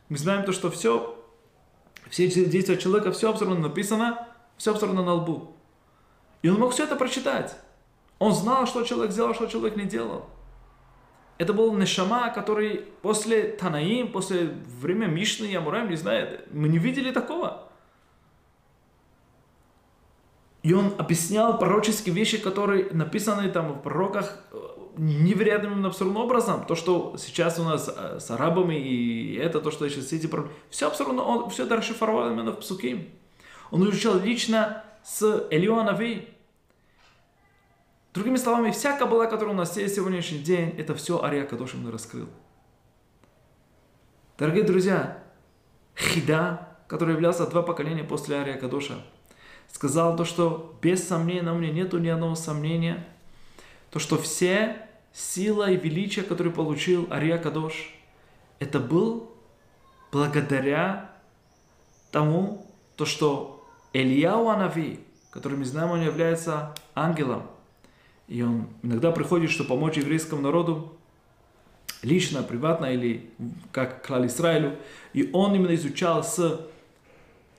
Мы 0.10 0.18
знаем 0.18 0.44
то, 0.44 0.52
что 0.52 0.70
все, 0.70 1.18
все 2.12 2.28
действия 2.28 2.78
человека, 2.78 3.12
все 3.14 3.30
абсолютно 3.30 3.70
написано, 3.70 4.28
все 4.58 4.72
абсолютно 4.72 5.02
на 5.02 5.14
лбу. 5.14 5.56
И 6.42 6.50
он 6.50 6.60
мог 6.60 6.74
все 6.74 6.84
это 6.84 6.98
прочитать. 6.98 7.56
Он 8.20 8.34
знал, 8.34 8.68
что 8.68 8.84
человек 8.84 9.14
сделал, 9.14 9.34
что 9.34 9.48
человек 9.48 9.78
не 9.78 9.86
делал. 9.86 10.26
Это 11.38 11.54
был 11.54 11.74
Нешама, 11.74 12.30
который 12.30 12.86
после 13.02 13.44
Танаим, 13.44 14.12
после 14.12 14.48
времени 14.82 15.10
Мишны 15.10 15.46
и 15.46 15.56
Амураем, 15.56 15.90
не 15.90 15.96
знаю, 15.96 16.42
мы 16.52 16.68
не 16.68 16.78
видели 16.78 17.12
такого. 17.12 17.70
И 20.64 20.74
он 20.74 20.94
объяснял 20.98 21.58
пророческие 21.58 22.14
вещи, 22.14 22.38
которые 22.38 22.92
написаны 22.92 23.50
там 23.50 23.72
в 23.72 23.82
пророках 23.82 24.38
э, 24.52 24.58
невероятным 24.98 25.86
абсурдным 25.86 26.18
образом. 26.18 26.66
То, 26.66 26.76
что 26.76 27.16
сейчас 27.18 27.60
у 27.60 27.64
нас 27.64 27.90
э, 27.94 28.20
с 28.20 28.32
арабами 28.32 28.76
и 28.76 29.36
это, 29.36 29.60
то, 29.62 29.72
что 29.72 29.88
сейчас 29.90 30.12
эти 30.14 30.28
проблемы. 30.28 30.56
Все 30.70 30.88
абсурдно, 30.88 31.24
он 31.24 31.50
все 31.50 31.66
это 31.66 31.78
расшифровал 31.78 32.32
именно 32.32 32.52
в 32.52 32.60
Псуким. 32.60 33.10
Он 33.72 33.84
изучал 33.90 34.20
лично 34.20 34.84
с 35.04 35.48
Элиоанави. 35.50 36.28
Другими 38.14 38.36
словами, 38.36 38.72
вся 38.72 38.98
кабала, 38.98 39.26
которая 39.26 39.54
у 39.56 39.58
нас 39.58 39.78
есть 39.78 39.96
сегодняшний 39.96 40.40
день, 40.40 40.76
это 40.78 40.94
все 40.96 41.24
Ария 41.24 41.46
Кадош 41.46 41.76
именно 41.76 41.92
раскрыл. 41.92 42.28
Дорогие 44.38 44.64
друзья, 44.64 45.24
Хида, 45.96 46.68
который 46.88 47.14
являлся 47.14 47.48
два 47.48 47.62
поколения 47.62 48.04
после 48.04 48.36
Ария 48.36 48.58
Кадоша, 48.58 48.96
сказал 49.72 50.18
то, 50.18 50.26
что 50.26 50.78
без 50.82 51.08
сомнения, 51.08 51.42
на 51.42 51.54
мне 51.54 51.72
нету 51.72 52.00
ни 52.00 52.10
одного 52.10 52.36
сомнения, 52.36 53.08
то, 53.92 54.00
что 54.00 54.18
все 54.18 54.88
сила 55.14 55.70
и 55.70 55.78
величие, 55.78 56.26
которые 56.26 56.54
получил 56.54 57.08
Ария 57.12 57.38
Кадош, 57.38 57.94
это 58.60 58.80
был 58.80 59.32
благодаря 60.12 61.12
тому, 62.12 62.66
то, 62.96 63.06
что 63.06 63.68
Ильяу 63.94 64.48
Анави, 64.48 65.00
который 65.30 65.58
мы 65.58 65.66
знаем, 65.66 65.92
он 65.92 66.02
является 66.02 66.74
ангелом, 66.96 67.44
и 68.28 68.42
он 68.42 68.68
иногда 68.82 69.12
приходит, 69.12 69.52
чтобы 69.52 69.70
помочь 69.70 69.98
еврейскому 69.98 70.42
народу, 70.42 70.98
лично, 72.02 72.44
приватно 72.44 72.86
или 72.86 73.30
как 73.72 74.06
клал 74.06 74.26
Израилю, 74.26 74.78
и 75.14 75.30
он 75.34 75.56
именно 75.56 75.76
изучал 75.76 76.24
с 76.24 76.68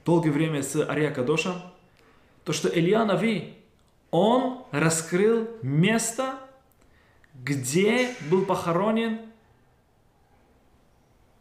долгое 0.04 0.30
время 0.30 0.62
с 0.62 0.76
Ария 0.76 1.10
Кадоша, 1.10 1.62
то, 2.44 2.52
что 2.52 2.68
Илья 2.68 3.04
Нави, 3.04 3.54
он 4.12 4.64
раскрыл 4.70 5.48
место, 5.62 6.38
где 7.34 8.14
был 8.30 8.44
похоронен 8.44 9.20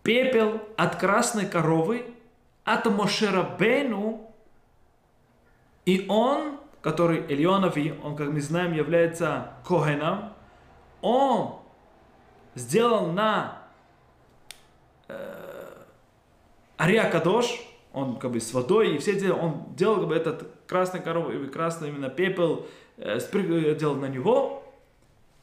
пепел 0.02 0.62
от 0.78 0.96
красной 0.96 1.46
коровы, 1.46 2.06
от 2.64 2.86
Мошера 2.86 3.56
Бену, 3.60 4.34
и 5.86 6.06
он, 6.08 6.60
который 6.82 7.20
Ильонави, 7.28 7.94
он, 8.04 8.16
как 8.16 8.30
мы 8.30 8.40
знаем, 8.40 8.74
является 8.74 9.54
Когеном, 9.68 10.34
он 11.02 11.60
сделал 12.56 13.08
на 13.08 13.64
э, 15.10 15.84
Ария 16.80 17.10
Кадош, 17.10 17.62
он 17.92 18.18
как 18.18 18.32
бы 18.32 18.40
с 18.40 18.54
водой 18.54 18.96
и 18.96 18.98
все 18.98 19.20
дела, 19.20 19.38
он 19.38 19.76
делал 19.76 19.98
как 19.98 20.08
бы 20.08 20.16
этот 20.16 20.61
красный 20.72 21.02
коров, 21.02 21.34
красный 21.52 21.90
именно 21.90 22.10
пепел, 22.10 22.66
э, 22.96 23.20
делал 23.78 23.96
на 23.96 24.06
него, 24.06 24.64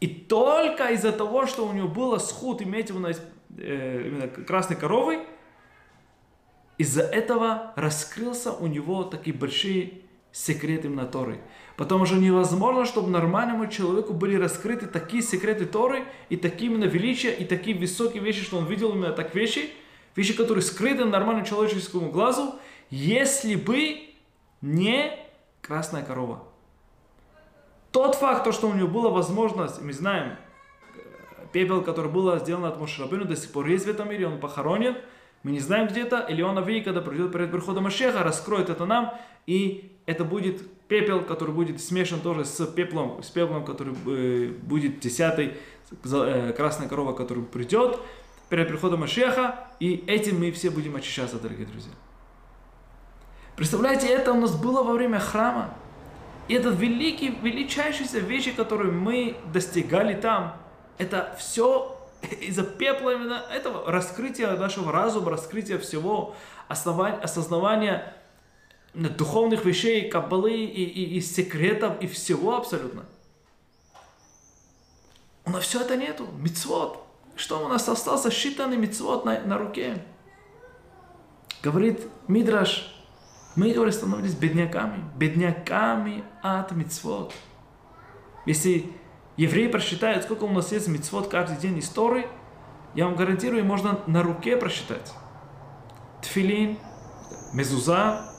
и 0.01 0.07
только 0.07 0.89
из-за 0.95 1.13
того, 1.13 1.45
что 1.45 1.67
у 1.67 1.73
него 1.75 1.87
было 1.87 2.17
сход 2.17 2.63
иметь 2.63 2.89
на, 2.95 3.11
э, 3.59 4.05
именно 4.07 4.29
красной 4.29 4.77
коровой, 4.77 5.19
из-за 6.79 7.03
этого 7.03 7.75
раскрылся 7.77 8.53
у 8.53 8.69
него 8.69 9.05
такие 9.05 9.37
большие 9.37 10.01
секреты 10.33 10.87
именно 10.87 11.05
Торы. 11.05 11.41
Потому 11.77 12.07
что 12.07 12.17
невозможно, 12.17 12.87
чтобы 12.87 13.11
нормальному 13.11 13.67
человеку 13.67 14.15
были 14.15 14.35
раскрыты 14.37 14.87
такие 14.87 15.23
секреты 15.23 15.67
Торы 15.67 16.05
и 16.31 16.39
такие 16.39 16.71
именно 16.71 16.85
величия, 16.85 17.33
и 17.33 17.45
такие 17.45 17.77
высокие 17.77 18.23
вещи, 18.23 18.43
что 18.43 18.57
он 18.57 18.65
видел 18.65 18.93
именно 18.93 19.13
так 19.13 19.35
вещи, 19.35 19.69
вещи, 20.17 20.35
которые 20.35 20.63
скрыты 20.63 21.05
нормальному 21.05 21.47
человеческому 21.47 22.11
глазу, 22.11 22.55
если 22.89 23.57
бы 23.57 24.08
не 24.61 25.13
красная 25.63 26.03
корова. 26.03 26.43
Тот 27.93 28.15
факт, 28.15 28.45
то, 28.45 28.53
что 28.53 28.69
у 28.69 28.75
него 28.75 28.89
была 28.89 29.11
возможность, 29.11 29.81
мы 29.81 29.93
знаем, 29.93 30.37
пепел, 31.53 31.83
который 31.83 32.11
был 32.11 32.37
сделан 32.39 32.65
от 32.65 32.79
Мошерабыну, 32.79 33.25
до 33.25 33.37
сих 33.37 33.53
пор 33.53 33.67
есть 33.67 33.87
в 33.87 33.89
этом 33.89 34.11
мире, 34.11 34.27
он 34.27 34.41
похоронен, 34.41 34.97
мы 35.43 35.53
не 35.53 35.61
знаем 35.61 35.89
где 35.89 36.03
это, 36.03 36.21
или 36.21 36.43
он 36.43 36.59
Ави, 36.59 36.81
когда 36.81 37.01
придет 37.01 37.33
перед 37.33 37.51
приходом 37.51 37.85
Машеха, 37.85 38.23
раскроет 38.23 38.71
это 38.71 38.87
нам, 38.87 39.15
и 39.47 39.97
это 40.07 40.25
будет 40.25 40.63
пепел, 40.89 41.23
который 41.23 41.55
будет 41.55 41.81
смешан 41.81 42.21
тоже 42.21 42.45
с 42.45 42.67
пеплом, 42.67 43.23
с 43.23 43.31
пеплом, 43.31 43.65
который 43.65 43.95
э, 44.07 44.53
будет 44.63 45.01
десятой, 45.01 45.55
э, 46.05 46.53
красная 46.57 46.89
корова, 46.89 47.13
которая 47.13 47.45
придет 47.45 47.99
перед 48.49 48.69
приходом 48.69 49.01
Машеха, 49.01 49.69
и 49.81 50.05
этим 50.07 50.41
мы 50.41 50.51
все 50.51 50.71
будем 50.71 50.97
очищаться, 50.97 51.39
дорогие 51.39 51.67
друзья. 51.67 51.93
Представляете, 53.59 54.07
это 54.07 54.33
у 54.35 54.41
нас 54.41 54.55
было 54.55 54.85
во 54.85 54.93
время 54.93 55.19
храма. 55.19 55.75
И 56.47 56.55
это 56.55 56.69
великие, 56.69 57.33
величайшиеся 57.33 58.21
вещи, 58.21 58.53
которые 58.53 58.93
мы 58.93 59.37
достигали 59.53 60.15
там, 60.15 60.57
это 60.97 61.35
все 61.41 61.99
из-за 62.41 62.63
пепла 62.63 63.15
именно 63.15 63.43
этого 63.53 63.91
раскрытия 63.91 64.57
нашего 64.57 64.93
разума, 64.93 65.33
раскрытия 65.33 65.81
всего, 65.81 66.37
основания, 66.69 67.19
осознавания 67.19 68.15
духовных 68.95 69.65
вещей, 69.65 70.09
каббалы 70.09 70.55
и, 70.55 70.85
и, 70.85 71.17
и 71.17 71.21
секретов, 71.21 72.01
и 72.01 72.07
всего 72.07 72.57
абсолютно. 72.57 73.07
У 75.45 75.51
нас 75.51 75.65
все 75.65 75.81
это 75.81 75.97
нету. 75.97 76.29
Мицвод. 76.39 77.05
Что 77.35 77.65
у 77.65 77.67
нас 77.67 77.89
остался? 77.89 78.29
Считанный 78.29 78.77
мицвод 78.77 79.25
на, 79.25 79.41
на 79.41 79.59
руке. 79.59 80.01
Говорит 81.61 82.07
Мидраш, 82.29 82.95
мы, 83.59 83.73
говорит, 83.73 83.95
становились 83.95 84.35
бедняками. 84.35 85.03
Бедняками 85.17 86.23
от 86.43 86.71
мицвод. 86.71 87.35
Если 88.47 88.93
евреи 89.37 89.67
просчитают, 89.67 90.23
сколько 90.23 90.45
у 90.45 90.51
нас 90.51 90.71
есть 90.71 90.87
мицвод 90.87 91.27
каждый 91.27 91.59
день 91.59 91.81
истории, 91.81 92.29
я 92.95 93.07
вам 93.07 93.17
гарантирую, 93.17 93.65
можно 93.65 93.99
на 94.07 94.23
руке 94.23 94.57
просчитать. 94.57 95.13
Тфилин, 96.23 96.79
мезуза, 97.53 98.33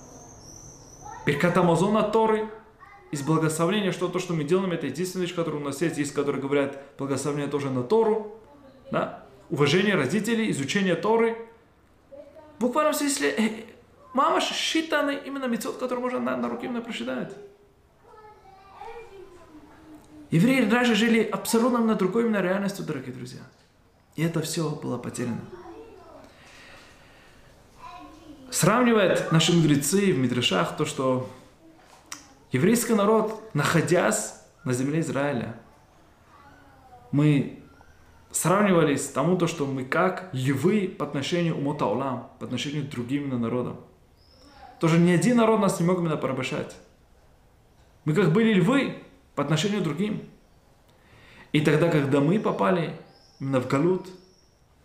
Беркат 1.25 1.57
Амазона 1.57 2.03
Торы, 2.03 2.49
из 3.11 3.21
благословения, 3.21 3.91
что 3.91 4.07
то, 4.07 4.19
что 4.19 4.33
мы 4.33 4.45
делаем, 4.45 4.71
это 4.71 4.87
единственная 4.87 5.25
вещь, 5.25 5.35
которая 5.35 5.59
у 5.59 5.63
нас 5.63 5.81
есть, 5.81 5.97
есть, 5.97 6.13
которые 6.13 6.41
говорят 6.41 6.81
благословение 6.97 7.47
тоже 7.47 7.69
на 7.69 7.83
Тору, 7.83 8.39
да? 8.89 9.25
уважение 9.49 9.95
родителей, 9.95 10.49
изучение 10.51 10.95
Торы. 10.95 11.37
В 12.57 12.61
буквальном 12.61 12.93
смысле, 12.93 13.65
мама 14.19 14.41
считаны 14.41 15.17
именно 15.25 15.45
мецод, 15.45 15.77
который 15.77 15.99
можно 15.99 16.19
на, 16.19 16.35
на 16.35 16.49
руке 16.49 16.65
именно 16.65 16.81
просчитать. 16.81 17.33
Евреи 20.29 20.69
раньше 20.69 20.93
жили 20.93 21.23
абсолютно 21.23 21.79
на 21.79 21.95
другой 21.95 22.23
именно 22.23 22.41
реальностью, 22.41 22.83
дорогие 22.85 23.13
друзья. 23.13 23.39
И 24.17 24.21
это 24.21 24.41
все 24.41 24.69
было 24.69 24.97
потеряно. 24.97 25.39
Сравнивает 28.51 29.31
наши 29.31 29.53
мудрецы 29.53 30.11
в 30.11 30.17
Мидрашах 30.17 30.75
то, 30.75 30.83
что 30.83 31.29
еврейский 32.51 32.95
народ, 32.95 33.41
находясь 33.53 34.33
на 34.65 34.73
земле 34.73 34.99
Израиля, 34.99 35.55
мы 37.13 37.63
сравнивались 38.31 39.07
тому, 39.07 39.37
то, 39.37 39.47
что 39.47 39.65
мы 39.65 39.85
как 39.85 40.29
львы 40.33 40.93
по 40.99 41.05
отношению 41.05 41.55
к 41.55 41.59
Мотаулам, 41.59 42.29
по 42.39 42.45
отношению 42.45 42.85
к 42.85 42.89
другим 42.89 43.29
народам. 43.29 43.77
Тоже 44.79 44.97
ни 44.97 45.11
один 45.11 45.37
народ 45.37 45.59
нас 45.59 45.79
не 45.79 45.85
мог 45.85 45.99
именно 45.99 46.17
порабощать. 46.17 46.75
Мы 48.05 48.13
как 48.13 48.31
были 48.31 48.53
львы 48.53 49.03
по 49.35 49.43
отношению 49.43 49.81
к 49.81 49.83
другим. 49.83 50.23
И 51.51 51.61
тогда, 51.61 51.89
когда 51.89 52.19
мы 52.19 52.39
попали 52.39 52.95
именно 53.39 53.59
в 53.59 53.67
Галут, 53.67 54.07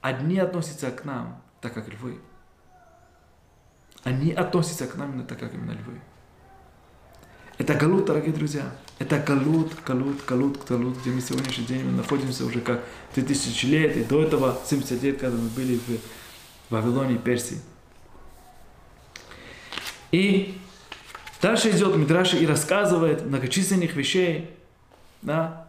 одни 0.00 0.38
относятся 0.38 0.90
к 0.90 1.04
нам, 1.04 1.42
так 1.60 1.74
как 1.74 1.88
львы 1.88 2.18
они 4.04 4.32
относятся 4.32 4.86
к 4.86 4.96
нам 4.96 5.10
именно 5.10 5.24
так, 5.24 5.38
как 5.40 5.52
именно 5.54 5.72
львы. 5.72 5.98
Это 7.56 7.74
галут, 7.74 8.04
дорогие 8.04 8.34
друзья. 8.34 8.70
Это 8.98 9.18
галут, 9.18 9.72
галут, 9.84 10.24
галут, 10.26 10.64
галут, 10.68 10.98
где 10.98 11.10
мы 11.10 11.20
сегодняшний 11.20 11.64
день 11.64 11.90
находимся 11.90 12.44
уже 12.44 12.60
как 12.60 12.84
2000 13.14 13.66
лет, 13.66 13.96
и 13.96 14.04
до 14.04 14.22
этого 14.22 14.58
70 14.64 15.02
лет, 15.02 15.18
когда 15.18 15.36
мы 15.36 15.48
были 15.48 15.78
в 15.78 16.70
Вавилоне 16.70 17.14
и 17.14 17.18
Персии. 17.18 17.58
И 20.12 20.54
дальше 21.42 21.70
идет 21.70 21.96
Мидраши 21.96 22.38
и 22.38 22.46
рассказывает 22.46 23.24
многочисленных 23.24 23.94
вещей, 23.94 24.50
да, 25.22 25.64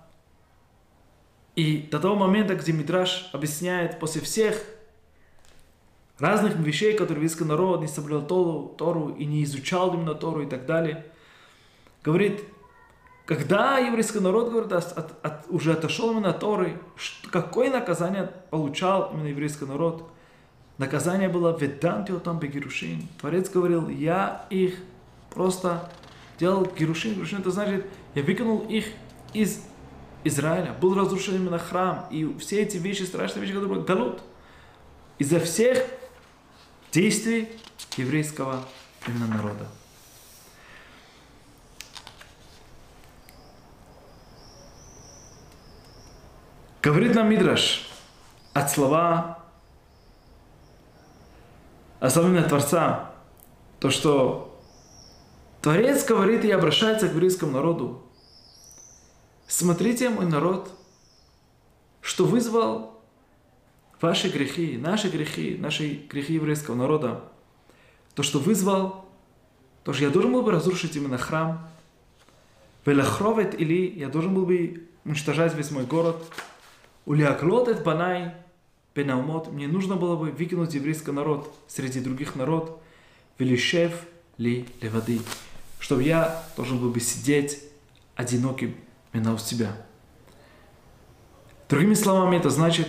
и 1.55 1.87
до 1.89 1.99
того 1.99 2.15
момента, 2.15 2.55
где 2.55 2.73
Мидраш 2.73 3.29
объясняет 3.31 3.99
после 3.99 4.21
всех 4.21 4.61
разных 6.19 6.55
вещей, 6.57 6.93
которые 6.93 7.15
еврейский 7.15 7.45
народ 7.45 7.81
не 7.81 7.87
соблюдал 7.87 8.27
Тору, 8.27 8.75
Тору 8.77 9.09
и 9.09 9.25
не 9.25 9.43
изучал 9.43 9.93
именно 9.93 10.15
Тору 10.15 10.43
и 10.43 10.45
так 10.45 10.65
далее. 10.65 11.05
Говорит, 12.03 12.43
когда 13.25 13.79
еврейский 13.79 14.19
народ 14.19 14.51
говорит, 14.51 14.71
от, 14.73 15.25
от, 15.25 15.45
уже 15.49 15.73
отошел 15.73 16.11
именно 16.11 16.29
от 16.29 16.39
Торы, 16.39 16.79
какое 17.31 17.71
наказание 17.71 18.31
получал 18.49 19.11
именно 19.13 19.27
еврейский 19.27 19.65
народ? 19.65 20.11
Наказание 20.77 21.29
было 21.29 21.57
«Веданти 21.57 22.11
там 22.19 22.39
бегирушин». 22.39 23.07
Творец 23.19 23.49
говорил, 23.49 23.87
я 23.87 24.45
их 24.49 24.75
просто 25.29 25.89
делал 26.37 26.65
гирушин. 26.65 27.13
Гирушин 27.15 27.39
это 27.39 27.51
значит, 27.51 27.85
я 28.13 28.23
выкинул 28.23 28.59
их 28.67 28.85
из 29.33 29.61
Израиля. 30.25 30.73
Был 30.73 30.95
разрушен 30.95 31.35
именно 31.35 31.59
храм. 31.59 32.07
И 32.11 32.35
все 32.39 32.61
эти 32.61 32.77
вещи, 32.77 33.03
страшные 33.03 33.41
вещи, 33.41 33.53
которые 33.53 33.75
были 33.75 33.85
галут. 33.85 34.21
Из-за 35.17 35.39
всех 35.39 35.85
действий 36.91 37.47
еврейского 37.95 38.61
именно 39.07 39.27
народа. 39.27 39.67
Говорит 46.81 47.15
нам 47.15 47.29
Мидраш 47.29 47.89
от 48.53 48.69
слова 48.69 49.44
особенно 52.05 52.43
Творца, 52.43 53.11
то, 53.79 53.89
что 53.89 54.59
Творец 55.61 56.05
говорит 56.05 56.45
и 56.45 56.51
обращается 56.51 57.07
к 57.07 57.11
еврейскому 57.11 57.51
народу. 57.51 58.03
Смотрите, 59.47 60.09
мой 60.09 60.25
народ, 60.25 60.69
что 62.01 62.25
вызвал 62.25 63.01
ваши 64.01 64.29
грехи, 64.29 64.77
наши 64.77 65.09
грехи, 65.09 65.57
наши 65.59 66.05
грехи 66.09 66.33
еврейского 66.33 66.75
народа, 66.75 67.23
то, 68.13 68.23
что 68.23 68.39
вызвал, 68.39 69.05
то, 69.83 69.93
что 69.93 70.03
я 70.03 70.09
должен 70.09 70.33
был 70.33 70.41
бы 70.41 70.51
разрушить 70.51 70.95
именно 70.95 71.17
храм, 71.17 71.67
Велахровет 72.85 73.59
или 73.59 73.97
я 73.97 74.09
должен 74.09 74.35
был 74.35 74.45
бы 74.45 74.87
уничтожать 75.05 75.55
весь 75.55 75.71
мой 75.71 75.85
город, 75.85 76.17
Улиаклот 77.05 77.83
банай 77.83 78.33
пенаумот, 78.95 79.51
мне 79.51 79.67
нужно 79.67 79.97
было 79.97 80.15
бы 80.15 80.31
выкинуть 80.31 80.73
еврейский 80.73 81.11
народ 81.11 81.53
среди 81.67 81.99
других 81.99 82.35
народ, 82.35 82.81
велишев 83.37 83.91
ли 84.37 84.67
левады, 84.81 85.19
чтобы 85.79 86.01
я 86.03 86.43
должен 86.55 86.79
был 86.79 86.89
бы 86.89 87.01
сидеть 87.01 87.61
одиноким 88.15 88.73
именно 89.11 89.33
у 89.33 89.37
себя. 89.37 89.75
Другими 91.67 91.93
словами, 91.93 92.37
это 92.37 92.49
значит, 92.49 92.87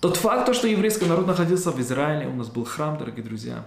тот 0.00 0.18
факт, 0.18 0.54
что 0.54 0.68
еврейский 0.68 1.06
народ 1.06 1.26
находился 1.26 1.70
в 1.70 1.80
Израиле, 1.80 2.28
у 2.28 2.34
нас 2.34 2.48
был 2.48 2.64
храм, 2.64 2.98
дорогие 2.98 3.24
друзья, 3.24 3.64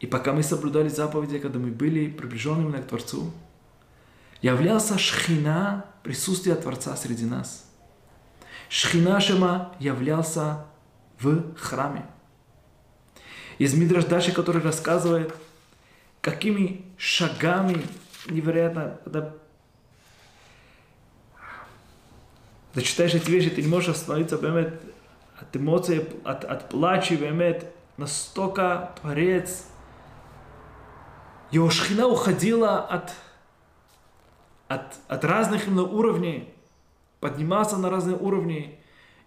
и 0.00 0.06
пока 0.06 0.32
мы 0.32 0.42
соблюдали 0.42 0.88
заповеди, 0.88 1.38
когда 1.38 1.58
мы 1.58 1.70
были 1.70 2.08
приближенными 2.08 2.80
к 2.80 2.86
Творцу, 2.86 3.30
являлся 4.40 4.96
шхина, 4.96 5.84
присутствие 6.02 6.56
Творца 6.56 6.96
среди 6.96 7.26
нас. 7.26 7.71
Шхина 8.72 9.20
Шема 9.20 9.74
являлся 9.78 10.64
в 11.20 11.54
храме. 11.56 12.06
Из 13.58 13.74
Мидраш 13.74 14.06
Даши, 14.06 14.32
который 14.32 14.62
рассказывает, 14.62 15.34
какими 16.22 16.86
шагами 16.96 17.84
невероятно, 18.30 18.98
когда 19.04 19.34
когда 22.72 22.86
читаешь 22.88 23.12
эти 23.12 23.30
вещи, 23.30 23.50
ты 23.50 23.60
не 23.60 23.68
можешь 23.68 23.90
остановиться 23.90 24.38
бемет, 24.38 24.80
от 25.38 25.54
эмоций, 25.54 26.08
от, 26.24 26.46
от 26.46 26.70
плача, 26.70 27.14
бемет, 27.14 27.66
настолько 27.98 28.94
Творец, 29.02 29.66
его 31.50 31.68
шхина 31.68 32.06
уходила 32.06 32.80
от, 32.80 33.12
от, 34.68 34.94
от 35.08 35.24
разных 35.26 35.66
именно 35.66 35.82
уровней, 35.82 36.54
поднимался 37.22 37.76
на 37.76 37.88
разные 37.88 38.16
уровни, 38.16 38.80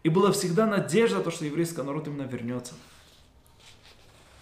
и 0.04 0.10
была 0.10 0.34
всегда 0.34 0.68
надежда, 0.68 1.22
то, 1.22 1.32
что 1.32 1.46
еврейский 1.46 1.82
народ 1.82 2.08
именно 2.08 2.24
вернется. 2.24 2.74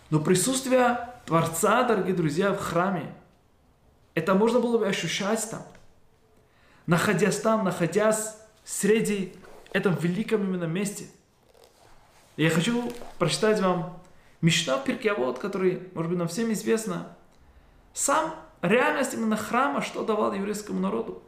Но 0.10 0.20
присутствие 0.20 0.98
Творца, 1.28 1.84
дорогие 1.84 2.16
друзья, 2.16 2.52
в 2.52 2.60
храме, 2.60 3.14
это 4.16 4.34
можно 4.34 4.60
было 4.60 4.80
бы 4.80 4.88
ощущать 4.88 5.48
там. 5.52 5.62
Находясь 6.88 7.40
там, 7.42 7.64
находясь 7.64 8.36
среди 8.64 9.36
этом 9.72 9.96
великом 9.98 10.44
именно 10.44 10.66
месте. 10.66 11.06
я 12.38 12.50
хочу 12.50 12.92
прочитать 13.20 13.62
вам 13.62 14.02
Мишна 14.42 14.80
Пиркиавод, 14.80 15.38
который, 15.38 15.90
может 15.94 16.10
быть, 16.10 16.18
нам 16.18 16.28
всем 16.28 16.52
известно. 16.54 17.16
Сам 17.94 18.34
реальность 18.64 19.14
именно 19.14 19.38
храма, 19.38 19.84
что 19.84 20.04
давал 20.04 20.34
еврейскому 20.34 20.80
народу. 20.80 21.22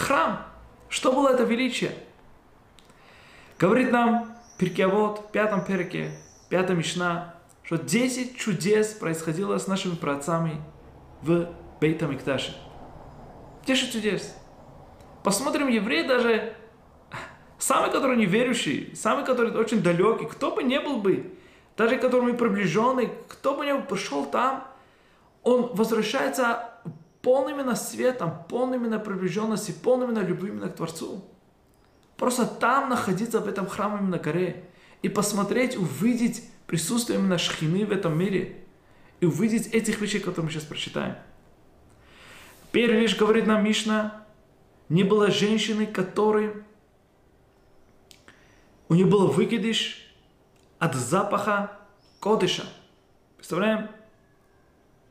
Храм. 0.00 0.46
Что 0.88 1.12
было 1.12 1.28
это 1.28 1.44
величие? 1.44 1.92
Говорит 3.58 3.92
нам 3.92 4.34
Пиркиавод, 4.56 5.26
в 5.28 5.30
пятом 5.30 5.62
перке, 5.62 6.10
пятая 6.48 6.74
Мишна, 6.74 7.34
что 7.62 7.76
10 7.76 8.38
чудес 8.38 8.88
происходило 8.94 9.58
с 9.58 9.66
нашими 9.66 9.94
праотцами 9.94 10.60
в 11.20 11.48
Бейтам 11.80 12.14
Икташе. 12.16 12.56
10 13.66 13.92
чудес. 13.92 14.34
Посмотрим, 15.22 15.68
евреи 15.68 16.06
даже, 16.06 16.54
самый, 17.58 17.90
который 17.90 18.16
неверующий, 18.16 18.96
самый, 18.96 19.26
который 19.26 19.54
очень 19.54 19.82
далекий, 19.82 20.24
кто 20.24 20.50
бы 20.50 20.62
не 20.62 20.80
был 20.80 20.96
бы, 20.96 21.34
даже 21.76 21.98
которому 21.98 22.34
приближенный, 22.38 23.10
кто 23.28 23.54
бы 23.54 23.66
не 23.66 23.74
был, 23.74 23.82
пришел 23.82 24.24
там, 24.24 24.66
он 25.42 25.66
возвращается 25.74 26.69
полным 27.22 27.58
именно 27.58 27.76
светом, 27.76 28.44
полным 28.48 28.80
именно 28.80 28.98
приближенности, 28.98 29.72
полным 29.72 30.10
именно 30.10 30.24
любви 30.24 30.48
именно 30.48 30.68
к 30.68 30.76
Творцу. 30.76 31.24
Просто 32.16 32.46
там 32.46 32.88
находиться 32.88 33.40
в 33.40 33.48
этом 33.48 33.66
храме 33.66 33.98
именно 34.00 34.18
горе 34.18 34.68
и 35.02 35.08
посмотреть, 35.08 35.76
увидеть 35.76 36.44
присутствие 36.66 37.18
именно 37.18 37.38
шхины 37.38 37.84
в 37.84 37.92
этом 37.92 38.18
мире 38.18 38.64
и 39.20 39.26
увидеть 39.26 39.68
этих 39.68 40.00
вещей, 40.00 40.20
которые 40.20 40.44
мы 40.44 40.50
сейчас 40.50 40.64
прочитаем. 40.64 41.16
Первая 42.72 43.00
вещь 43.00 43.16
говорит 43.16 43.46
нам 43.46 43.64
Мишна, 43.64 44.24
не 44.88 45.02
было 45.02 45.30
женщины, 45.30 45.86
которой 45.86 46.52
у 48.88 48.94
нее 48.94 49.06
был 49.06 49.28
выкидыш 49.28 50.14
от 50.78 50.94
запаха 50.94 51.78
кодыша. 52.20 52.64
Представляем? 53.36 53.88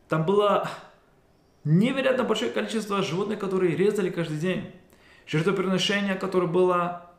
Там 0.07 0.25
было 0.25 0.69
невероятно 1.63 2.23
большое 2.23 2.51
количество 2.51 3.01
животных, 3.01 3.39
которые 3.39 3.75
резали 3.75 4.09
каждый 4.09 4.37
день. 4.37 4.71
Жертвоприношение, 5.27 6.15
которое 6.15 6.47
было 6.47 7.11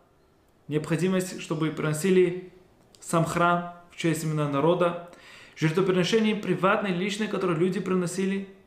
необходимость, 0.69 1.41
чтобы 1.41 1.71
приносили 1.71 2.53
сам 3.01 3.25
храм 3.25 3.75
в 3.91 3.97
честь 3.97 4.25
именно 4.25 4.49
народа. 4.49 5.11
Жертвоприношение 5.57 6.37
приватные, 6.37 6.95
личные, 6.95 7.29
которые 7.29 7.59
люди 7.59 7.81
приносили– 7.81 8.49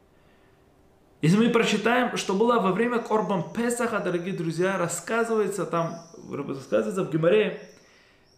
если 1.23 1.37
мы 1.37 1.49
прочитаем, 1.51 2.17
что 2.17 2.33
было 2.33 2.59
во 2.59 2.73
время 2.73 2.99
Корбан 2.99 3.53
Песаха, 3.53 3.99
дорогие 3.99 4.35
друзья, 4.35 4.77
рассказывается 4.77 5.65
там, 5.65 6.01
рассказывается 6.29 7.05
в 7.05 7.11
Гимаре, 7.13 7.61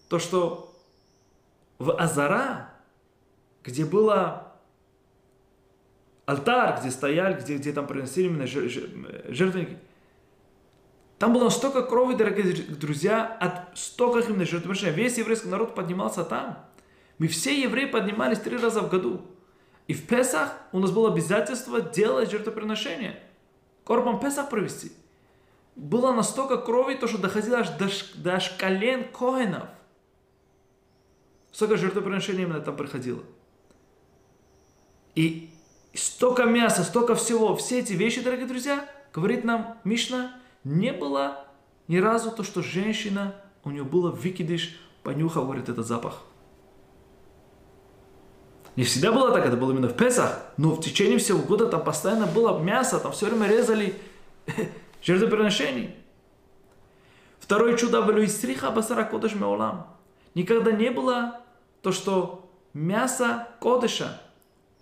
то, 0.07 0.19
что 0.19 0.71
в 1.79 1.99
Азара, 1.99 2.69
где 3.63 3.85
было 3.85 4.44
алтарь, 6.25 6.79
где 6.79 6.91
стояли, 6.91 7.39
где, 7.39 7.57
где 7.57 7.71
там 7.71 7.87
приносили 7.87 8.27
именно 8.27 8.47
жертвенники, 8.47 9.77
там 11.17 11.33
было 11.33 11.49
столько 11.49 11.81
крови, 11.81 12.15
дорогие 12.15 12.53
друзья, 12.53 13.25
от 13.25 13.77
столько 13.77 14.19
именно 14.19 14.45
жертвоприношений. 14.45 14.95
Весь 14.95 15.17
еврейский 15.17 15.47
народ 15.47 15.73
поднимался 15.73 16.25
там. 16.25 16.65
Мы 17.19 17.27
все 17.27 17.61
евреи 17.61 17.85
поднимались 17.85 18.39
три 18.39 18.57
раза 18.57 18.81
в 18.81 18.89
году. 18.89 19.21
И 19.87 19.93
в 19.93 20.07
Песах 20.07 20.53
у 20.73 20.79
нас 20.79 20.91
было 20.91 21.11
обязательство 21.11 21.79
делать 21.79 22.31
жертвоприношение. 22.31 23.19
Корбан 23.85 24.19
Песах 24.19 24.49
провести. 24.49 24.91
Было 25.75 26.11
настолько 26.11 26.57
крови, 26.57 26.95
то, 26.95 27.07
что 27.07 27.17
доходило 27.17 27.59
аж 27.59 27.69
до, 27.69 27.87
до 28.15 28.35
аж 28.35 28.49
колен 28.57 29.05
коинов. 29.11 29.67
Столько 31.51 31.77
жертвоприношений 31.77 32.43
именно 32.43 32.59
там 32.59 32.75
приходило. 32.75 33.23
И 35.13 35.54
столько 35.95 36.43
мяса, 36.43 36.83
столько 36.83 37.15
всего. 37.15 37.55
Все 37.55 37.79
эти 37.79 37.93
вещи, 37.93 38.21
дорогие 38.21 38.47
друзья, 38.47 38.89
говорит 39.13 39.43
нам 39.43 39.77
Мишна, 39.83 40.35
не 40.63 40.91
было 40.91 41.45
ни 41.87 41.97
разу 41.97 42.31
то, 42.31 42.43
что 42.43 42.61
женщина, 42.61 43.35
у 43.63 43.71
нее 43.71 43.83
было 43.83 44.13
викидиш, 44.13 44.79
понюхал, 45.03 45.45
говорит, 45.45 45.69
этот 45.69 45.85
запах. 45.85 46.23
Не 48.75 48.83
всегда 48.83 49.11
было 49.11 49.31
так, 49.31 49.45
это 49.45 49.55
было 49.55 49.71
именно 49.71 49.87
в 49.87 49.95
Песах, 49.95 50.51
но 50.57 50.71
в 50.71 50.81
течение 50.81 51.17
всего 51.17 51.39
года 51.39 51.67
там 51.67 51.83
постоянно 51.83 52.27
было 52.27 52.59
мясо, 52.59 52.99
там 52.99 53.13
все 53.13 53.27
время 53.27 53.47
резали 53.47 53.95
жертвоприношений. 55.01 55.95
Второе 57.39 57.77
чудо 57.77 58.01
в 58.01 58.11
Люисриха 58.11 58.71
Басара 58.71 59.03
Кодыш 59.03 59.35
Меолам. 59.35 59.87
Никогда 60.33 60.71
не 60.71 60.89
было 60.89 61.41
то, 61.81 61.91
что 61.91 62.51
мясо 62.73 63.47
Кодыша, 63.61 64.19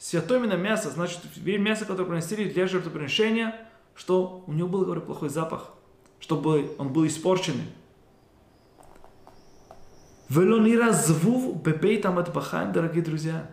святое 0.04 0.40
именно 0.40 0.56
мясо, 0.56 0.90
значит, 0.90 1.22
мясо, 1.46 1.86
которое 1.86 2.10
приносили 2.10 2.50
для 2.50 2.68
жертвоприношения, 2.68 3.56
что 3.96 4.44
у 4.48 4.52
него 4.52 4.68
был, 4.68 4.84
говорю, 4.84 5.00
плохой 5.00 5.30
запах, 5.30 5.72
чтобы 6.20 6.76
он 6.78 6.92
был 6.92 7.08
испорченный. 7.08 7.64
Велонира 10.28 10.92
звув 10.92 11.64
бебейтам 11.64 12.20
от 12.20 12.34
дорогие 12.74 13.02
друзья. 13.02 13.50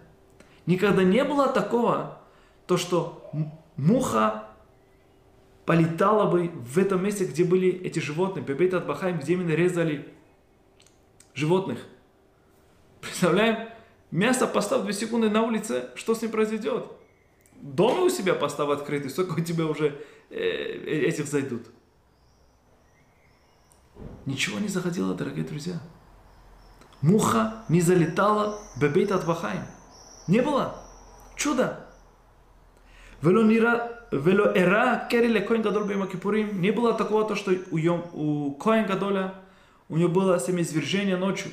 Никогда 0.67 1.05
не 1.05 1.23
было 1.23 1.47
такого, 1.47 2.21
то 2.67 2.77
что 2.77 3.31
муха 3.77 4.49
полетала 5.67 6.29
бы 6.29 6.49
в 6.49 6.79
этом 6.79 7.05
месте, 7.05 7.27
где 7.27 7.45
были 7.45 7.71
эти 7.71 8.01
животные, 8.01 8.45
Бебет 8.45 8.75
от 8.75 8.87
Бахайм, 8.87 9.21
где 9.21 9.35
именно 9.35 9.55
резали 9.55 10.13
животных. 11.33 11.79
Представляем, 13.01 13.70
мясо 14.11 14.47
поставь 14.47 14.83
2 14.83 14.93
секунды 14.93 15.31
на 15.31 15.43
улице, 15.43 15.91
что 15.95 16.15
с 16.15 16.23
ним 16.23 16.31
произойдет? 16.31 16.87
Дома 17.55 18.03
у 18.03 18.09
себя 18.09 18.35
поставь 18.35 18.71
открытый, 18.71 19.11
сколько 19.11 19.41
у 19.41 19.45
тебя 19.45 19.67
уже 19.67 19.99
э, 20.31 20.37
э, 20.37 21.01
этих 21.09 21.27
зайдут. 21.27 21.67
Ничего 24.27 24.59
не 24.59 24.69
заходило, 24.69 25.15
дорогие 25.15 25.45
друзья. 25.45 25.81
Муха 27.03 27.65
не 27.69 27.81
залетала 27.81 28.59
Бебет 28.81 29.13
от 29.13 29.27
Бахайм. 29.27 29.63
Не 30.27 30.41
было. 30.41 30.77
Чудо. 31.37 31.87
Вело 33.23 34.53
эра 34.55 35.07
кериле 35.11 35.41
коин 35.41 35.63
гадоль 35.63 35.87
бема 35.87 36.07
кипурим. 36.07 36.61
Не 36.61 36.71
было 36.71 36.95
такого, 36.95 37.25
то, 37.25 37.35
что 37.35 37.53
у, 37.71 37.79
у 38.13 38.53
коин 38.55 38.87
гадоля 38.87 39.35
у 39.89 39.97
него 39.97 40.09
было 40.09 40.39
семизвержение 40.39 41.17
ночью, 41.17 41.51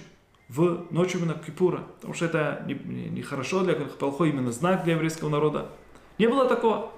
в 0.49 0.87
ночью 0.91 1.19
именно 1.19 1.33
Кипура. 1.33 1.79
Потому 1.95 2.13
что 2.13 2.25
это 2.25 2.63
нехорошо 2.67 3.61
не, 3.61 3.67
не 3.67 3.73
для 3.73 3.85
плохой 3.85 4.29
именно 4.29 4.51
знак 4.51 4.83
для 4.83 4.93
еврейского 4.93 5.29
народа. 5.29 5.69
Не 6.17 6.27
было 6.27 6.47
такого. 6.47 6.91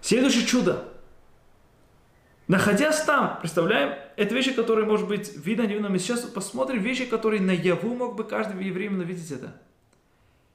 Следующее 0.00 0.46
чудо. 0.46 0.88
Находясь 2.46 3.02
там, 3.02 3.38
представляем, 3.40 3.98
это 4.16 4.34
вещи, 4.34 4.52
которые, 4.54 4.86
может 4.86 5.06
быть, 5.06 5.36
видно, 5.36 5.62
не 5.62 5.74
видно. 5.74 5.90
Мы 5.90 5.98
сейчас 5.98 6.20
посмотрим 6.22 6.80
вещи, 6.80 7.04
которые 7.04 7.42
наяву 7.42 7.94
мог 7.94 8.16
бы 8.16 8.24
каждый 8.24 8.64
еврей 8.64 8.86
именно 8.86 9.02
видеть 9.02 9.30
это. 9.30 9.60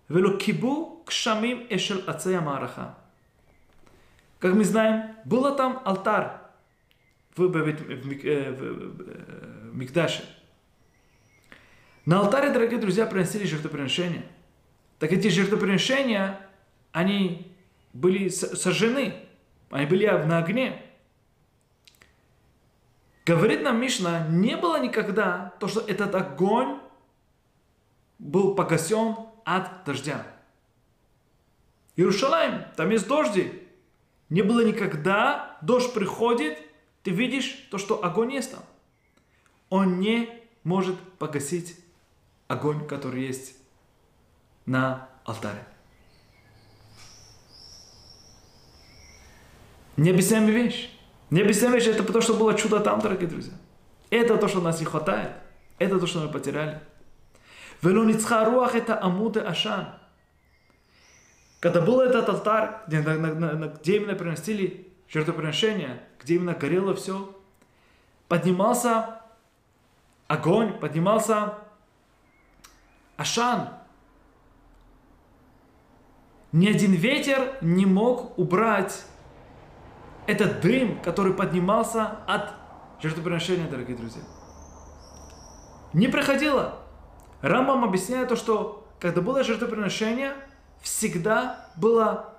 Велокибу 0.10 1.04
кшамим 1.06 1.68
эшел 1.70 2.00
ацея 2.08 2.42
мараха. 2.42 2.98
Как 4.40 4.54
мы 4.56 4.64
знаем, 4.64 5.16
было 5.24 5.52
там 5.52 5.82
алтарь 5.86 6.32
в, 7.36 7.44
в, 7.44 7.52
в, 7.52 7.62
в, 7.62 8.12
в 9.70 9.76
Мигдаше. 9.76 10.24
На 12.06 12.20
алтаре, 12.20 12.52
дорогие 12.52 12.80
друзья, 12.80 13.06
приносили 13.06 13.46
жертвоприношения. 13.46 14.26
Так 15.00 15.14
эти 15.14 15.30
жертвоприношения, 15.30 16.50
они 16.92 17.56
были 17.94 18.28
сожжены, 18.28 19.16
они 19.70 19.86
были 19.86 20.08
на 20.08 20.40
огне. 20.40 20.82
Говорит 23.26 23.62
нам 23.62 23.80
Мишна, 23.80 24.28
не 24.28 24.58
было 24.58 24.82
никогда 24.82 25.54
то, 25.62 25.70
что 25.70 25.80
этот 25.80 26.14
огонь 26.14 26.80
был 28.20 28.54
погасен 28.54 29.16
от 29.46 29.86
дождя. 29.86 30.28
Иерушалаем, 31.96 32.66
там 32.76 32.90
есть 32.90 33.08
дожди. 33.08 33.64
Не 34.30 34.42
было 34.42 34.66
никогда, 34.66 35.58
дождь 35.62 35.94
приходит, 35.94 36.58
ты 37.04 37.12
видишь 37.12 37.68
то, 37.72 37.78
что 37.78 38.04
огонь 38.04 38.34
есть 38.34 38.52
там. 38.52 38.64
Он 39.70 40.02
не 40.02 40.30
может 40.64 41.00
погасить 41.18 41.83
огонь, 42.54 42.88
который 42.88 43.26
есть 43.26 43.56
на 44.66 45.10
алтаре. 45.26 45.66
Необъяснимая 49.98 50.52
вещь. 50.52 50.90
Необъяснимая 51.30 51.80
вещь, 51.80 51.88
это 51.88 52.04
потому, 52.04 52.22
что 52.22 52.34
было 52.36 52.56
чудо 52.56 52.80
там, 52.80 53.00
дорогие 53.00 53.28
друзья. 53.28 53.54
Это 54.10 54.38
то, 54.38 54.48
что 54.48 54.62
нас 54.62 54.80
не 54.80 54.86
хватает. 54.86 55.32
Это 55.80 56.00
то, 56.00 56.08
что 56.08 56.20
мы 56.20 56.30
потеряли. 56.30 56.82
Вело 57.82 58.06
руах 58.46 58.76
это 58.76 59.02
амуды 59.02 59.40
ашан. 59.42 59.96
Когда 61.60 61.82
был 61.82 62.02
этот 62.02 62.30
алтарь, 62.30 62.82
где, 62.88 63.02
на, 63.02 63.16
на, 63.16 63.54
на, 63.54 63.68
где 63.68 63.98
именно 63.98 64.16
приносили 64.16 64.94
жертвоприношения, 65.08 66.04
где 66.22 66.36
именно 66.36 66.54
горело 66.54 66.94
все, 66.94 67.38
поднимался 68.28 69.22
огонь, 70.28 70.78
поднимался 70.80 71.54
Ашан. 73.18 73.70
Ни 76.52 76.68
один 76.68 76.94
ветер 76.94 77.58
не 77.62 77.86
мог 77.86 78.38
убрать 78.38 79.06
этот 80.28 80.62
дым, 80.62 81.00
который 81.02 81.34
поднимался 81.34 82.20
от 82.28 82.54
жертвоприношения, 83.02 83.68
дорогие 83.68 83.98
друзья. 83.98 84.22
Не 85.94 86.08
проходило. 86.08 86.80
Рамбам 87.42 87.84
объясняет 87.84 88.30
то, 88.30 88.36
что 88.36 88.88
когда 89.00 89.22
было 89.22 89.44
жертвоприношение, 89.44 90.34
всегда 90.82 91.70
было 91.76 92.36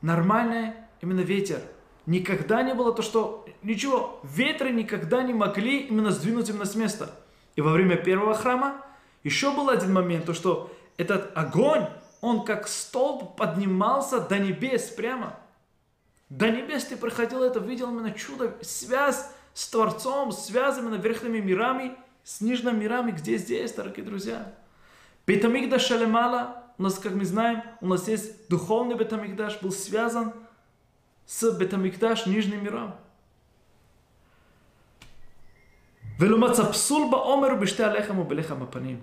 нормальное 0.00 0.88
именно 1.00 1.20
ветер. 1.20 1.60
Никогда 2.06 2.62
не 2.62 2.74
было 2.74 2.94
то, 2.94 3.02
что 3.02 3.46
ничего, 3.62 4.20
ветры 4.22 4.70
никогда 4.70 5.22
не 5.22 5.34
могли 5.34 5.80
именно 5.80 6.10
сдвинуть 6.10 6.48
именно 6.48 6.64
с 6.64 6.74
места. 6.74 7.10
И 7.56 7.60
во 7.60 7.72
время 7.72 7.96
первого 7.96 8.34
храма 8.34 8.76
еще 9.24 9.52
был 9.52 9.68
один 9.68 9.92
момент, 9.92 10.26
то 10.26 10.34
что 10.34 10.70
этот 10.96 11.36
огонь, 11.36 11.86
он 12.20 12.44
как 12.44 12.68
столб 12.68 13.36
поднимался 13.36 14.20
до 14.20 14.38
небес 14.38 14.84
прямо. 14.90 15.38
До 16.28 16.50
небес 16.50 16.84
ты 16.84 16.96
проходил 16.96 17.42
это, 17.42 17.58
видел 17.58 17.90
именно 17.90 18.12
чудо, 18.12 18.56
связь 18.60 19.24
с 19.54 19.68
Творцом, 19.68 20.32
связь 20.32 20.78
именно 20.78 20.96
верхними 20.96 21.40
мирами, 21.40 21.96
с 22.22 22.40
нижними 22.40 22.76
мирами, 22.76 23.12
где 23.12 23.38
здесь, 23.38 23.72
дорогие 23.72 24.04
друзья. 24.04 24.52
Бетамигдаш 25.26 25.82
Шалемала, 25.82 26.64
у 26.76 26.82
нас, 26.82 26.98
как 26.98 27.14
мы 27.14 27.24
знаем, 27.24 27.62
у 27.80 27.86
нас 27.86 28.08
есть 28.08 28.48
духовный 28.48 28.96
Бетамигдаш, 28.96 29.60
был 29.60 29.72
связан 29.72 30.32
с 31.26 31.50
Бетамигдаш, 31.50 32.26
нижним 32.26 32.64
миром. 32.64 32.94
Велюмаца 36.18 36.64
псулба 36.64 37.32
омеру 37.32 37.56
биште 37.56 37.84
алехаму 37.84 38.24
белехам 38.24 38.64
апаним. 38.64 39.00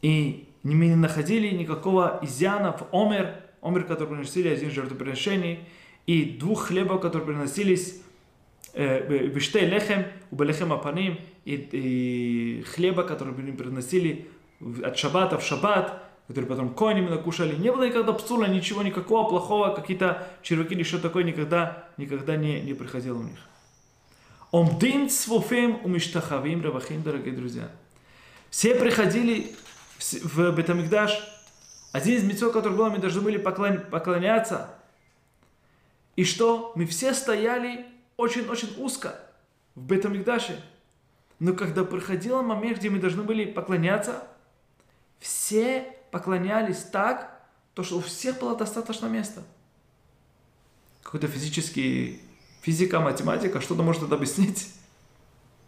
И 0.00 0.48
мы 0.62 0.86
не 0.86 0.96
находили 0.96 1.54
никакого 1.54 2.18
изъяна 2.22 2.72
в 2.72 2.94
омер, 2.94 3.34
омер, 3.60 3.84
который 3.84 4.08
приносили 4.08 4.48
один 4.48 4.70
жертвоприношений, 4.70 5.60
и 6.06 6.24
двух 6.24 6.68
хлебов, 6.68 7.00
которые 7.02 7.26
приносились 7.26 8.02
биште 8.74 9.66
лехем, 9.66 10.04
у 10.30 10.36
белехем 10.36 10.72
апаним, 10.72 11.18
и 11.44 12.64
хлеба, 12.74 13.02
который 13.02 13.34
были 13.34 13.50
приносили 13.52 14.26
от 14.82 14.96
шаббата 14.96 15.38
в 15.38 15.44
шаббат, 15.44 16.02
который 16.28 16.46
потом 16.46 16.74
коин 16.74 16.98
именно 16.98 17.18
кушали. 17.18 17.56
Не 17.56 17.70
было 17.70 17.86
никогда 17.86 18.12
псула, 18.12 18.46
ничего, 18.46 18.82
никакого 18.82 19.28
плохого, 19.28 19.74
какие-то 19.74 20.26
червяки 20.42 20.74
или 20.74 20.82
что 20.82 20.98
такое 20.98 21.24
никогда, 21.24 21.88
никогда 21.98 22.36
не, 22.36 22.60
не 22.62 22.74
приходило 22.74 23.18
у 23.18 23.22
них. 23.22 23.38
Омдим 24.52 25.08
цвуфим 25.08 25.84
умиштахавим 25.84 26.62
равахим, 26.62 27.02
дорогие 27.02 27.34
друзья. 27.34 27.68
Все 28.48 28.76
приходили 28.76 29.56
в 29.98 30.52
Бетамикдаш. 30.52 31.18
Один 31.92 32.16
из 32.16 32.24
мецов, 32.24 32.52
который 32.52 32.76
был, 32.76 32.88
мы 32.90 32.98
должны 32.98 33.22
были 33.22 33.38
поклоняться. 33.38 34.70
И 36.14 36.24
что? 36.24 36.72
Мы 36.76 36.86
все 36.86 37.12
стояли 37.12 37.86
очень-очень 38.16 38.74
узко 38.78 39.18
в 39.74 39.82
Бетамикдаше. 39.82 40.62
Но 41.40 41.52
когда 41.52 41.84
приходил 41.84 42.40
момент, 42.42 42.78
где 42.78 42.88
мы 42.88 42.98
должны 42.98 43.24
были 43.24 43.44
поклоняться, 43.44 44.26
все 45.18 45.92
поклонялись 46.12 46.82
так, 46.84 47.42
то 47.74 47.82
что 47.82 47.98
у 47.98 48.00
всех 48.00 48.38
было 48.38 48.56
достаточно 48.56 49.06
места. 49.06 49.42
Какой-то 51.02 51.26
физический 51.26 52.22
физика, 52.66 52.98
математика, 52.98 53.60
что-то 53.60 53.84
может 53.84 54.02
это 54.02 54.16
объяснить? 54.16 54.68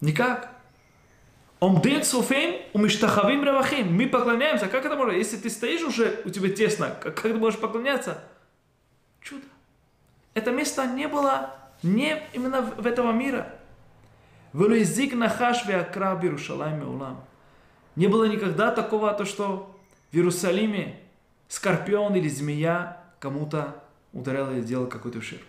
Никак. 0.01 0.51
Омдин 1.61 2.03
суфим 2.03 2.57
умиштахавим 2.72 3.44
равахим. 3.44 3.94
Мы 3.94 4.09
поклоняемся. 4.09 4.66
Как 4.66 4.84
это 4.84 4.96
можно? 4.96 5.12
Если 5.12 5.36
ты 5.36 5.49
стоишь 5.49 5.82
уже, 5.82 6.20
у 6.24 6.30
тебя 6.30 6.51
тесно, 6.51 6.96
как, 7.01 7.14
как 7.14 7.22
ты 7.22 7.34
можешь 7.34 7.61
поклоняться? 7.61 8.24
Чудо. 9.20 9.44
Это 10.34 10.51
место 10.51 10.86
не 10.86 11.07
было 11.07 11.55
не 11.84 12.20
именно 12.32 12.62
в, 12.62 12.82
в 12.82 12.86
этого 12.86 13.12
мира. 13.12 13.55
Велуизик 14.53 15.14
нахаш 15.14 15.66
веакра 15.66 16.16
в 16.16 16.24
Иерушалайме 16.24 16.84
улам. 16.84 17.24
Не 17.94 18.09
было 18.09 18.24
никогда 18.24 18.72
такого, 18.72 19.12
то 19.12 19.24
что 19.24 19.72
в 20.11 20.16
Иерусалиме 20.16 20.99
скорпион 21.46 22.16
или 22.16 22.28
змея 22.28 23.01
кому-то 23.20 23.84
ударяла 24.12 24.57
и 24.57 24.62
сделала 24.62 24.86
какой-то 24.86 25.18
ущерб. 25.18 25.42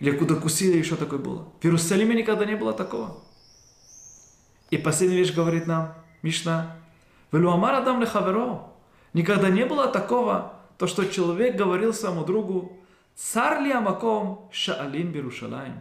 Или 0.00 0.16
куда 0.16 0.34
кусили, 0.34 0.82
что 0.82 0.96
такое 0.96 1.18
было. 1.18 1.48
В 1.60 1.64
Иерусалиме 1.64 2.14
никогда 2.14 2.44
не 2.44 2.56
было 2.56 2.72
такого. 2.72 3.22
И 4.70 4.76
последняя 4.76 5.18
вещь 5.18 5.34
говорит 5.34 5.66
нам 5.66 5.94
Мишна. 6.22 6.76
Велуамар 7.32 7.74
Адам 7.74 8.00
лехаверо. 8.00 8.72
Никогда 9.12 9.48
не 9.48 9.64
было 9.64 9.86
такого, 9.86 10.54
то, 10.78 10.86
что 10.86 11.04
человек 11.04 11.56
говорил 11.56 11.94
своему 11.94 12.24
другу, 12.24 12.76
царь 13.14 13.62
ли 13.62 13.72
амаком 13.72 14.48
шаалин 14.52 15.12
Берушалаем. 15.12 15.80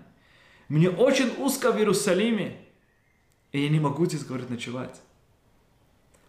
Мне 0.69 0.89
очень 0.89 1.33
узко 1.39 1.71
в 1.71 1.77
Иерусалиме, 1.77 2.59
и 3.51 3.59
я 3.59 3.69
не 3.69 3.79
могу 3.79 4.05
здесь, 4.05 4.23
говорит, 4.23 4.49
ночевать. 4.49 5.01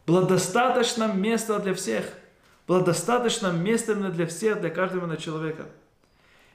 Было 0.06 0.26
достаточно 0.26 1.12
места 1.12 1.58
для 1.58 1.74
всех. 1.74 2.12
Было 2.66 2.82
достаточно 2.82 3.52
места 3.52 3.94
для 3.94 4.26
всех, 4.26 4.60
для 4.60 4.70
каждого 4.70 5.16
человека. 5.16 5.66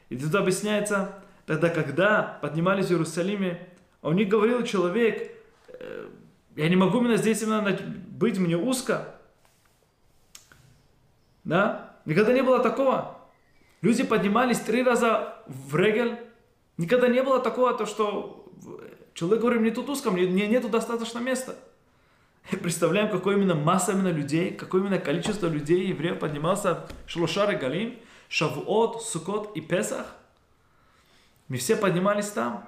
И 0.09 0.17
тут 0.17 0.33
объясняется, 0.35 1.23
тогда, 1.45 1.69
когда 1.69 2.39
поднимались 2.41 2.87
в 2.87 2.91
Иерусалиме, 2.91 3.67
он 4.01 4.15
не 4.15 4.25
говорил 4.25 4.63
человек, 4.63 5.31
«Э, 5.67 6.07
я 6.55 6.67
не 6.67 6.75
могу 6.75 6.99
именно 6.99 7.17
здесь 7.17 7.41
именно 7.41 7.77
быть, 8.09 8.37
мне 8.37 8.57
узко. 8.57 9.15
Да? 11.43 11.95
Никогда 12.05 12.33
не 12.33 12.41
было 12.41 12.59
такого. 12.59 13.17
Люди 13.81 14.03
поднимались 14.03 14.59
три 14.59 14.83
раза 14.83 15.35
в 15.47 15.75
регель. 15.75 16.17
Никогда 16.77 17.07
не 17.07 17.23
было 17.23 17.39
такого, 17.39 17.73
то, 17.73 17.85
что 17.85 18.51
человек 19.13 19.41
говорит, 19.41 19.61
мне 19.61 19.71
тут 19.71 19.89
узко, 19.89 20.11
мне, 20.11 20.27
нету 20.27 20.69
достаточно 20.69 21.19
места. 21.19 21.55
И 22.51 22.55
представляем, 22.55 23.09
какое 23.09 23.35
именно 23.35 23.55
масса 23.55 23.91
именно 23.91 24.11
людей, 24.11 24.53
какое 24.53 24.81
именно 24.81 24.97
количество 24.97 25.47
людей, 25.47 25.87
евреев 25.87 26.19
поднимался 26.19 26.87
в 27.05 27.09
Шлушар 27.09 27.51
и 27.51 27.55
Галим, 27.55 27.99
Шавуот, 28.29 29.01
Сукот 29.01 29.57
и 29.57 29.61
Песах, 29.61 30.15
мы 31.47 31.57
все 31.57 31.75
поднимались 31.75 32.29
там. 32.29 32.63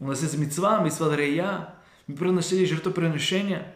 У 0.00 0.06
нас 0.06 0.22
есть 0.22 0.36
мецва, 0.38 0.80
мецва 0.80 1.14
Рея, 1.14 1.74
мы 2.06 2.16
приносили 2.16 2.64
жертвоприношения. 2.64 3.74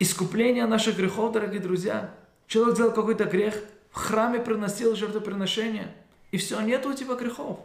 Искупление 0.00 0.66
наших 0.66 0.96
грехов, 0.96 1.32
дорогие 1.32 1.60
друзья. 1.60 2.12
Человек 2.48 2.74
сделал 2.74 2.92
какой-то 2.92 3.24
грех, 3.24 3.54
в 3.92 3.96
храме 3.96 4.40
приносил 4.40 4.94
жертвоприношение, 4.96 5.94
и 6.32 6.36
все, 6.36 6.60
нет 6.60 6.84
у 6.86 6.92
тебя 6.92 7.14
грехов. 7.14 7.60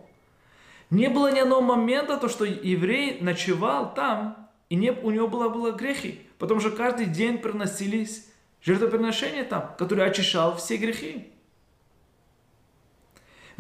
Не 0.92 1.10
было 1.10 1.32
ни 1.32 1.40
одного 1.40 1.62
момента, 1.62 2.18
то, 2.18 2.30
что 2.30 2.46
еврей 2.46 3.20
ночевал 3.22 3.94
там, 3.94 4.50
и 4.70 4.76
не, 4.76 4.92
у 4.92 5.10
него 5.10 5.28
было, 5.28 5.50
было 5.50 5.72
грехи, 5.72 6.22
потому 6.38 6.60
что 6.60 6.72
каждый 6.72 7.08
день 7.08 7.40
приносились 7.40 8.28
жертвоприношения 8.62 9.44
там, 9.44 9.76
которые 9.78 10.08
очищал 10.08 10.56
все 10.58 10.78
грехи. 10.78 11.32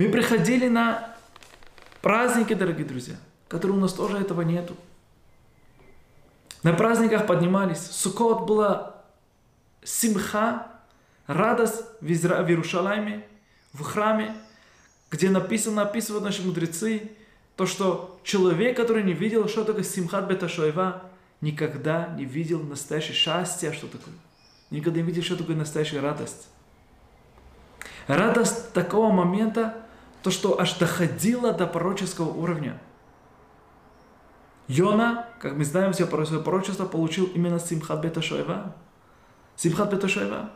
Мы 0.01 0.09
приходили 0.09 0.67
на 0.67 1.15
праздники, 2.01 2.55
дорогие 2.55 2.87
друзья, 2.87 3.17
которые 3.47 3.77
у 3.77 3.79
нас 3.79 3.93
тоже 3.93 4.17
этого 4.17 4.41
нету. 4.41 4.75
На 6.63 6.73
праздниках 6.73 7.27
поднимались. 7.27 7.85
Сукот 7.85 8.47
была 8.47 8.95
симха, 9.83 10.71
радость 11.27 11.83
в, 12.01 12.11
Изра... 12.11 12.41
в 12.41 12.49
Иерушалайме, 12.49 13.27
в 13.73 13.83
храме, 13.83 14.33
где 15.11 15.29
написано, 15.29 15.83
описывают 15.83 16.23
наши 16.23 16.41
мудрецы, 16.41 17.11
то, 17.55 17.67
что 17.67 18.19
человек, 18.23 18.77
который 18.77 19.03
не 19.03 19.13
видел, 19.13 19.47
что 19.47 19.63
такое 19.63 19.83
симхат 19.83 20.27
беташоева, 20.27 21.03
никогда 21.41 22.07
не 22.17 22.25
видел 22.25 22.63
настоящее 22.63 23.13
счастье, 23.13 23.71
что 23.71 23.85
такое. 23.85 24.15
Никогда 24.71 24.99
не 24.99 25.05
видел, 25.05 25.21
что 25.21 25.37
такое 25.37 25.55
настоящая 25.55 25.99
радость. 25.99 26.47
Радость 28.07 28.73
такого 28.73 29.11
момента, 29.11 29.85
то, 30.23 30.31
что 30.31 30.59
аж 30.59 30.75
доходило 30.75 31.53
до 31.53 31.67
пророческого 31.67 32.29
уровня. 32.29 32.79
Йона, 34.67 35.27
как 35.39 35.53
мы 35.53 35.65
знаем, 35.65 35.93
все 35.93 36.05
свое 36.05 36.41
пророчество 36.41 36.85
получил 36.85 37.25
именно 37.25 37.59
Симхат 37.59 38.01
Бета 38.01 38.21
Шоева. 38.21 38.75
Симхат 39.55 39.91
Бета 39.91 40.07
Шоева. 40.07 40.49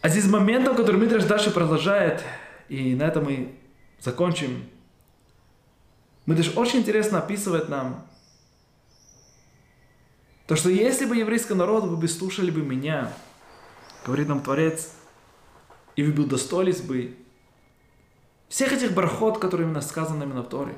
А 0.00 0.08
здесь 0.08 0.26
моментом, 0.26 0.76
который 0.76 1.00
Мидраш 1.00 1.24
дальше 1.24 1.50
продолжает, 1.50 2.22
и 2.68 2.94
на 2.94 3.04
этом 3.04 3.24
мы 3.24 3.58
закончим. 4.00 4.68
Мидраш 6.26 6.56
очень 6.56 6.80
интересно 6.80 7.18
описывает 7.18 7.68
нам, 7.68 8.06
то, 10.46 10.56
что 10.56 10.70
если 10.70 11.04
бы 11.04 11.14
еврейский 11.14 11.52
народ, 11.52 11.84
вы 11.84 11.96
бы 11.96 12.08
слушали 12.08 12.50
бы 12.50 12.62
меня, 12.62 13.12
говорит 14.04 14.28
нам 14.28 14.40
Творец, 14.40 14.92
и 15.98 16.02
вы 16.04 16.12
бы 16.12 16.22
удостоились 16.22 16.80
бы 16.80 17.16
всех 18.48 18.72
этих 18.72 18.94
брахот, 18.94 19.38
которые 19.40 19.66
именно 19.66 19.80
сказаны 19.80 20.22
именно 20.22 20.42
в 20.42 20.48
Торе. 20.48 20.76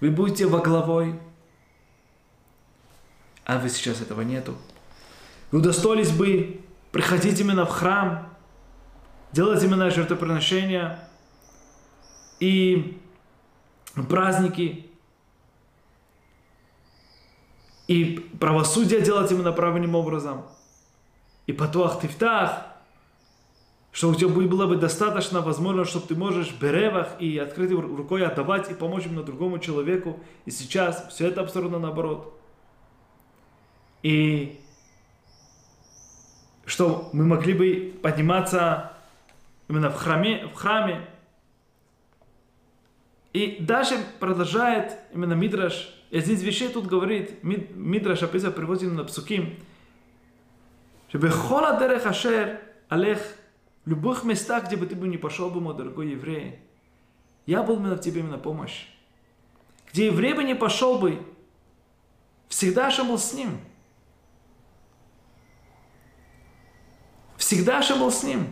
Вы 0.00 0.10
будете 0.10 0.46
во 0.46 0.58
главой, 0.58 1.18
а 3.46 3.58
вы 3.58 3.70
сейчас 3.70 4.02
этого 4.02 4.20
нету. 4.20 4.54
Вы 5.50 5.60
удостоились 5.60 6.10
бы 6.10 6.60
приходить 6.92 7.40
именно 7.40 7.64
в 7.64 7.70
храм, 7.70 8.28
делать 9.32 9.64
именно 9.64 9.88
жертвоприношения 9.88 10.98
и 12.38 13.00
праздники, 14.10 14.90
и 17.88 18.30
правосудие 18.38 19.00
делать 19.00 19.32
именно 19.32 19.52
правильным 19.52 19.94
образом, 19.94 20.44
и 21.46 21.54
патуах 21.54 22.02
тифтах, 22.02 22.69
что 23.92 24.08
у 24.08 24.14
тебя 24.14 24.28
было 24.28 24.66
бы 24.66 24.76
достаточно 24.76 25.40
возможно, 25.40 25.84
чтобы 25.84 26.06
ты 26.06 26.14
можешь 26.14 26.52
беревах 26.52 27.20
и 27.20 27.38
открытой 27.38 27.76
рукой 27.76 28.24
отдавать 28.24 28.70
и 28.70 28.74
помочь 28.74 29.06
именно 29.06 29.22
другому 29.22 29.58
человеку. 29.58 30.20
И 30.44 30.50
сейчас 30.50 31.08
все 31.10 31.28
это 31.28 31.40
абсолютно 31.40 31.78
наоборот. 31.78 32.38
И 34.02 34.60
что 36.66 37.10
мы 37.12 37.26
могли 37.26 37.52
бы 37.52 37.98
подниматься 38.00 38.92
именно 39.68 39.90
в 39.90 39.96
храме, 39.96 40.46
в 40.46 40.54
храме. 40.54 41.06
И 43.32 43.56
дальше 43.60 43.96
продолжает 44.20 44.96
именно 45.12 45.34
Мидраш. 45.34 45.92
Один 46.12 46.34
из 46.34 46.42
вещей 46.42 46.68
тут 46.68 46.86
говорит, 46.86 47.42
Мидраш 47.42 48.22
описывает, 48.22 48.56
приводит 48.56 48.92
на 48.92 49.04
псуким, 49.04 49.56
чтобы 51.08 51.28
хола 51.30 51.78
дерех 51.78 52.06
ашер 52.06 52.60
алех 52.88 53.20
в 53.84 53.90
любых 53.90 54.24
местах, 54.24 54.66
где 54.66 54.76
бы 54.76 54.86
ты 54.86 54.94
бы 54.94 55.08
не 55.08 55.18
пошел 55.18 55.50
бы, 55.50 55.60
мой 55.60 55.76
дорогой 55.76 56.10
еврей, 56.10 56.60
я 57.46 57.62
был 57.62 57.76
в 57.76 57.98
тебе 57.98 58.20
именно 58.20 58.38
помощь. 58.38 58.86
Где 59.92 60.06
еврей 60.06 60.34
бы 60.34 60.44
не 60.44 60.54
пошел 60.54 60.98
бы, 60.98 61.20
всегда 62.48 62.90
же 62.90 63.02
был 63.04 63.18
с 63.18 63.32
ним. 63.32 63.58
Всегда 67.36 67.82
же 67.82 67.96
был 67.96 68.12
с 68.12 68.22
ним. 68.22 68.46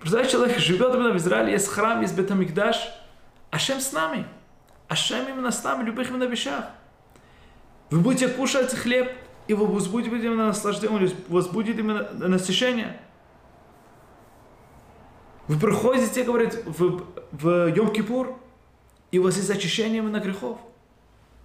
Представляете, 0.00 0.32
человек 0.32 0.58
живет 0.58 0.94
именно 0.94 1.12
в 1.12 1.16
Израиле, 1.16 1.52
есть 1.52 1.68
храм, 1.68 2.00
есть 2.00 2.16
Бетамикдаш, 2.16 2.76
Ашем 3.50 3.80
с 3.80 3.92
нами. 3.92 4.26
Ашем 4.88 5.28
именно 5.28 5.50
с 5.50 5.62
нами 5.62 5.82
в 5.82 5.86
любых 5.86 6.08
именно 6.08 6.24
вещах. 6.24 6.70
Вы 7.90 8.00
будете 8.00 8.28
кушать 8.28 8.72
хлеб, 8.74 9.12
и 9.46 9.54
вы 9.54 9.66
возбудите 9.66 10.16
именно 10.16 10.46
наслаждение, 10.46 11.10
возбудите 11.28 11.80
именно 11.80 12.08
насыщение. 12.12 12.98
Вы 15.48 15.58
приходите, 15.58 16.22
говорит, 16.22 16.62
в, 16.64 17.02
в 17.32 17.46
Йом-Кипур, 17.68 18.36
и 19.10 19.18
у 19.18 19.24
вас 19.24 19.36
есть 19.36 19.50
очищение 19.50 19.98
именно 19.98 20.20
грехов. 20.20 20.58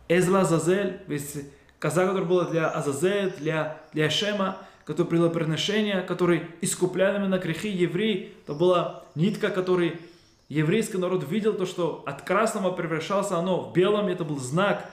Эзла 0.08 0.41
Азазель, 0.41 1.02
ведь 1.08 1.45
коза, 1.80 2.06
которая 2.06 2.28
была 2.28 2.45
для 2.45 2.70
Азазель, 2.70 3.34
для, 3.38 3.82
для 3.93 4.10
Шема, 4.10 4.58
который 4.86 5.08
принял 5.08 5.30
приношение, 5.30 6.02
который 6.02 6.43
искуплял 6.62 7.16
именно 7.16 7.39
грехи 7.39 7.70
евреи, 7.70 8.34
то 8.45 8.54
была 8.54 9.04
нитка, 9.16 9.50
который 9.50 10.00
еврейский 10.48 10.98
народ 10.98 11.30
видел, 11.30 11.54
то, 11.54 11.66
что 11.66 12.04
от 12.06 12.22
красного 12.22 12.72
превращался 12.72 13.38
оно 13.38 13.60
в 13.60 13.74
белом, 13.74 14.08
это 14.08 14.24
был 14.24 14.38
знак, 14.39 14.89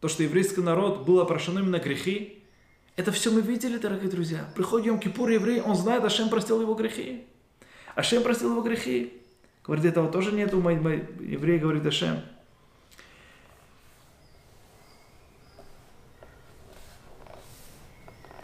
то, 0.00 0.08
что 0.08 0.22
еврейский 0.22 0.60
народ 0.60 1.04
был 1.04 1.20
опрошен 1.20 1.58
именно 1.58 1.78
грехи. 1.78 2.44
Это 2.94 3.10
все 3.10 3.32
мы 3.32 3.40
видели, 3.40 3.78
дорогие 3.78 4.10
друзья. 4.10 4.48
Приходит 4.54 4.86
Йом 4.86 5.00
Кипур 5.00 5.30
еврей, 5.30 5.60
он 5.62 5.74
знает, 5.74 6.04
Ашем 6.04 6.28
простил 6.28 6.60
его 6.60 6.74
грехи. 6.74 7.24
Ашем 7.94 8.22
простил 8.22 8.50
его 8.52 8.62
грехи. 8.62 9.12
Говорит, 9.64 9.84
этого 9.84 10.10
тоже 10.10 10.32
нету, 10.32 10.60
мой, 10.60 10.76
мой 10.76 11.04
еврей 11.20 11.58
говорит 11.58 11.86
Ашем. 11.86 12.20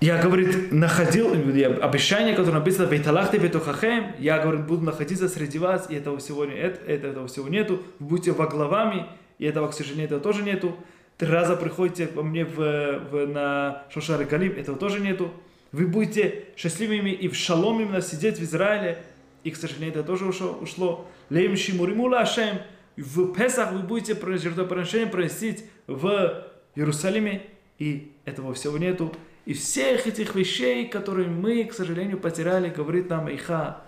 Я, 0.01 0.16
говорит, 0.16 0.72
находил 0.72 1.30
обещание, 1.30 2.34
которое 2.34 2.59
написано 2.59 2.86
в 2.86 2.92
Италахте 2.96 3.36
Бетухахем, 3.36 4.14
я, 4.18 4.38
говорит, 4.38 4.66
буду 4.66 4.82
находиться 4.82 5.28
среди 5.28 5.59
вас, 5.59 5.90
и 5.90 5.94
этого 5.94 6.16
всего, 6.16 6.46
нет, 6.46 6.80
этого 6.86 7.28
всего 7.28 7.48
нету, 7.48 7.82
вы 7.98 8.07
будете 8.07 8.32
во 8.32 8.46
главами, 8.46 9.05
и 9.38 9.44
этого, 9.44 9.68
к 9.68 9.74
сожалению, 9.74 10.07
этого 10.07 10.22
тоже 10.22 10.42
нету. 10.42 10.74
Три 11.18 11.28
раза 11.28 11.55
приходите 11.55 12.07
ко 12.07 12.22
мне 12.22 12.46
в, 12.46 12.57
в, 12.57 13.26
на 13.26 13.82
Шошар 13.90 14.24
Галим, 14.24 14.53
этого 14.53 14.78
тоже 14.78 15.01
нету. 15.01 15.30
Вы 15.70 15.86
будете 15.86 16.46
счастливыми 16.57 17.11
и 17.11 17.28
в 17.28 17.36
шалом 17.36 17.82
именно 17.82 18.01
сидеть 18.01 18.38
в 18.38 18.42
Израиле, 18.42 18.96
и, 19.45 19.51
к 19.51 19.57
сожалению, 19.57 19.91
это 19.91 20.03
тоже 20.03 20.26
ушло. 20.26 20.59
ушло. 20.61 21.09
Лейм 21.30 21.57
Шимуримула 21.57 22.20
Ашем. 22.20 22.59
В 22.97 23.32
Песах 23.32 23.72
вы 23.72 23.80
будете 23.80 24.14
жертвоприношение 24.14 25.07
приносить 25.07 25.64
в 25.86 26.45
Иерусалиме, 26.74 27.43
и 27.78 28.12
этого 28.24 28.53
всего 28.55 28.78
нету. 28.78 29.14
И 29.47 29.55
всех 29.55 30.07
этих 30.07 30.34
вещей, 30.34 30.86
которые 30.88 31.28
мы, 31.28 31.64
к 31.64 31.72
сожалению, 31.72 32.18
потеряли, 32.18 32.68
говорит 32.68 33.09
нам 33.09 33.28
Эйха. 33.28 33.82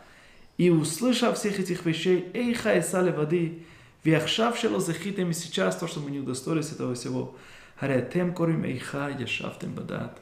И 0.56 0.70
услышав 0.70 1.38
всех 1.38 1.60
этих 1.60 1.84
вещей, 1.84 2.30
Эйха 2.32 2.74
и 2.74 2.82
Сале 2.82 3.12
воды, 3.12 3.62
Вяхшав 4.04 4.58
шело 4.58 4.80
захитем 4.80 5.30
и 5.30 5.34
сейчас 5.34 5.76
то, 5.76 5.86
что 5.86 6.00
мы 6.00 6.10
не 6.10 6.18
удостоились 6.18 6.72
этого 6.72 6.94
всего. 6.94 7.36
Харятем 7.76 8.34
корим 8.34 8.64
Эйха, 8.64 9.08
яшафтем 9.16 9.74
бадат. 9.74 10.18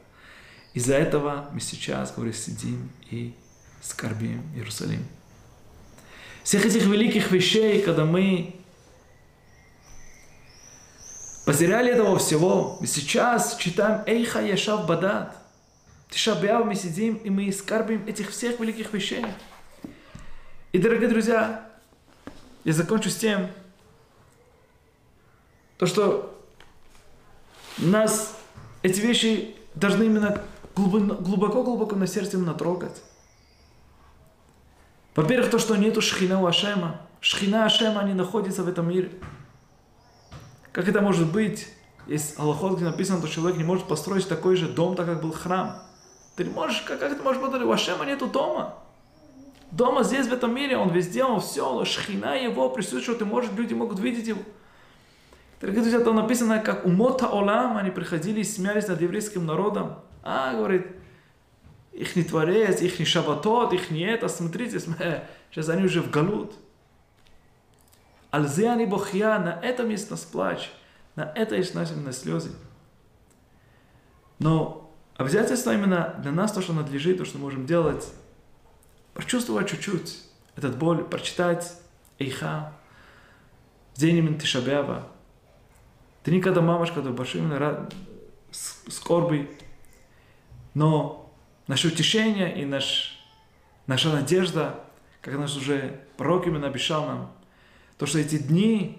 Из-за 0.74 0.97
этого 0.97 1.49
мы 1.53 1.61
сейчас, 1.61 2.14
говорит, 2.14 2.37
сидим 2.37 2.91
и 3.11 3.35
скорбим 3.81 4.43
Иерусалим 4.55 5.05
всех 6.51 6.66
этих 6.66 6.82
великих 6.86 7.30
вещей, 7.30 7.80
когда 7.80 8.05
мы 8.05 8.57
потеряли 11.46 11.92
этого 11.92 12.18
всего, 12.18 12.76
и 12.80 12.86
сейчас 12.86 13.55
читаем 13.55 14.03
Эйха 14.05 14.40
Яшав 14.40 14.84
Бадат. 14.84 15.36
Тишабиав 16.09 16.66
мы 16.66 16.74
сидим, 16.74 17.14
и 17.18 17.30
мы 17.30 17.53
скарбим 17.53 18.05
этих 18.09 18.30
всех 18.30 18.59
великих 18.59 18.92
вещей. 18.92 19.24
И, 20.72 20.78
дорогие 20.78 21.09
друзья, 21.09 21.70
я 22.64 22.72
закончу 22.72 23.11
с 23.11 23.14
тем, 23.14 23.48
то, 25.78 25.86
что 25.86 26.36
нас 27.78 28.36
эти 28.82 28.98
вещи 28.98 29.55
должны 29.76 30.03
именно 30.03 30.42
глубоко-глубоко 30.74 31.94
на 31.94 32.09
сердце 32.09 32.38
именно 32.38 32.55
трогать. 32.55 33.01
Во-первых, 35.16 35.50
то, 35.50 35.58
что 35.58 35.76
нету 35.76 36.00
шхина 36.00 36.40
у 36.40 36.46
Ашема. 36.46 37.00
Шхина 37.20 37.64
Ашема 37.64 38.02
не 38.04 38.14
находится 38.14 38.62
в 38.62 38.68
этом 38.68 38.88
мире. 38.88 39.11
Как 40.72 40.88
это 40.88 41.00
может 41.00 41.30
быть? 41.32 41.68
Есть 42.06 42.38
Аллахот, 42.38 42.76
где 42.76 42.84
написано, 42.84 43.18
что 43.18 43.28
человек 43.28 43.58
не 43.58 43.64
может 43.64 43.86
построить 43.86 44.28
такой 44.28 44.56
же 44.56 44.68
дом, 44.68 44.96
так 44.96 45.06
как 45.06 45.22
был 45.22 45.32
храм. 45.32 45.82
Ты 46.36 46.44
не 46.44 46.50
можешь, 46.50 46.80
как, 46.82 47.00
как 47.00 47.12
это 47.12 47.22
может 47.22 47.42
быть? 47.42 47.62
У 47.62 47.70
Ашема 47.70 48.06
нету 48.06 48.26
дома. 48.26 48.74
Дома 49.70 50.02
здесь, 50.02 50.26
в 50.26 50.32
этом 50.32 50.54
мире, 50.54 50.76
он 50.76 50.90
везде, 50.90 51.22
он 51.24 51.40
все, 51.40 51.84
шхина 51.84 52.34
его 52.34 52.70
присутствует, 52.70 53.18
ты 53.20 53.24
можешь, 53.24 53.52
люди 53.52 53.72
могут 53.72 54.00
видеть 54.00 54.26
его. 54.26 54.40
Дорогие 55.61 55.82
друзья, 55.82 56.00
там 56.00 56.16
написано, 56.16 56.58
как 56.58 56.86
у 56.86 56.88
Мота 56.88 57.28
Олам, 57.28 57.76
они 57.76 57.90
приходили 57.90 58.40
и 58.40 58.44
смеялись 58.44 58.88
над 58.88 59.00
еврейским 59.00 59.46
народом. 59.46 59.96
А, 60.22 60.54
говорит, 60.54 60.86
их 61.93 62.16
не 62.16 62.24
творец, 62.24 62.80
их 62.80 62.99
не 62.99 63.05
шабатот, 63.05 63.72
их 63.72 63.91
не 63.91 64.03
это, 64.03 64.28
смотрите, 64.28 64.80
сейчас 64.80 65.68
они 65.68 65.84
уже 65.84 66.03
в 66.03 66.11
галут. 66.11 66.55
Альзе 68.30 68.70
они 68.70 68.86
бохья, 68.86 69.38
на 69.38 69.61
этом 69.61 69.88
есть 69.91 70.11
нас 70.11 70.24
плач, 70.24 70.70
на 71.16 71.32
это 71.34 71.57
есть 71.57 71.74
наши 71.74 71.95
на 71.97 72.12
слезы. 72.12 72.53
Но 74.38 74.91
обязательство 75.16 75.74
именно 75.74 76.14
для 76.22 76.30
нас, 76.30 76.53
то, 76.53 76.62
что 76.62 76.72
надлежит, 76.72 77.18
то, 77.18 77.24
что 77.24 77.38
мы 77.38 77.45
можем 77.45 77.66
делать, 77.66 78.09
прочувствовать 79.14 79.68
чуть-чуть 79.68 80.18
этот 80.57 80.78
боль, 80.78 81.05
прочитать 81.05 81.74
Эйха, 82.18 82.72
день 83.97 84.18
именно 84.18 84.38
Тишабева. 84.38 85.09
Ты 86.22 86.30
никогда 86.30 86.61
мамашка, 86.61 86.97
когда 86.97 87.11
большой 87.11 87.41
именно 87.41 87.88
скорби, 88.51 89.51
но 90.74 91.30
наше 91.71 91.87
утешение 91.87 92.61
и 92.61 92.64
наш, 92.64 93.16
наша 93.87 94.11
надежда, 94.11 94.81
как 95.21 95.39
наш 95.39 95.57
уже 95.57 96.01
пророк 96.16 96.49
именно 96.49 96.66
обещал 96.66 97.07
нам, 97.07 97.33
то, 97.97 98.07
что 98.07 98.18
эти 98.18 98.39
дни, 98.39 98.99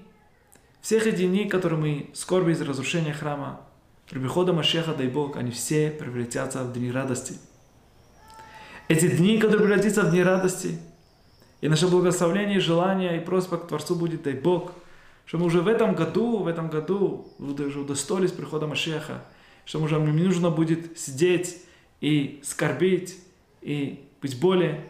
всех 0.79 1.05
эти 1.05 1.27
дни, 1.27 1.49
которые 1.49 1.77
мы 1.77 2.09
скорби 2.13 2.53
из 2.53 2.61
разрушения 2.61 3.11
храма, 3.11 3.59
при 4.09 4.19
приходе 4.19 4.53
Машеха, 4.53 4.93
дай 4.93 5.09
Бог, 5.09 5.35
они 5.35 5.51
все 5.51 5.91
превратятся 5.91 6.63
в 6.63 6.71
дни 6.71 6.89
радости. 6.89 7.35
Эти 8.87 9.09
дни, 9.09 9.37
которые 9.37 9.67
превратятся 9.67 10.03
в 10.03 10.11
дни 10.11 10.23
радости, 10.23 10.79
и 11.59 11.67
наше 11.67 11.89
благословение, 11.89 12.61
желание 12.61 13.17
и 13.17 13.25
просьба 13.25 13.57
к 13.57 13.67
Творцу 13.67 13.95
будет, 13.95 14.23
дай 14.23 14.33
Бог, 14.33 14.71
что 15.25 15.37
мы 15.37 15.47
уже 15.47 15.59
в 15.59 15.67
этом 15.67 15.93
году, 15.93 16.37
в 16.37 16.47
этом 16.47 16.69
году 16.69 17.33
уже 17.37 17.81
удостоились 17.81 18.31
прихода 18.31 18.65
Машеха, 18.65 19.25
что 19.65 19.81
уже 19.81 19.99
не 19.99 20.23
нужно 20.23 20.49
будет 20.49 20.97
сидеть 20.97 21.57
и 22.01 22.41
скорбить, 22.43 23.17
и 23.61 24.07
быть 24.21 24.39
более, 24.39 24.89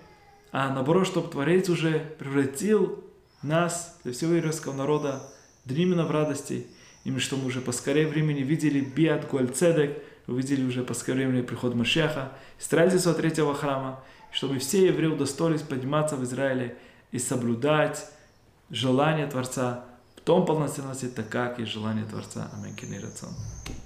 а 0.52 0.74
наоборот, 0.74 1.08
чтобы 1.08 1.30
Творец 1.30 1.70
уже 1.70 2.00
превратил 2.18 3.04
нас, 3.42 4.00
для 4.04 4.14
всего 4.14 4.34
еврейского 4.34 4.74
народа, 4.74 5.22
именно 5.66 6.06
в 6.06 6.12
радости, 6.12 6.68
и 7.04 7.18
что 7.20 7.38
мы 7.38 7.46
уже 7.46 7.62
по 7.62 7.72
скорее 7.72 8.08
времени 8.08 8.42
видели 8.42 8.82
Биат 8.82 9.30
Гуальцедек, 9.30 10.02
увидели 10.28 10.64
уже 10.64 10.84
по 10.84 10.94
скорее 10.94 11.28
времени 11.28 11.42
приход 11.42 11.76
Машеха, 11.76 12.32
строительство 12.60 13.14
третьего 13.14 13.54
храма, 13.54 14.04
чтобы 14.32 14.60
все 14.60 14.88
евреи 14.88 15.08
удостоились 15.08 15.62
подниматься 15.62 16.16
в 16.16 16.24
Израиле 16.24 16.78
и 17.12 17.20
соблюдать 17.20 18.06
желание 18.70 19.28
Творца 19.28 19.86
в 20.16 20.22
том 20.22 20.46
полноценности, 20.46 21.06
так 21.08 21.30
как 21.30 21.60
и 21.60 21.66
желание 21.66 22.06
Творца. 22.06 22.50
Аминь. 22.54 23.81